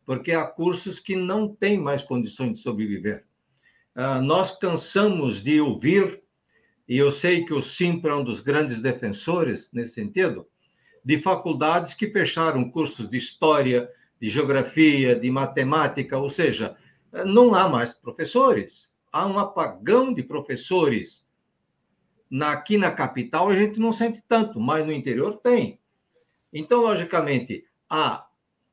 porque 0.05 0.31
há 0.31 0.45
cursos 0.45 0.99
que 0.99 1.15
não 1.15 1.47
têm 1.47 1.79
mais 1.79 2.03
condições 2.03 2.53
de 2.53 2.59
sobreviver. 2.59 3.25
Uh, 3.95 4.21
nós 4.21 4.55
cansamos 4.55 5.41
de 5.41 5.59
ouvir, 5.59 6.21
e 6.87 6.95
eu 6.95 7.09
sei 7.09 7.43
que 7.43 7.55
o 7.55 7.61
Simpra 7.63 8.11
é 8.11 8.15
um 8.15 8.23
dos 8.23 8.39
grandes 8.39 8.83
defensores 8.83 9.67
nesse 9.73 9.95
sentido, 9.95 10.45
de 11.03 11.19
faculdades 11.19 11.95
que 11.95 12.11
fecharam 12.11 12.69
cursos 12.69 13.09
de 13.09 13.17
história, 13.17 13.89
de 14.21 14.29
geografia, 14.29 15.15
de 15.15 15.31
matemática, 15.31 16.19
ou 16.19 16.29
seja, 16.29 16.77
não 17.25 17.55
há 17.55 17.67
mais 17.67 17.93
professores, 17.93 18.87
há 19.11 19.25
um 19.25 19.39
apagão 19.39 20.13
de 20.13 20.21
professores 20.21 21.27
aqui 22.41 22.77
na 22.77 22.91
capital 22.91 23.49
a 23.49 23.55
gente 23.55 23.79
não 23.79 23.91
sente 23.91 24.23
tanto, 24.27 24.59
mas 24.59 24.85
no 24.85 24.93
interior 24.93 25.37
tem. 25.37 25.79
Então, 26.51 26.81
logicamente, 26.81 27.65
a, 27.89 28.27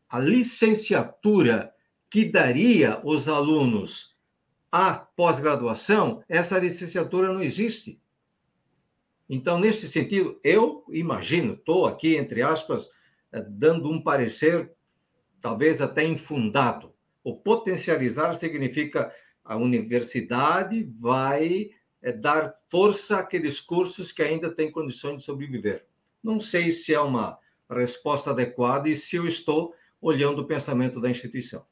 a 0.08 0.18
licenciatura 0.18 1.72
que 2.10 2.24
daria 2.24 3.00
os 3.04 3.28
alunos 3.28 4.16
a 4.70 4.92
pós-graduação, 4.94 6.22
essa 6.28 6.58
licenciatura 6.58 7.32
não 7.32 7.42
existe. 7.42 8.00
Então, 9.28 9.58
nesse 9.58 9.88
sentido, 9.88 10.38
eu 10.44 10.84
imagino, 10.90 11.54
estou 11.54 11.86
aqui, 11.86 12.16
entre 12.16 12.42
aspas, 12.42 12.88
eh, 13.32 13.44
dando 13.48 13.90
um 13.90 14.02
parecer 14.02 14.72
talvez 15.40 15.80
até 15.80 16.04
infundado. 16.04 16.92
O 17.24 17.34
potencializar 17.34 18.34
significa 18.34 19.12
a 19.44 19.56
universidade 19.56 20.82
vai 21.00 21.70
é 22.06 22.12
dar 22.12 22.54
força 22.68 23.18
àqueles 23.18 23.58
cursos 23.58 24.12
que 24.12 24.22
ainda 24.22 24.48
têm 24.48 24.70
condições 24.70 25.18
de 25.18 25.24
sobreviver. 25.24 25.84
Não 26.22 26.38
sei 26.38 26.70
se 26.70 26.94
é 26.94 27.00
uma 27.00 27.36
resposta 27.68 28.30
adequada 28.30 28.88
e 28.88 28.94
se 28.94 29.16
eu 29.16 29.26
estou 29.26 29.74
olhando 30.00 30.40
o 30.40 30.46
pensamento 30.46 31.00
da 31.00 31.10
instituição. 31.10 31.66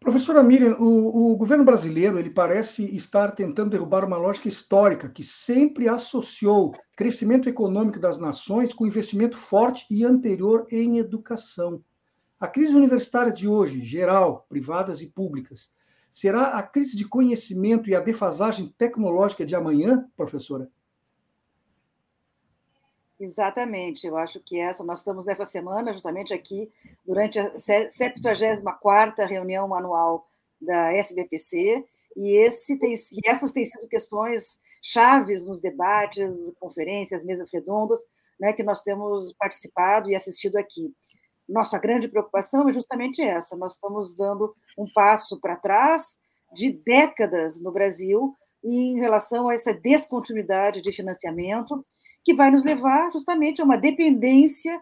Professora 0.00 0.42
Miriam, 0.42 0.76
o, 0.80 1.32
o, 1.32 1.36
governo 1.36 1.64
brasileiro 1.64 2.18
ele 2.18 2.30
parece 2.30 2.84
estar 2.96 3.30
tentando 3.30 3.70
derrubar 3.70 4.04
uma 4.04 4.16
lógica 4.16 4.48
histórica 4.48 5.08
que 5.08 5.22
sempre 5.22 5.88
associou 5.88 6.74
crescimento 6.96 7.48
econômico 7.48 8.00
das 8.00 8.18
nações 8.18 8.74
com 8.74 8.88
investimento 8.88 9.36
forte 9.36 9.86
e 9.88 10.04
anterior 10.04 10.66
em 10.68 10.98
educação. 10.98 11.80
A 12.40 12.48
crise 12.48 12.74
universitária 12.74 13.32
de 13.32 13.46
hoje, 13.46 13.84
geral, 13.84 14.46
privadas 14.48 15.00
e 15.00 15.06
públicas, 15.06 15.70
Será 16.10 16.58
a 16.58 16.62
crise 16.62 16.96
de 16.96 17.06
conhecimento 17.06 17.88
e 17.88 17.94
a 17.94 18.00
defasagem 18.00 18.74
tecnológica 18.76 19.44
de 19.44 19.54
amanhã, 19.54 20.08
professora? 20.16 20.70
Exatamente, 23.20 24.06
eu 24.06 24.16
acho 24.16 24.40
que 24.40 24.58
essa, 24.60 24.84
nós 24.84 25.00
estamos 25.00 25.24
nessa 25.24 25.44
semana, 25.44 25.92
justamente 25.92 26.32
aqui, 26.32 26.70
durante 27.04 27.38
a 27.38 27.58
74 27.58 29.26
reunião 29.26 29.74
anual 29.74 30.28
da 30.60 30.92
SBPC, 30.92 31.84
e, 32.16 32.36
esse 32.36 32.78
tem, 32.78 32.94
essas 33.24 33.52
têm 33.52 33.64
sido 33.64 33.88
questões 33.88 34.58
chaves 34.80 35.46
nos 35.46 35.60
debates, 35.60 36.52
conferências, 36.60 37.24
mesas 37.24 37.50
redondas, 37.52 38.00
né, 38.38 38.52
que 38.52 38.62
nós 38.62 38.82
temos 38.82 39.32
participado 39.32 40.08
e 40.08 40.14
assistido 40.14 40.56
aqui 40.56 40.94
nossa 41.48 41.78
grande 41.78 42.08
preocupação 42.08 42.68
é 42.68 42.72
justamente 42.72 43.22
essa: 43.22 43.56
nós 43.56 43.74
estamos 43.74 44.14
dando 44.14 44.54
um 44.76 44.86
passo 44.92 45.40
para 45.40 45.56
trás 45.56 46.18
de 46.52 46.72
décadas 46.72 47.60
no 47.60 47.72
Brasil 47.72 48.34
em 48.62 48.98
relação 48.98 49.48
a 49.48 49.54
essa 49.54 49.72
descontinuidade 49.72 50.82
de 50.82 50.92
financiamento, 50.92 51.84
que 52.24 52.34
vai 52.34 52.50
nos 52.50 52.64
levar 52.64 53.10
justamente 53.12 53.60
a 53.60 53.64
uma 53.64 53.78
dependência 53.78 54.80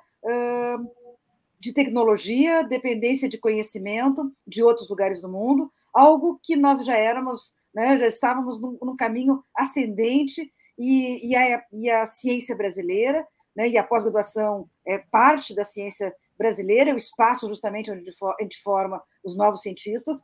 de 1.59 1.73
tecnologia, 1.73 2.63
dependência 2.63 3.29
de 3.29 3.39
conhecimento 3.39 4.33
de 4.47 4.63
outros 4.63 4.89
lugares 4.89 5.21
do 5.21 5.29
mundo, 5.29 5.71
algo 5.93 6.39
que 6.43 6.57
nós 6.57 6.85
já 6.85 6.97
éramos, 6.97 7.55
né, 7.75 7.99
já 7.99 8.07
estávamos 8.07 8.61
num, 8.61 8.79
num 8.83 8.97
caminho 8.97 9.43
ascendente 9.55 10.53
e, 10.79 11.31
e, 11.31 11.37
a, 11.37 11.65
e, 11.73 11.91
a, 11.91 12.07
ciência 12.07 12.55
brasileira, 12.55 13.27
né, 13.55 13.69
e 13.69 13.79
a 13.79 13.83
pós-graduação 13.83 14.69
é 14.87 14.99
parte 14.99 15.55
da 15.55 15.65
ciência 15.65 16.07
brasileira, 16.07 16.26
é 16.39 16.93
o 16.93 16.97
espaço 16.97 17.49
justamente 17.49 17.91
onde 17.91 18.09
a 18.11 18.43
gente 18.43 18.63
forma 18.63 19.03
os 19.25 19.37
novos 19.37 19.63
cientistas, 19.63 20.21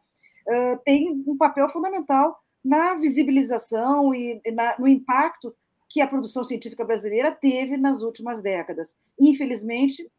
tem 0.84 1.22
um 1.26 1.36
papel 1.36 1.68
fundamental 1.70 2.38
na 2.64 2.94
visibilização 2.94 4.14
e 4.14 4.40
no 4.78 4.86
impacto 4.86 5.54
que 5.88 6.00
a 6.00 6.06
produção 6.06 6.44
científica 6.44 6.84
brasileira 6.84 7.30
teve 7.30 7.76
nas 7.76 8.02
últimas 8.02 8.40
décadas. 8.40 8.94
Infelizmente, 9.20 10.10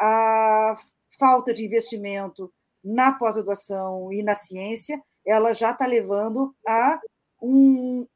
a 0.00 0.78
falta 1.18 1.54
de 1.54 1.64
investimento 1.64 2.52
na 2.82 3.12
pós-graduação 3.12 4.12
e 4.12 4.22
na 4.22 4.34
ciência, 4.34 5.00
ela 5.24 5.52
já 5.52 5.70
está 5.70 5.86
levando 5.86 6.54
a 6.66 6.98
um, 7.40 8.06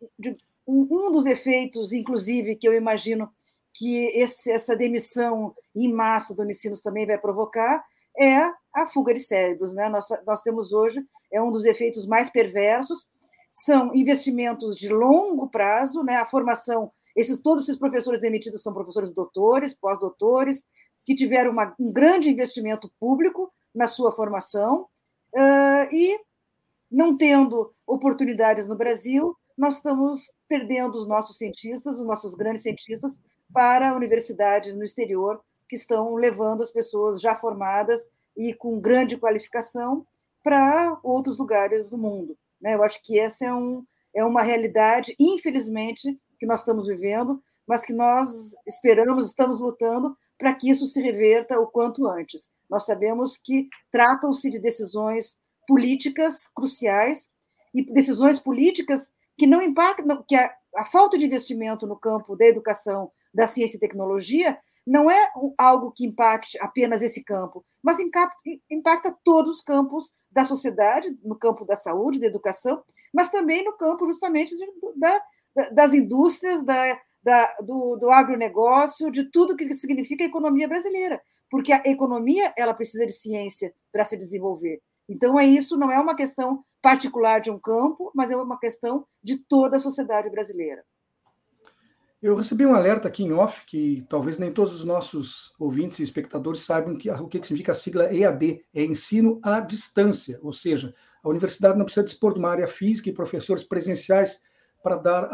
um 0.66 1.12
dos 1.12 1.26
efeitos, 1.26 1.92
inclusive, 1.92 2.56
que 2.56 2.66
eu 2.66 2.74
imagino 2.74 3.30
que 3.74 4.06
esse, 4.16 4.50
essa 4.50 4.76
demissão 4.76 5.54
em 5.74 5.92
massa 5.92 6.32
do 6.32 6.42
Unicinos 6.42 6.80
também 6.80 7.04
vai 7.06 7.18
provocar, 7.18 7.84
é 8.16 8.38
a 8.72 8.86
fuga 8.86 9.12
de 9.12 9.20
cérebros. 9.20 9.74
Né? 9.74 9.88
Nós, 9.88 10.06
nós 10.26 10.40
temos 10.42 10.72
hoje, 10.72 11.04
é 11.32 11.42
um 11.42 11.50
dos 11.50 11.64
efeitos 11.64 12.06
mais 12.06 12.30
perversos, 12.30 13.08
são 13.50 13.94
investimentos 13.94 14.76
de 14.76 14.88
longo 14.88 15.48
prazo, 15.48 16.02
né? 16.02 16.16
a 16.16 16.26
formação, 16.26 16.90
esses, 17.14 17.40
todos 17.40 17.64
esses 17.64 17.78
professores 17.78 18.20
demitidos 18.20 18.62
são 18.62 18.72
professores 18.72 19.12
doutores, 19.12 19.74
pós-doutores, 19.74 20.64
que 21.04 21.14
tiveram 21.14 21.50
uma, 21.50 21.74
um 21.78 21.92
grande 21.92 22.30
investimento 22.30 22.90
público 22.98 23.52
na 23.74 23.86
sua 23.86 24.12
formação, 24.12 24.86
uh, 25.34 25.92
e 25.92 26.18
não 26.90 27.16
tendo 27.16 27.74
oportunidades 27.86 28.68
no 28.68 28.76
Brasil, 28.76 29.36
nós 29.58 29.76
estamos 29.76 30.30
perdendo 30.48 30.96
os 30.96 31.06
nossos 31.06 31.36
cientistas, 31.36 31.98
os 31.98 32.06
nossos 32.06 32.34
grandes 32.34 32.62
cientistas, 32.62 33.16
para 33.54 33.94
universidades 33.94 34.74
no 34.74 34.84
exterior, 34.84 35.40
que 35.68 35.76
estão 35.76 36.16
levando 36.16 36.62
as 36.62 36.70
pessoas 36.70 37.20
já 37.20 37.36
formadas 37.36 38.08
e 38.36 38.52
com 38.52 38.80
grande 38.80 39.16
qualificação 39.16 40.04
para 40.42 40.98
outros 41.02 41.38
lugares 41.38 41.88
do 41.88 41.96
mundo. 41.96 42.36
Né? 42.60 42.74
Eu 42.74 42.82
acho 42.82 43.00
que 43.02 43.18
essa 43.18 43.46
é, 43.46 43.54
um, 43.54 43.84
é 44.12 44.24
uma 44.24 44.42
realidade, 44.42 45.14
infelizmente, 45.18 46.18
que 46.38 46.44
nós 46.44 46.60
estamos 46.60 46.88
vivendo, 46.88 47.40
mas 47.66 47.86
que 47.86 47.92
nós 47.92 48.54
esperamos, 48.66 49.28
estamos 49.28 49.60
lutando 49.60 50.16
para 50.36 50.52
que 50.52 50.68
isso 50.68 50.86
se 50.86 51.00
reverta 51.00 51.58
o 51.58 51.66
quanto 51.66 52.06
antes. 52.08 52.50
Nós 52.68 52.84
sabemos 52.84 53.36
que 53.36 53.68
tratam-se 53.90 54.50
de 54.50 54.58
decisões 54.58 55.38
políticas 55.66 56.48
cruciais 56.48 57.28
e 57.72 57.82
decisões 57.82 58.38
políticas 58.38 59.10
que 59.38 59.46
não 59.46 59.62
impactam, 59.62 60.22
que 60.26 60.34
a, 60.34 60.52
a 60.76 60.84
falta 60.84 61.16
de 61.16 61.24
investimento 61.24 61.86
no 61.86 61.96
campo 61.96 62.36
da 62.36 62.46
educação, 62.46 63.10
da 63.34 63.46
ciência 63.46 63.76
e 63.76 63.80
tecnologia 63.80 64.58
não 64.86 65.10
é 65.10 65.30
algo 65.56 65.92
que 65.92 66.06
impacte 66.06 66.58
apenas 66.60 67.02
esse 67.02 67.24
campo, 67.24 67.64
mas 67.82 67.98
impacta 68.70 69.16
todos 69.24 69.56
os 69.56 69.60
campos 69.62 70.12
da 70.30 70.44
sociedade, 70.44 71.16
no 71.22 71.36
campo 71.36 71.64
da 71.64 71.74
saúde, 71.74 72.20
da 72.20 72.26
educação, 72.26 72.82
mas 73.12 73.30
também 73.30 73.64
no 73.64 73.72
campo 73.72 74.04
justamente 74.04 74.54
de, 74.56 74.66
da, 74.96 75.22
das 75.72 75.94
indústrias, 75.94 76.62
da, 76.62 77.00
da, 77.22 77.56
do, 77.62 77.96
do 77.96 78.10
agronegócio, 78.10 79.10
de 79.10 79.24
tudo 79.30 79.56
que 79.56 79.72
significa 79.72 80.22
a 80.22 80.26
economia 80.26 80.68
brasileira, 80.68 81.20
porque 81.50 81.72
a 81.72 81.82
economia 81.86 82.52
ela 82.56 82.74
precisa 82.74 83.06
de 83.06 83.12
ciência 83.12 83.72
para 83.90 84.04
se 84.04 84.16
desenvolver. 84.16 84.80
Então 85.08 85.38
é 85.38 85.46
isso, 85.46 85.78
não 85.78 85.90
é 85.90 85.98
uma 85.98 86.14
questão 86.14 86.64
particular 86.82 87.40
de 87.40 87.50
um 87.50 87.58
campo, 87.58 88.10
mas 88.14 88.30
é 88.30 88.36
uma 88.36 88.58
questão 88.58 89.06
de 89.22 89.38
toda 89.38 89.78
a 89.78 89.80
sociedade 89.80 90.28
brasileira. 90.28 90.84
Eu 92.24 92.34
recebi 92.34 92.64
um 92.64 92.74
alerta 92.74 93.06
aqui 93.06 93.22
em 93.22 93.34
off, 93.34 93.66
que 93.66 94.02
talvez 94.08 94.38
nem 94.38 94.50
todos 94.50 94.72
os 94.72 94.82
nossos 94.82 95.52
ouvintes 95.58 95.98
e 95.98 96.04
espectadores 96.04 96.62
saibam 96.62 96.96
que, 96.96 97.10
o 97.10 97.28
que 97.28 97.36
significa 97.46 97.72
a 97.72 97.74
sigla 97.74 98.10
EAD, 98.10 98.64
é 98.72 98.82
ensino 98.82 99.38
à 99.42 99.60
distância, 99.60 100.38
ou 100.42 100.50
seja, 100.50 100.94
a 101.22 101.28
universidade 101.28 101.76
não 101.76 101.84
precisa 101.84 102.06
dispor 102.06 102.32
de 102.32 102.38
uma 102.38 102.48
área 102.48 102.66
física 102.66 103.10
e 103.10 103.12
professores 103.12 103.62
presenciais 103.62 104.40
para 104.82 104.96
dar 104.96 105.24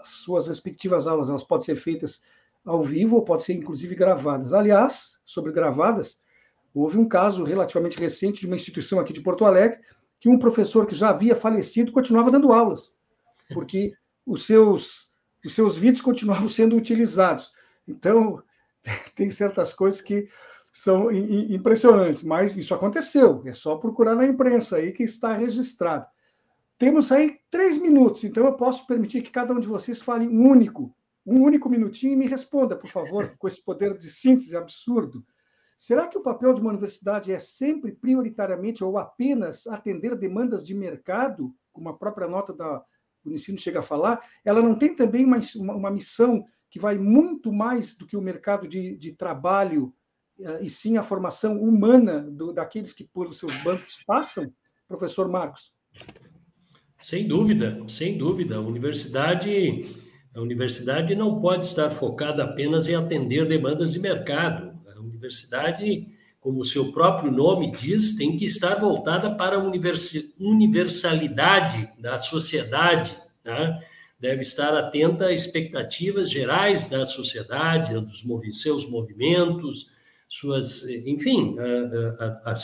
as 0.00 0.08
suas 0.08 0.48
respectivas 0.48 1.06
aulas. 1.06 1.28
Elas 1.28 1.44
podem 1.44 1.66
ser 1.66 1.76
feitas 1.76 2.24
ao 2.64 2.82
vivo 2.82 3.14
ou 3.14 3.22
podem 3.22 3.46
ser, 3.46 3.52
inclusive, 3.52 3.94
gravadas. 3.94 4.52
Aliás, 4.52 5.20
sobre 5.24 5.52
gravadas, 5.52 6.20
houve 6.74 6.98
um 6.98 7.06
caso 7.06 7.44
relativamente 7.44 7.96
recente 7.96 8.40
de 8.40 8.48
uma 8.48 8.56
instituição 8.56 8.98
aqui 8.98 9.12
de 9.12 9.20
Porto 9.22 9.44
Alegre 9.44 9.78
que 10.18 10.28
um 10.28 10.36
professor 10.36 10.84
que 10.84 10.96
já 10.96 11.10
havia 11.10 11.36
falecido 11.36 11.92
continuava 11.92 12.28
dando 12.28 12.50
aulas, 12.50 12.92
porque 13.54 13.92
os 14.26 14.44
seus, 14.44 15.09
os 15.46 15.54
seus 15.54 15.76
vídeos 15.76 16.00
continuavam 16.00 16.48
sendo 16.50 16.76
utilizados. 16.76 17.52
Então, 17.86 18.42
tem 19.16 19.30
certas 19.30 19.72
coisas 19.72 20.00
que 20.00 20.28
são 20.72 21.10
impressionantes, 21.10 22.22
mas 22.22 22.56
isso 22.56 22.74
aconteceu. 22.74 23.42
É 23.44 23.52
só 23.52 23.76
procurar 23.76 24.14
na 24.14 24.26
imprensa 24.26 24.76
aí 24.76 24.92
que 24.92 25.02
está 25.02 25.32
registrado. 25.32 26.06
Temos 26.78 27.12
aí 27.12 27.38
três 27.50 27.76
minutos, 27.76 28.24
então 28.24 28.46
eu 28.46 28.54
posso 28.54 28.86
permitir 28.86 29.22
que 29.22 29.30
cada 29.30 29.52
um 29.52 29.60
de 29.60 29.66
vocês 29.66 30.00
fale 30.00 30.26
um 30.26 30.48
único, 30.48 30.94
um 31.26 31.42
único 31.42 31.68
minutinho 31.68 32.14
e 32.14 32.16
me 32.16 32.26
responda, 32.26 32.74
por 32.74 32.88
favor, 32.88 33.34
com 33.38 33.46
esse 33.46 33.62
poder 33.62 33.96
de 33.96 34.10
síntese 34.10 34.56
absurdo. 34.56 35.24
Será 35.76 36.06
que 36.06 36.16
o 36.16 36.22
papel 36.22 36.54
de 36.54 36.60
uma 36.60 36.70
universidade 36.70 37.32
é 37.32 37.38
sempre 37.38 37.92
prioritariamente 37.92 38.84
ou 38.84 38.96
apenas 38.96 39.66
atender 39.66 40.16
demandas 40.16 40.64
de 40.64 40.74
mercado, 40.74 41.54
como 41.72 41.88
a 41.88 41.96
própria 41.96 42.28
nota 42.28 42.52
da 42.52 42.82
Unicino 43.24 43.58
chega 43.58 43.80
a 43.80 43.82
falar? 43.82 44.20
Ela 44.44 44.62
não 44.62 44.74
tem 44.74 44.94
também 44.94 45.24
uma, 45.24 45.40
uma 45.56 45.90
missão 45.90 46.44
que 46.70 46.78
vai 46.78 46.96
muito 46.96 47.52
mais 47.52 47.96
do 47.96 48.06
que 48.06 48.16
o 48.16 48.22
mercado 48.22 48.68
de, 48.68 48.96
de 48.96 49.12
trabalho, 49.12 49.92
eh, 50.40 50.64
e 50.64 50.70
sim 50.70 50.96
a 50.96 51.02
formação 51.02 51.60
humana 51.60 52.22
do, 52.22 52.52
daqueles 52.52 52.92
que 52.92 53.04
por 53.04 53.32
seus 53.34 53.54
bancos 53.62 54.02
passam? 54.06 54.52
Professor 54.86 55.28
Marcos. 55.28 55.72
Sem 56.98 57.26
dúvida, 57.26 57.80
sem 57.88 58.18
dúvida. 58.18 58.56
A 58.56 58.60
universidade, 58.60 59.96
a 60.34 60.40
universidade 60.40 61.14
não 61.14 61.40
pode 61.40 61.64
estar 61.64 61.90
focada 61.90 62.44
apenas 62.44 62.88
em 62.88 62.94
atender 62.94 63.46
demandas 63.48 63.92
de 63.92 63.98
mercado. 63.98 64.78
A 64.94 65.00
universidade, 65.00 66.08
como 66.40 66.60
o 66.60 66.64
seu 66.64 66.90
próprio 66.90 67.30
nome 67.30 67.70
diz, 67.72 68.16
tem 68.16 68.36
que 68.36 68.46
estar 68.46 68.76
voltada 68.76 69.34
para 69.34 69.56
a 69.56 69.72
universalidade 70.40 71.88
da 71.98 72.16
sociedade, 72.16 73.14
né? 73.44 73.78
deve 74.18 74.40
estar 74.40 74.74
atenta 74.76 75.26
às 75.26 75.40
expectativas 75.40 76.30
gerais 76.30 76.88
da 76.88 77.04
sociedade, 77.06 77.94
dos 78.00 78.24
seus 78.60 78.88
movimentos, 78.88 79.90
suas, 80.28 80.88
enfim, 80.88 81.56
a, 81.58 82.50
a 82.50 82.54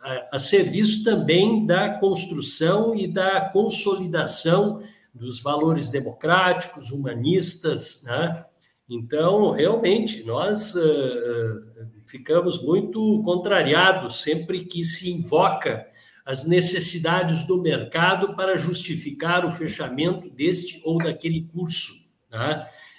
a, 0.00 0.36
a 0.36 0.38
serviço 0.38 1.02
também 1.02 1.66
da 1.66 1.90
construção 1.98 2.94
e 2.94 3.06
da 3.08 3.40
consolidação 3.40 4.82
dos 5.12 5.40
valores 5.40 5.90
democráticos, 5.90 6.90
humanistas, 6.90 8.04
né? 8.04 8.44
Então, 8.88 9.50
realmente, 9.50 10.24
nós 10.24 10.74
uh, 10.74 11.88
ficamos 12.06 12.62
muito 12.62 13.22
contrariados 13.22 14.22
sempre 14.22 14.64
que 14.64 14.82
se 14.84 15.10
invoca 15.10 15.86
as 16.24 16.46
necessidades 16.46 17.46
do 17.46 17.60
mercado 17.60 18.34
para 18.34 18.56
justificar 18.58 19.46
o 19.46 19.50
fechamento 19.50 20.28
deste 20.30 20.80
ou 20.84 20.98
daquele 20.98 21.42
curso, 21.42 21.94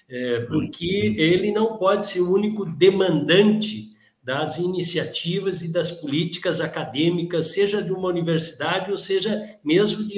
é, 0.10 0.40
porque 0.42 1.14
ele 1.16 1.52
não 1.52 1.78
pode 1.78 2.08
ser 2.08 2.22
o 2.22 2.34
único 2.34 2.66
demandante 2.66 3.90
das 4.24 4.58
iniciativas 4.58 5.62
e 5.62 5.72
das 5.72 5.92
políticas 5.92 6.60
acadêmicas, 6.60 7.54
seja 7.54 7.84
de 7.84 7.92
uma 7.92 8.10
universidade 8.10 8.92
ou 8.92 8.98
seja 8.98 9.58
mesmo 9.64 10.04
de, 10.04 10.16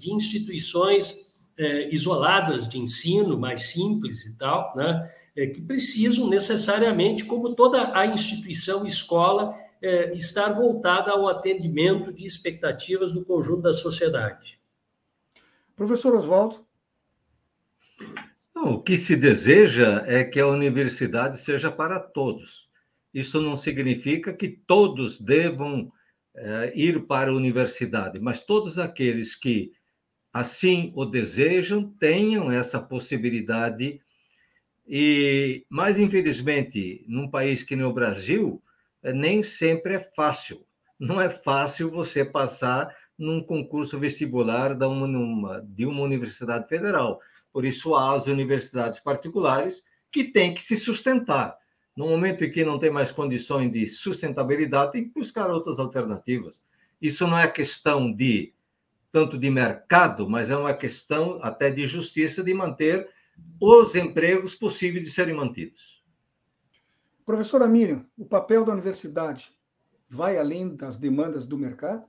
de 0.00 0.12
instituições 0.12 1.27
é, 1.58 1.92
isoladas 1.92 2.68
de 2.68 2.78
ensino, 2.78 3.38
mais 3.38 3.70
simples 3.70 4.24
e 4.26 4.38
tal, 4.38 4.74
né? 4.76 5.12
É, 5.36 5.46
que 5.46 5.60
precisam 5.60 6.28
necessariamente, 6.28 7.24
como 7.24 7.54
toda 7.54 7.96
a 7.96 8.06
instituição 8.06 8.86
escola, 8.86 9.54
é, 9.80 10.14
estar 10.14 10.52
voltada 10.52 11.12
ao 11.12 11.28
atendimento 11.28 12.12
de 12.12 12.26
expectativas 12.26 13.12
do 13.12 13.24
conjunto 13.24 13.62
da 13.62 13.72
sociedade. 13.72 14.58
Professor 15.76 16.14
Oswaldo. 16.14 16.66
o 18.56 18.80
que 18.80 18.98
se 18.98 19.14
deseja 19.14 20.02
é 20.06 20.24
que 20.24 20.40
a 20.40 20.46
universidade 20.48 21.38
seja 21.38 21.70
para 21.70 22.00
todos 22.00 22.68
isso 23.12 23.40
não 23.40 23.56
significa 23.56 24.32
que 24.32 24.48
todos 24.48 25.20
devam 25.20 25.90
é, 26.34 26.72
ir 26.74 27.06
para 27.06 27.30
a 27.30 27.34
universidade, 27.34 28.20
mas 28.20 28.42
todos 28.42 28.78
aqueles 28.78 29.34
que 29.34 29.72
assim 30.32 30.92
o 30.94 31.04
desejam 31.04 31.90
tenham 31.98 32.50
essa 32.50 32.80
possibilidade. 32.80 34.00
E, 34.86 35.64
mais 35.68 35.98
infelizmente, 35.98 37.04
num 37.06 37.28
país 37.28 37.62
que 37.62 37.76
nem 37.76 37.84
o 37.84 37.92
Brasil, 37.92 38.62
eh, 39.02 39.12
nem 39.12 39.42
sempre 39.42 39.94
é 39.94 40.10
fácil. 40.16 40.64
Não 40.98 41.20
é 41.20 41.28
fácil 41.28 41.90
você 41.90 42.24
passar 42.24 42.94
num 43.18 43.42
concurso 43.42 43.98
vestibular 43.98 44.74
de 44.74 44.86
uma, 44.86 45.60
de 45.60 45.84
uma 45.84 46.02
universidade 46.02 46.68
federal. 46.68 47.20
Por 47.52 47.64
isso, 47.64 47.94
há 47.94 48.14
as 48.14 48.26
universidades 48.26 49.00
particulares 49.00 49.82
que 50.10 50.24
têm 50.24 50.54
que 50.54 50.62
se 50.62 50.76
sustentar. 50.76 51.56
No 51.96 52.08
momento 52.08 52.44
em 52.44 52.50
que 52.50 52.64
não 52.64 52.78
tem 52.78 52.90
mais 52.90 53.10
condições 53.10 53.72
de 53.72 53.86
sustentabilidade, 53.86 54.92
tem 54.92 55.04
que 55.04 55.14
buscar 55.14 55.50
outras 55.50 55.78
alternativas. 55.78 56.64
Isso 57.02 57.26
não 57.26 57.38
é 57.38 57.48
questão 57.48 58.12
de 58.12 58.52
tanto 59.10 59.38
de 59.38 59.50
mercado, 59.50 60.28
mas 60.28 60.50
é 60.50 60.56
uma 60.56 60.74
questão 60.74 61.38
até 61.42 61.70
de 61.70 61.86
justiça 61.86 62.42
de 62.42 62.52
manter 62.52 63.08
os 63.60 63.94
empregos 63.94 64.54
possíveis 64.54 65.04
de 65.04 65.10
serem 65.10 65.34
mantidos. 65.34 66.02
Professora 67.24 67.66
Miriam, 67.66 68.04
o 68.16 68.24
papel 68.24 68.64
da 68.64 68.72
universidade 68.72 69.52
vai 70.08 70.38
além 70.38 70.74
das 70.74 70.96
demandas 70.96 71.46
do 71.46 71.58
mercado? 71.58 72.04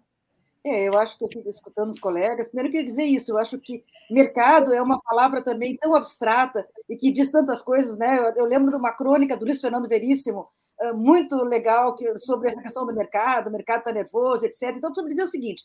É, 0.63 0.87
eu 0.87 0.97
acho 0.97 1.17
que 1.17 1.23
eu 1.23 1.29
fico 1.29 1.49
escutando 1.49 1.89
os 1.89 1.99
colegas. 1.99 2.47
Primeiro, 2.49 2.67
eu 2.67 2.71
queria 2.71 2.85
dizer 2.85 3.03
isso. 3.03 3.31
Eu 3.31 3.37
acho 3.37 3.57
que 3.59 3.83
mercado 4.11 4.73
é 4.73 4.81
uma 4.81 4.99
palavra 5.01 5.41
também 5.41 5.75
tão 5.77 5.95
abstrata 5.95 6.67
e 6.89 6.97
que 6.97 7.11
diz 7.11 7.31
tantas 7.31 7.61
coisas, 7.61 7.97
né? 7.97 8.17
Eu, 8.17 8.43
eu 8.43 8.45
lembro 8.45 8.69
de 8.69 8.77
uma 8.77 8.93
crônica 8.93 9.37
do 9.37 9.45
Luiz 9.45 9.61
Fernando 9.61 9.87
Veríssimo, 9.87 10.49
muito 10.95 11.35
legal, 11.43 11.95
que, 11.95 12.17
sobre 12.17 12.49
essa 12.49 12.61
questão 12.61 12.85
do 12.85 12.95
mercado, 12.95 13.47
o 13.47 13.51
mercado 13.51 13.79
está 13.79 13.91
nervoso, 13.91 14.45
etc. 14.45 14.75
Então, 14.75 14.91
preciso 14.91 15.07
dizer 15.07 15.23
o 15.23 15.27
seguinte: 15.27 15.63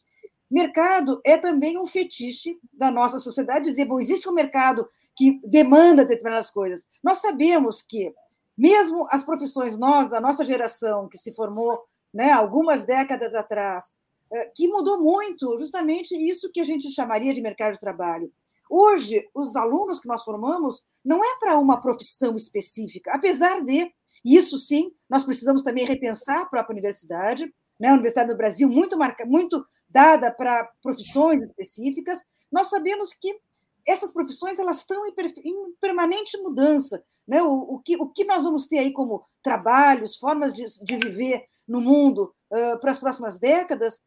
mercado 0.55 1.21
é 1.25 1.37
também 1.37 1.77
um 1.77 1.87
fetiche 1.87 2.57
da 2.73 2.91
nossa 2.91 3.19
sociedade 3.19 3.65
dizer, 3.65 3.87
bom, 3.87 3.99
existe 3.99 4.29
um 4.29 4.33
mercado 4.33 4.89
que 5.17 5.41
demanda 5.45 6.05
determinadas 6.05 6.49
coisas. 6.49 6.87
Nós 7.03 7.19
sabemos 7.19 7.83
que, 7.83 8.15
mesmo 8.57 9.05
as 9.11 9.25
profissões, 9.25 9.77
nós, 9.77 10.09
da 10.09 10.21
nossa 10.21 10.45
geração, 10.45 11.09
que 11.09 11.19
se 11.19 11.35
formou 11.35 11.83
né, 12.13 12.31
algumas 12.31 12.85
décadas 12.85 13.35
atrás, 13.35 13.97
é, 14.33 14.47
que 14.55 14.69
mudou 14.69 15.03
muito, 15.03 15.59
justamente 15.59 16.15
isso 16.17 16.51
que 16.53 16.61
a 16.61 16.65
gente 16.65 16.89
chamaria 16.93 17.35
de 17.35 17.43
mercado 17.43 17.73
de 17.73 17.81
trabalho. 17.81 18.33
Hoje, 18.71 19.29
os 19.35 19.57
alunos 19.57 19.99
que 19.99 20.09
nós 20.09 20.23
formamos 20.23 20.85
não 21.05 21.23
é 21.23 21.39
para 21.41 21.59
uma 21.59 21.81
profissão 21.81 22.37
específica, 22.37 23.11
apesar 23.13 23.61
de, 23.61 23.93
isso 24.25 24.57
sim, 24.59 24.93
nós 25.11 25.25
precisamos 25.25 25.63
também 25.63 25.85
repensar 25.85 26.43
a 26.43 26.47
própria 26.47 26.75
universidade, 26.75 27.53
né? 27.79 27.89
a 27.89 27.95
Universidade 27.95 28.31
do 28.31 28.37
Brasil 28.37 28.69
muito, 28.69 28.97
marca, 28.97 29.27
muito 29.27 29.65
dada 29.95 30.31
para 30.33 30.69
profissões 30.83 31.41
específicas, 31.41 32.19
nós 32.51 32.69
sabemos 32.69 33.15
que 33.15 33.39
essas 33.87 34.13
profissões 34.13 34.59
elas 34.59 34.79
estão 34.79 35.07
em, 35.07 35.15
em 35.45 35.73
permanente 35.81 36.37
mudança. 36.39 37.03
Né? 37.27 37.41
O, 37.43 37.75
o, 37.75 37.79
que, 37.79 37.97
o 37.97 38.09
que 38.09 38.25
nós 38.25 38.43
vamos 38.43 38.67
ter 38.67 38.79
aí 38.79 38.93
como 38.93 39.23
trabalhos, 39.41 40.17
formas 40.17 40.53
de, 40.53 40.67
de 40.83 40.97
viver 40.97 41.45
no 41.67 41.81
mundo 41.81 42.35
uh, 42.51 42.79
para 42.81 42.91
as 42.91 42.99
próximas 42.99 43.39
décadas 43.39 44.01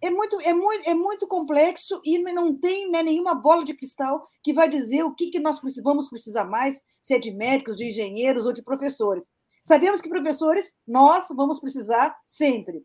é 0.00 0.10
muito, 0.10 0.38
é 0.40 0.52
muito, 0.52 0.88
é 0.88 0.94
muito 0.94 1.26
complexo 1.26 2.00
e 2.04 2.18
não 2.18 2.54
tem 2.54 2.90
né, 2.90 3.02
nenhuma 3.02 3.34
bola 3.34 3.64
de 3.64 3.74
cristal 3.74 4.28
que 4.42 4.52
vai 4.52 4.68
dizer 4.68 5.02
o 5.02 5.14
que, 5.14 5.30
que 5.30 5.40
nós 5.40 5.58
vamos 5.82 6.08
precisar 6.08 6.44
mais, 6.44 6.80
se 7.02 7.14
é 7.14 7.18
de 7.18 7.32
médicos, 7.32 7.76
de 7.76 7.88
engenheiros 7.88 8.44
ou 8.44 8.52
de 8.52 8.62
professores. 8.62 9.30
Sabemos 9.62 10.02
que 10.02 10.08
professores 10.10 10.74
nós 10.86 11.26
vamos 11.34 11.58
precisar 11.58 12.14
sempre. 12.26 12.84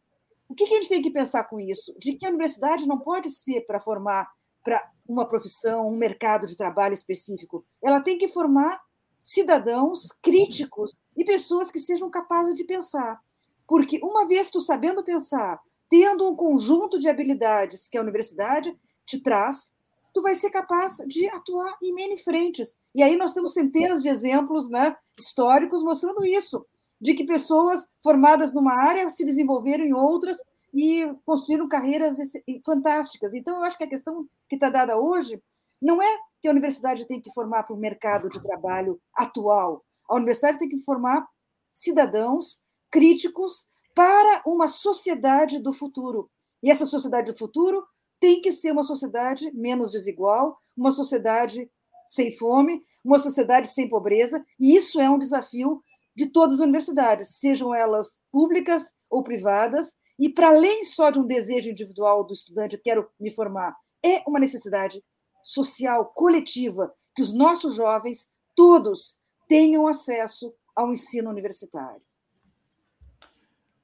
O 0.49 0.55
que, 0.55 0.65
que 0.65 0.73
a 0.73 0.77
gente 0.77 0.89
tem 0.89 1.01
que 1.01 1.11
pensar 1.11 1.43
com 1.43 1.59
isso? 1.59 1.95
De 1.99 2.13
que 2.13 2.25
a 2.25 2.29
universidade 2.29 2.87
não 2.87 2.97
pode 2.97 3.29
ser 3.29 3.61
para 3.61 3.79
formar 3.79 4.27
para 4.63 4.91
uma 5.07 5.27
profissão, 5.27 5.87
um 5.87 5.95
mercado 5.95 6.45
de 6.45 6.57
trabalho 6.57 6.93
específico. 6.93 7.63
Ela 7.81 8.01
tem 8.01 8.17
que 8.17 8.27
formar 8.27 8.81
cidadãos 9.23 10.07
críticos 10.21 10.93
e 11.15 11.23
pessoas 11.23 11.71
que 11.71 11.79
sejam 11.79 12.09
capazes 12.09 12.55
de 12.55 12.63
pensar. 12.63 13.21
Porque 13.67 13.99
uma 14.03 14.27
vez 14.27 14.49
tu 14.49 14.59
sabendo 14.59 15.03
pensar, 15.03 15.61
tendo 15.87 16.27
um 16.27 16.35
conjunto 16.35 16.99
de 16.99 17.07
habilidades 17.07 17.87
que 17.87 17.97
a 17.97 18.01
universidade 18.01 18.75
te 19.05 19.21
traz, 19.21 19.71
tu 20.13 20.21
vai 20.21 20.35
ser 20.35 20.49
capaz 20.49 20.97
de 21.07 21.27
atuar 21.27 21.77
em 21.81 21.93
many 21.93 22.17
frentes. 22.17 22.75
E 22.93 23.03
aí 23.03 23.15
nós 23.15 23.33
temos 23.33 23.53
centenas 23.53 24.01
de 24.01 24.09
exemplos 24.09 24.69
né, 24.69 24.95
históricos 25.17 25.83
mostrando 25.83 26.25
isso, 26.25 26.65
de 26.99 27.13
que 27.13 27.25
pessoas 27.25 27.87
formadas 28.03 28.53
numa 28.53 28.73
área 28.73 29.09
se 29.09 29.23
desenvolveram 29.23 29.85
em 29.85 29.93
outras 29.93 30.37
e 30.73 31.05
construíram 31.25 31.67
carreiras 31.67 32.17
fantásticas. 32.65 33.33
Então, 33.33 33.57
eu 33.57 33.63
acho 33.63 33.77
que 33.77 33.83
a 33.83 33.89
questão 33.89 34.27
que 34.47 34.55
está 34.55 34.69
dada 34.69 34.97
hoje 34.97 35.41
não 35.81 36.01
é 36.01 36.17
que 36.41 36.47
a 36.47 36.51
universidade 36.51 37.05
tem 37.05 37.21
que 37.21 37.33
formar 37.33 37.63
para 37.63 37.75
o 37.75 37.79
mercado 37.79 38.29
de 38.29 38.41
trabalho 38.41 38.99
atual. 39.13 39.83
A 40.09 40.15
universidade 40.15 40.59
tem 40.59 40.69
que 40.69 40.79
formar 40.79 41.25
cidadãos 41.71 42.61
críticos 42.91 43.65
para 43.95 44.41
uma 44.45 44.67
sociedade 44.67 45.59
do 45.59 45.73
futuro. 45.73 46.29
E 46.61 46.69
essa 46.69 46.85
sociedade 46.85 47.31
do 47.31 47.37
futuro 47.37 47.85
tem 48.19 48.41
que 48.41 48.51
ser 48.51 48.71
uma 48.71 48.83
sociedade 48.83 49.51
menos 49.53 49.91
desigual, 49.91 50.59
uma 50.75 50.91
sociedade 50.91 51.69
sem 52.07 52.35
fome, 52.37 52.83
uma 53.03 53.19
sociedade 53.19 53.69
sem 53.69 53.89
pobreza, 53.89 54.43
e 54.59 54.75
isso 54.75 54.99
é 54.99 55.09
um 55.09 55.19
desafio 55.19 55.81
de 56.16 56.28
todas 56.28 56.55
as 56.55 56.62
universidades, 56.62 57.36
sejam 57.39 57.74
elas 57.74 58.18
públicas 58.32 58.91
ou 59.10 59.24
privadas, 59.24 59.91
e 60.18 60.30
para 60.30 60.49
além 60.49 60.84
só 60.84 61.10
de 61.10 61.20
um 61.20 61.26
desejo 61.26 61.70
individual 61.70 62.26
do 62.26 62.34
estudante, 62.34 62.76
eu 62.76 62.82
quero 62.82 63.10
me 63.20 63.32
formar, 63.32 63.76
é 64.03 64.24
uma 64.28 64.39
necessidade 64.39 65.03
social, 65.41 66.12
coletiva, 66.14 66.93
que 67.16 67.22
os 67.22 67.34
nossos 67.34 67.76
jovens, 67.76 68.28
todos, 68.55 69.18
tenham 69.47 69.88
acesso 69.88 70.53
ao 70.76 70.91
ensino 70.91 71.30
universitário. 71.30 72.01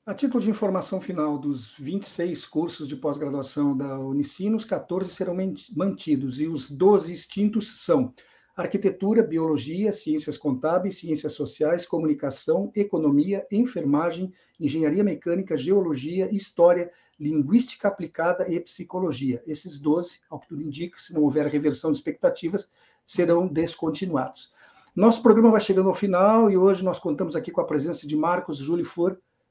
A 0.05 0.13
título 0.13 0.39
de 0.39 0.51
informação 0.51 1.01
final, 1.01 1.35
dos 1.35 1.75
26 1.79 2.45
cursos 2.45 2.87
de 2.87 2.95
pós-graduação 2.95 3.75
da 3.75 3.97
Unicinos, 3.97 4.63
14 4.63 5.09
serão 5.09 5.35
mantidos 5.75 6.39
e 6.39 6.47
os 6.47 6.69
12 6.69 7.11
extintos 7.11 7.83
são 7.83 8.13
Arquitetura, 8.55 9.21
Biologia, 9.21 9.91
Ciências 9.91 10.37
Contábeis, 10.37 10.97
Ciências 10.97 11.33
Sociais, 11.33 11.85
Comunicação, 11.85 12.71
Economia, 12.73 13.45
Enfermagem, 13.51 14.33
Engenharia 14.57 15.03
Mecânica, 15.03 15.57
Geologia, 15.57 16.33
História, 16.33 16.89
Linguística 17.19 17.87
Aplicada 17.87 18.49
e 18.49 18.57
Psicologia. 18.59 19.43
Esses 19.45 19.77
12, 19.77 20.21
ao 20.29 20.39
que 20.39 20.47
tudo 20.47 20.61
indica, 20.61 20.97
se 20.99 21.13
não 21.13 21.23
houver 21.23 21.47
reversão 21.47 21.91
de 21.91 21.97
expectativas, 21.97 22.69
serão 23.05 23.45
descontinuados. 23.45 24.53
Nosso 24.95 25.21
programa 25.21 25.51
vai 25.51 25.59
chegando 25.59 25.89
ao 25.89 25.93
final 25.93 26.49
e 26.49 26.55
hoje 26.55 26.81
nós 26.81 26.97
contamos 26.97 27.35
aqui 27.35 27.51
com 27.51 27.59
a 27.59 27.65
presença 27.65 28.07
de 28.07 28.15
Marcos 28.15 28.57
Júlio 28.57 28.85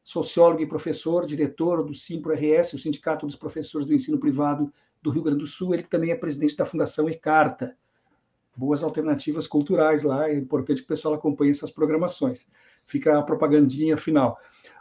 sociólogo 0.02 0.62
e 0.62 0.66
professor, 0.66 1.26
diretor 1.26 1.82
do 1.82 1.94
Simpro-RS, 1.94 2.72
o 2.72 2.78
Sindicato 2.78 3.26
dos 3.26 3.36
Professores 3.36 3.86
do 3.86 3.94
Ensino 3.94 4.18
Privado 4.18 4.72
do 5.02 5.10
Rio 5.10 5.22
Grande 5.22 5.40
do 5.40 5.46
Sul, 5.46 5.74
ele 5.74 5.82
também 5.82 6.10
é 6.10 6.14
presidente 6.14 6.56
da 6.56 6.64
Fundação 6.64 7.08
Ecarta. 7.08 7.76
Boas 8.56 8.82
alternativas 8.82 9.46
culturais 9.46 10.02
lá, 10.02 10.28
é 10.28 10.34
importante 10.34 10.78
que 10.78 10.84
o 10.84 10.88
pessoal 10.88 11.14
acompanhe 11.14 11.50
essas 11.50 11.70
programações. 11.70 12.46
Fica 12.84 13.18
a 13.18 13.22
propagandinha 13.22 13.96
final. 13.96 14.38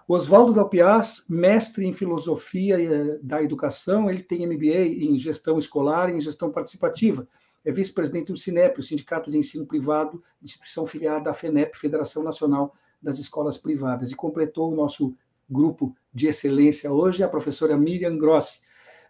Oswaldo 0.08 0.54
Dalpiaz, 0.54 1.24
mestre 1.30 1.86
em 1.86 1.94
filosofia 1.94 2.82
eh, 2.82 3.20
da 3.22 3.42
educação, 3.42 4.10
ele 4.10 4.22
tem 4.22 4.46
MBA 4.46 5.06
em 5.06 5.18
gestão 5.18 5.58
escolar 5.58 6.10
e 6.10 6.18
em 6.18 6.20
gestão 6.20 6.52
participativa. 6.52 7.28
É 7.64 7.72
vice-presidente 7.72 8.32
do 8.32 8.38
Sinep, 8.38 8.80
o 8.80 8.84
Sindicato 8.84 9.32
de 9.32 9.38
Ensino 9.38 9.66
Privado, 9.66 10.22
instituição 10.42 10.86
filiada 10.86 11.30
à 11.30 11.34
FENEP, 11.34 11.78
Federação 11.78 12.22
Nacional 12.22 12.76
das 13.02 13.18
escolas 13.18 13.58
privadas. 13.58 14.12
E 14.12 14.16
completou 14.16 14.72
o 14.72 14.76
nosso 14.76 15.16
grupo 15.50 15.96
de 16.14 16.28
excelência 16.28 16.92
hoje 16.92 17.24
a 17.24 17.28
professora 17.30 17.78
Miriam 17.78 18.18
Grossi, 18.18 18.62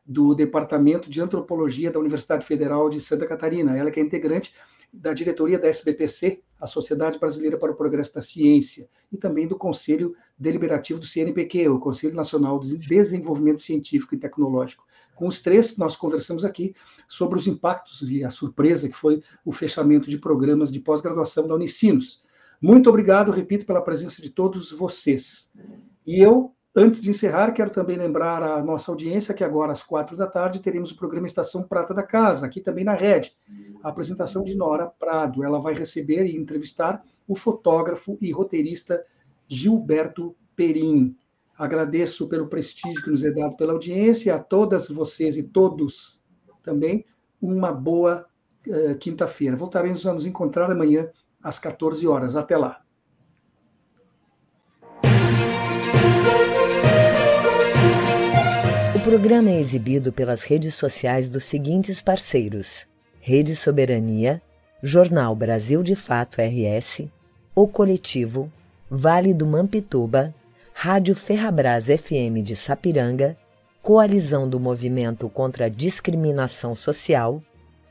do 0.06 0.36
Departamento 0.36 1.10
de 1.10 1.22
Antropologia 1.22 1.92
da 1.92 2.00
Universidade 2.00 2.46
Federal 2.46 2.90
de 2.90 3.00
Santa 3.00 3.26
Catarina. 3.26 3.78
Ela 3.78 3.92
que 3.92 4.00
é 4.00 4.04
integrante 4.04 4.54
da 4.94 5.14
diretoria 5.14 5.58
da 5.58 5.68
SBPC, 5.68 6.42
a 6.60 6.68
Sociedade 6.68 7.18
Brasileira 7.18 7.58
para 7.58 7.72
o 7.72 7.76
Progresso 7.76 8.14
da 8.14 8.22
Ciência, 8.22 8.88
e 9.12 9.18
também 9.18 9.48
do 9.48 9.58
Conselho 9.58 10.16
Deliberativo 10.38 11.00
do 11.00 11.08
CNPq, 11.08 11.68
o 11.70 11.80
Conselho 11.80 12.16
Nacional 12.16 12.60
de 12.60 12.78
Desenvolvimento 12.78 13.64
Científico 13.64 14.14
e 14.14 14.20
Tecnológico. 14.20 14.86
Com 15.16 15.28
os 15.28 15.42
três, 15.42 15.78
nós 15.78 15.96
conversamos 15.96 16.46
aqui 16.46 16.76
sobre 17.08 17.38
os 17.38 17.48
impactos 17.48 18.12
e 18.12 18.24
a 18.24 18.30
surpresa 18.30 18.88
que 18.88 18.96
foi 18.96 19.24
o 19.44 19.52
fechamento 19.52 20.10
de 20.10 20.18
programas 20.18 20.72
de 20.72 20.80
pós-graduação 20.80 21.48
da 21.48 21.56
Unicinos. 21.56 22.24
Muito 22.62 22.90
obrigado, 22.90 23.32
repito, 23.32 23.66
pela 23.66 23.82
presença 23.82 24.22
de 24.22 24.30
todos 24.30 24.72
vocês. 24.72 25.52
E 26.06 26.20
eu, 26.20 26.54
antes 26.76 27.02
de 27.02 27.10
encerrar, 27.10 27.52
quero 27.52 27.70
também 27.70 27.98
lembrar 27.98 28.42
a 28.42 28.64
nossa 28.64 28.92
audiência 28.92 29.34
que 29.34 29.44
agora 29.44 29.72
às 29.72 29.84
quatro 29.84 30.18
da 30.18 30.28
tarde 30.28 30.62
teremos 30.62 30.92
o 30.92 30.96
programa 30.96 31.28
Estação 31.28 31.64
Prata 31.64 31.94
da 31.94 32.04
Casa, 32.04 32.46
aqui 32.46 32.60
também 32.60 32.84
na 32.84 32.94
rede. 32.94 33.36
A 33.84 33.90
apresentação 33.90 34.44
de 34.44 34.56
Nora 34.56 34.88
Prado. 34.88 35.44
Ela 35.44 35.60
vai 35.60 35.74
receber 35.74 36.26
e 36.26 36.36
entrevistar 36.36 37.04
o 37.28 37.36
fotógrafo 37.36 38.18
e 38.20 38.32
roteirista 38.32 39.04
Gilberto 39.48 40.36
Perim. 40.56 41.16
Agradeço 41.58 42.28
pelo 42.28 42.48
prestígio 42.48 43.04
que 43.04 43.12
nos 43.12 43.24
é 43.24 43.32
dado 43.32 43.56
pela 43.56 43.74
audiência, 43.74 44.36
a 44.36 44.40
todas 44.40 44.90
vocês 44.90 45.38
e 45.38 45.44
todos 45.44 46.24
também, 46.64 47.06
uma 47.42 47.72
boa 47.72 48.26
uh, 48.68 48.96
quinta-feira. 48.98 49.56
Voltaremos 49.56 50.08
a 50.08 50.14
nos 50.14 50.26
encontrar 50.26 50.72
amanhã 50.72 51.10
às 51.42 51.60
14 51.60 52.08
horas. 52.08 52.36
Até 52.36 52.58
lá. 52.58 52.83
Programa 59.14 59.52
é 59.52 59.60
exibido 59.60 60.12
pelas 60.12 60.42
redes 60.42 60.74
sociais 60.74 61.30
dos 61.30 61.44
seguintes 61.44 62.02
parceiros: 62.02 62.88
Rede 63.22 63.56
Soberania, 63.56 64.42
Jornal 64.82 65.36
Brasil 65.36 65.84
de 65.84 65.96
Fato 65.96 66.42
RS, 66.42 67.04
O 67.54 67.68
Coletivo, 67.68 68.52
Vale 68.90 69.32
do 69.32 69.46
Mampituba, 69.46 70.34
Rádio 70.74 71.14
Ferrabras 71.14 71.86
FM 71.86 72.42
de 72.44 72.56
Sapiranga, 72.56 73.38
Coalizão 73.84 74.50
do 74.50 74.60
Movimento 74.60 75.30
contra 75.30 75.66
a 75.66 75.70
Discriminação 75.70 76.74
Social, 76.74 77.40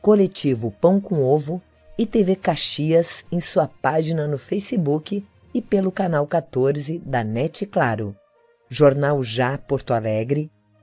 Coletivo 0.00 0.72
Pão 0.72 1.00
com 1.00 1.22
Ovo 1.22 1.62
e 1.96 2.04
TV 2.04 2.34
Caxias 2.34 3.24
em 3.30 3.38
sua 3.38 3.68
página 3.68 4.26
no 4.26 4.38
Facebook 4.38 5.24
e 5.54 5.62
pelo 5.62 5.92
canal 5.92 6.26
14 6.26 6.98
da 6.98 7.22
NET 7.22 7.64
Claro. 7.66 8.12
Jornal 8.68 9.22
Já 9.22 9.56
Porto 9.56 9.94
Alegre, 9.94 10.50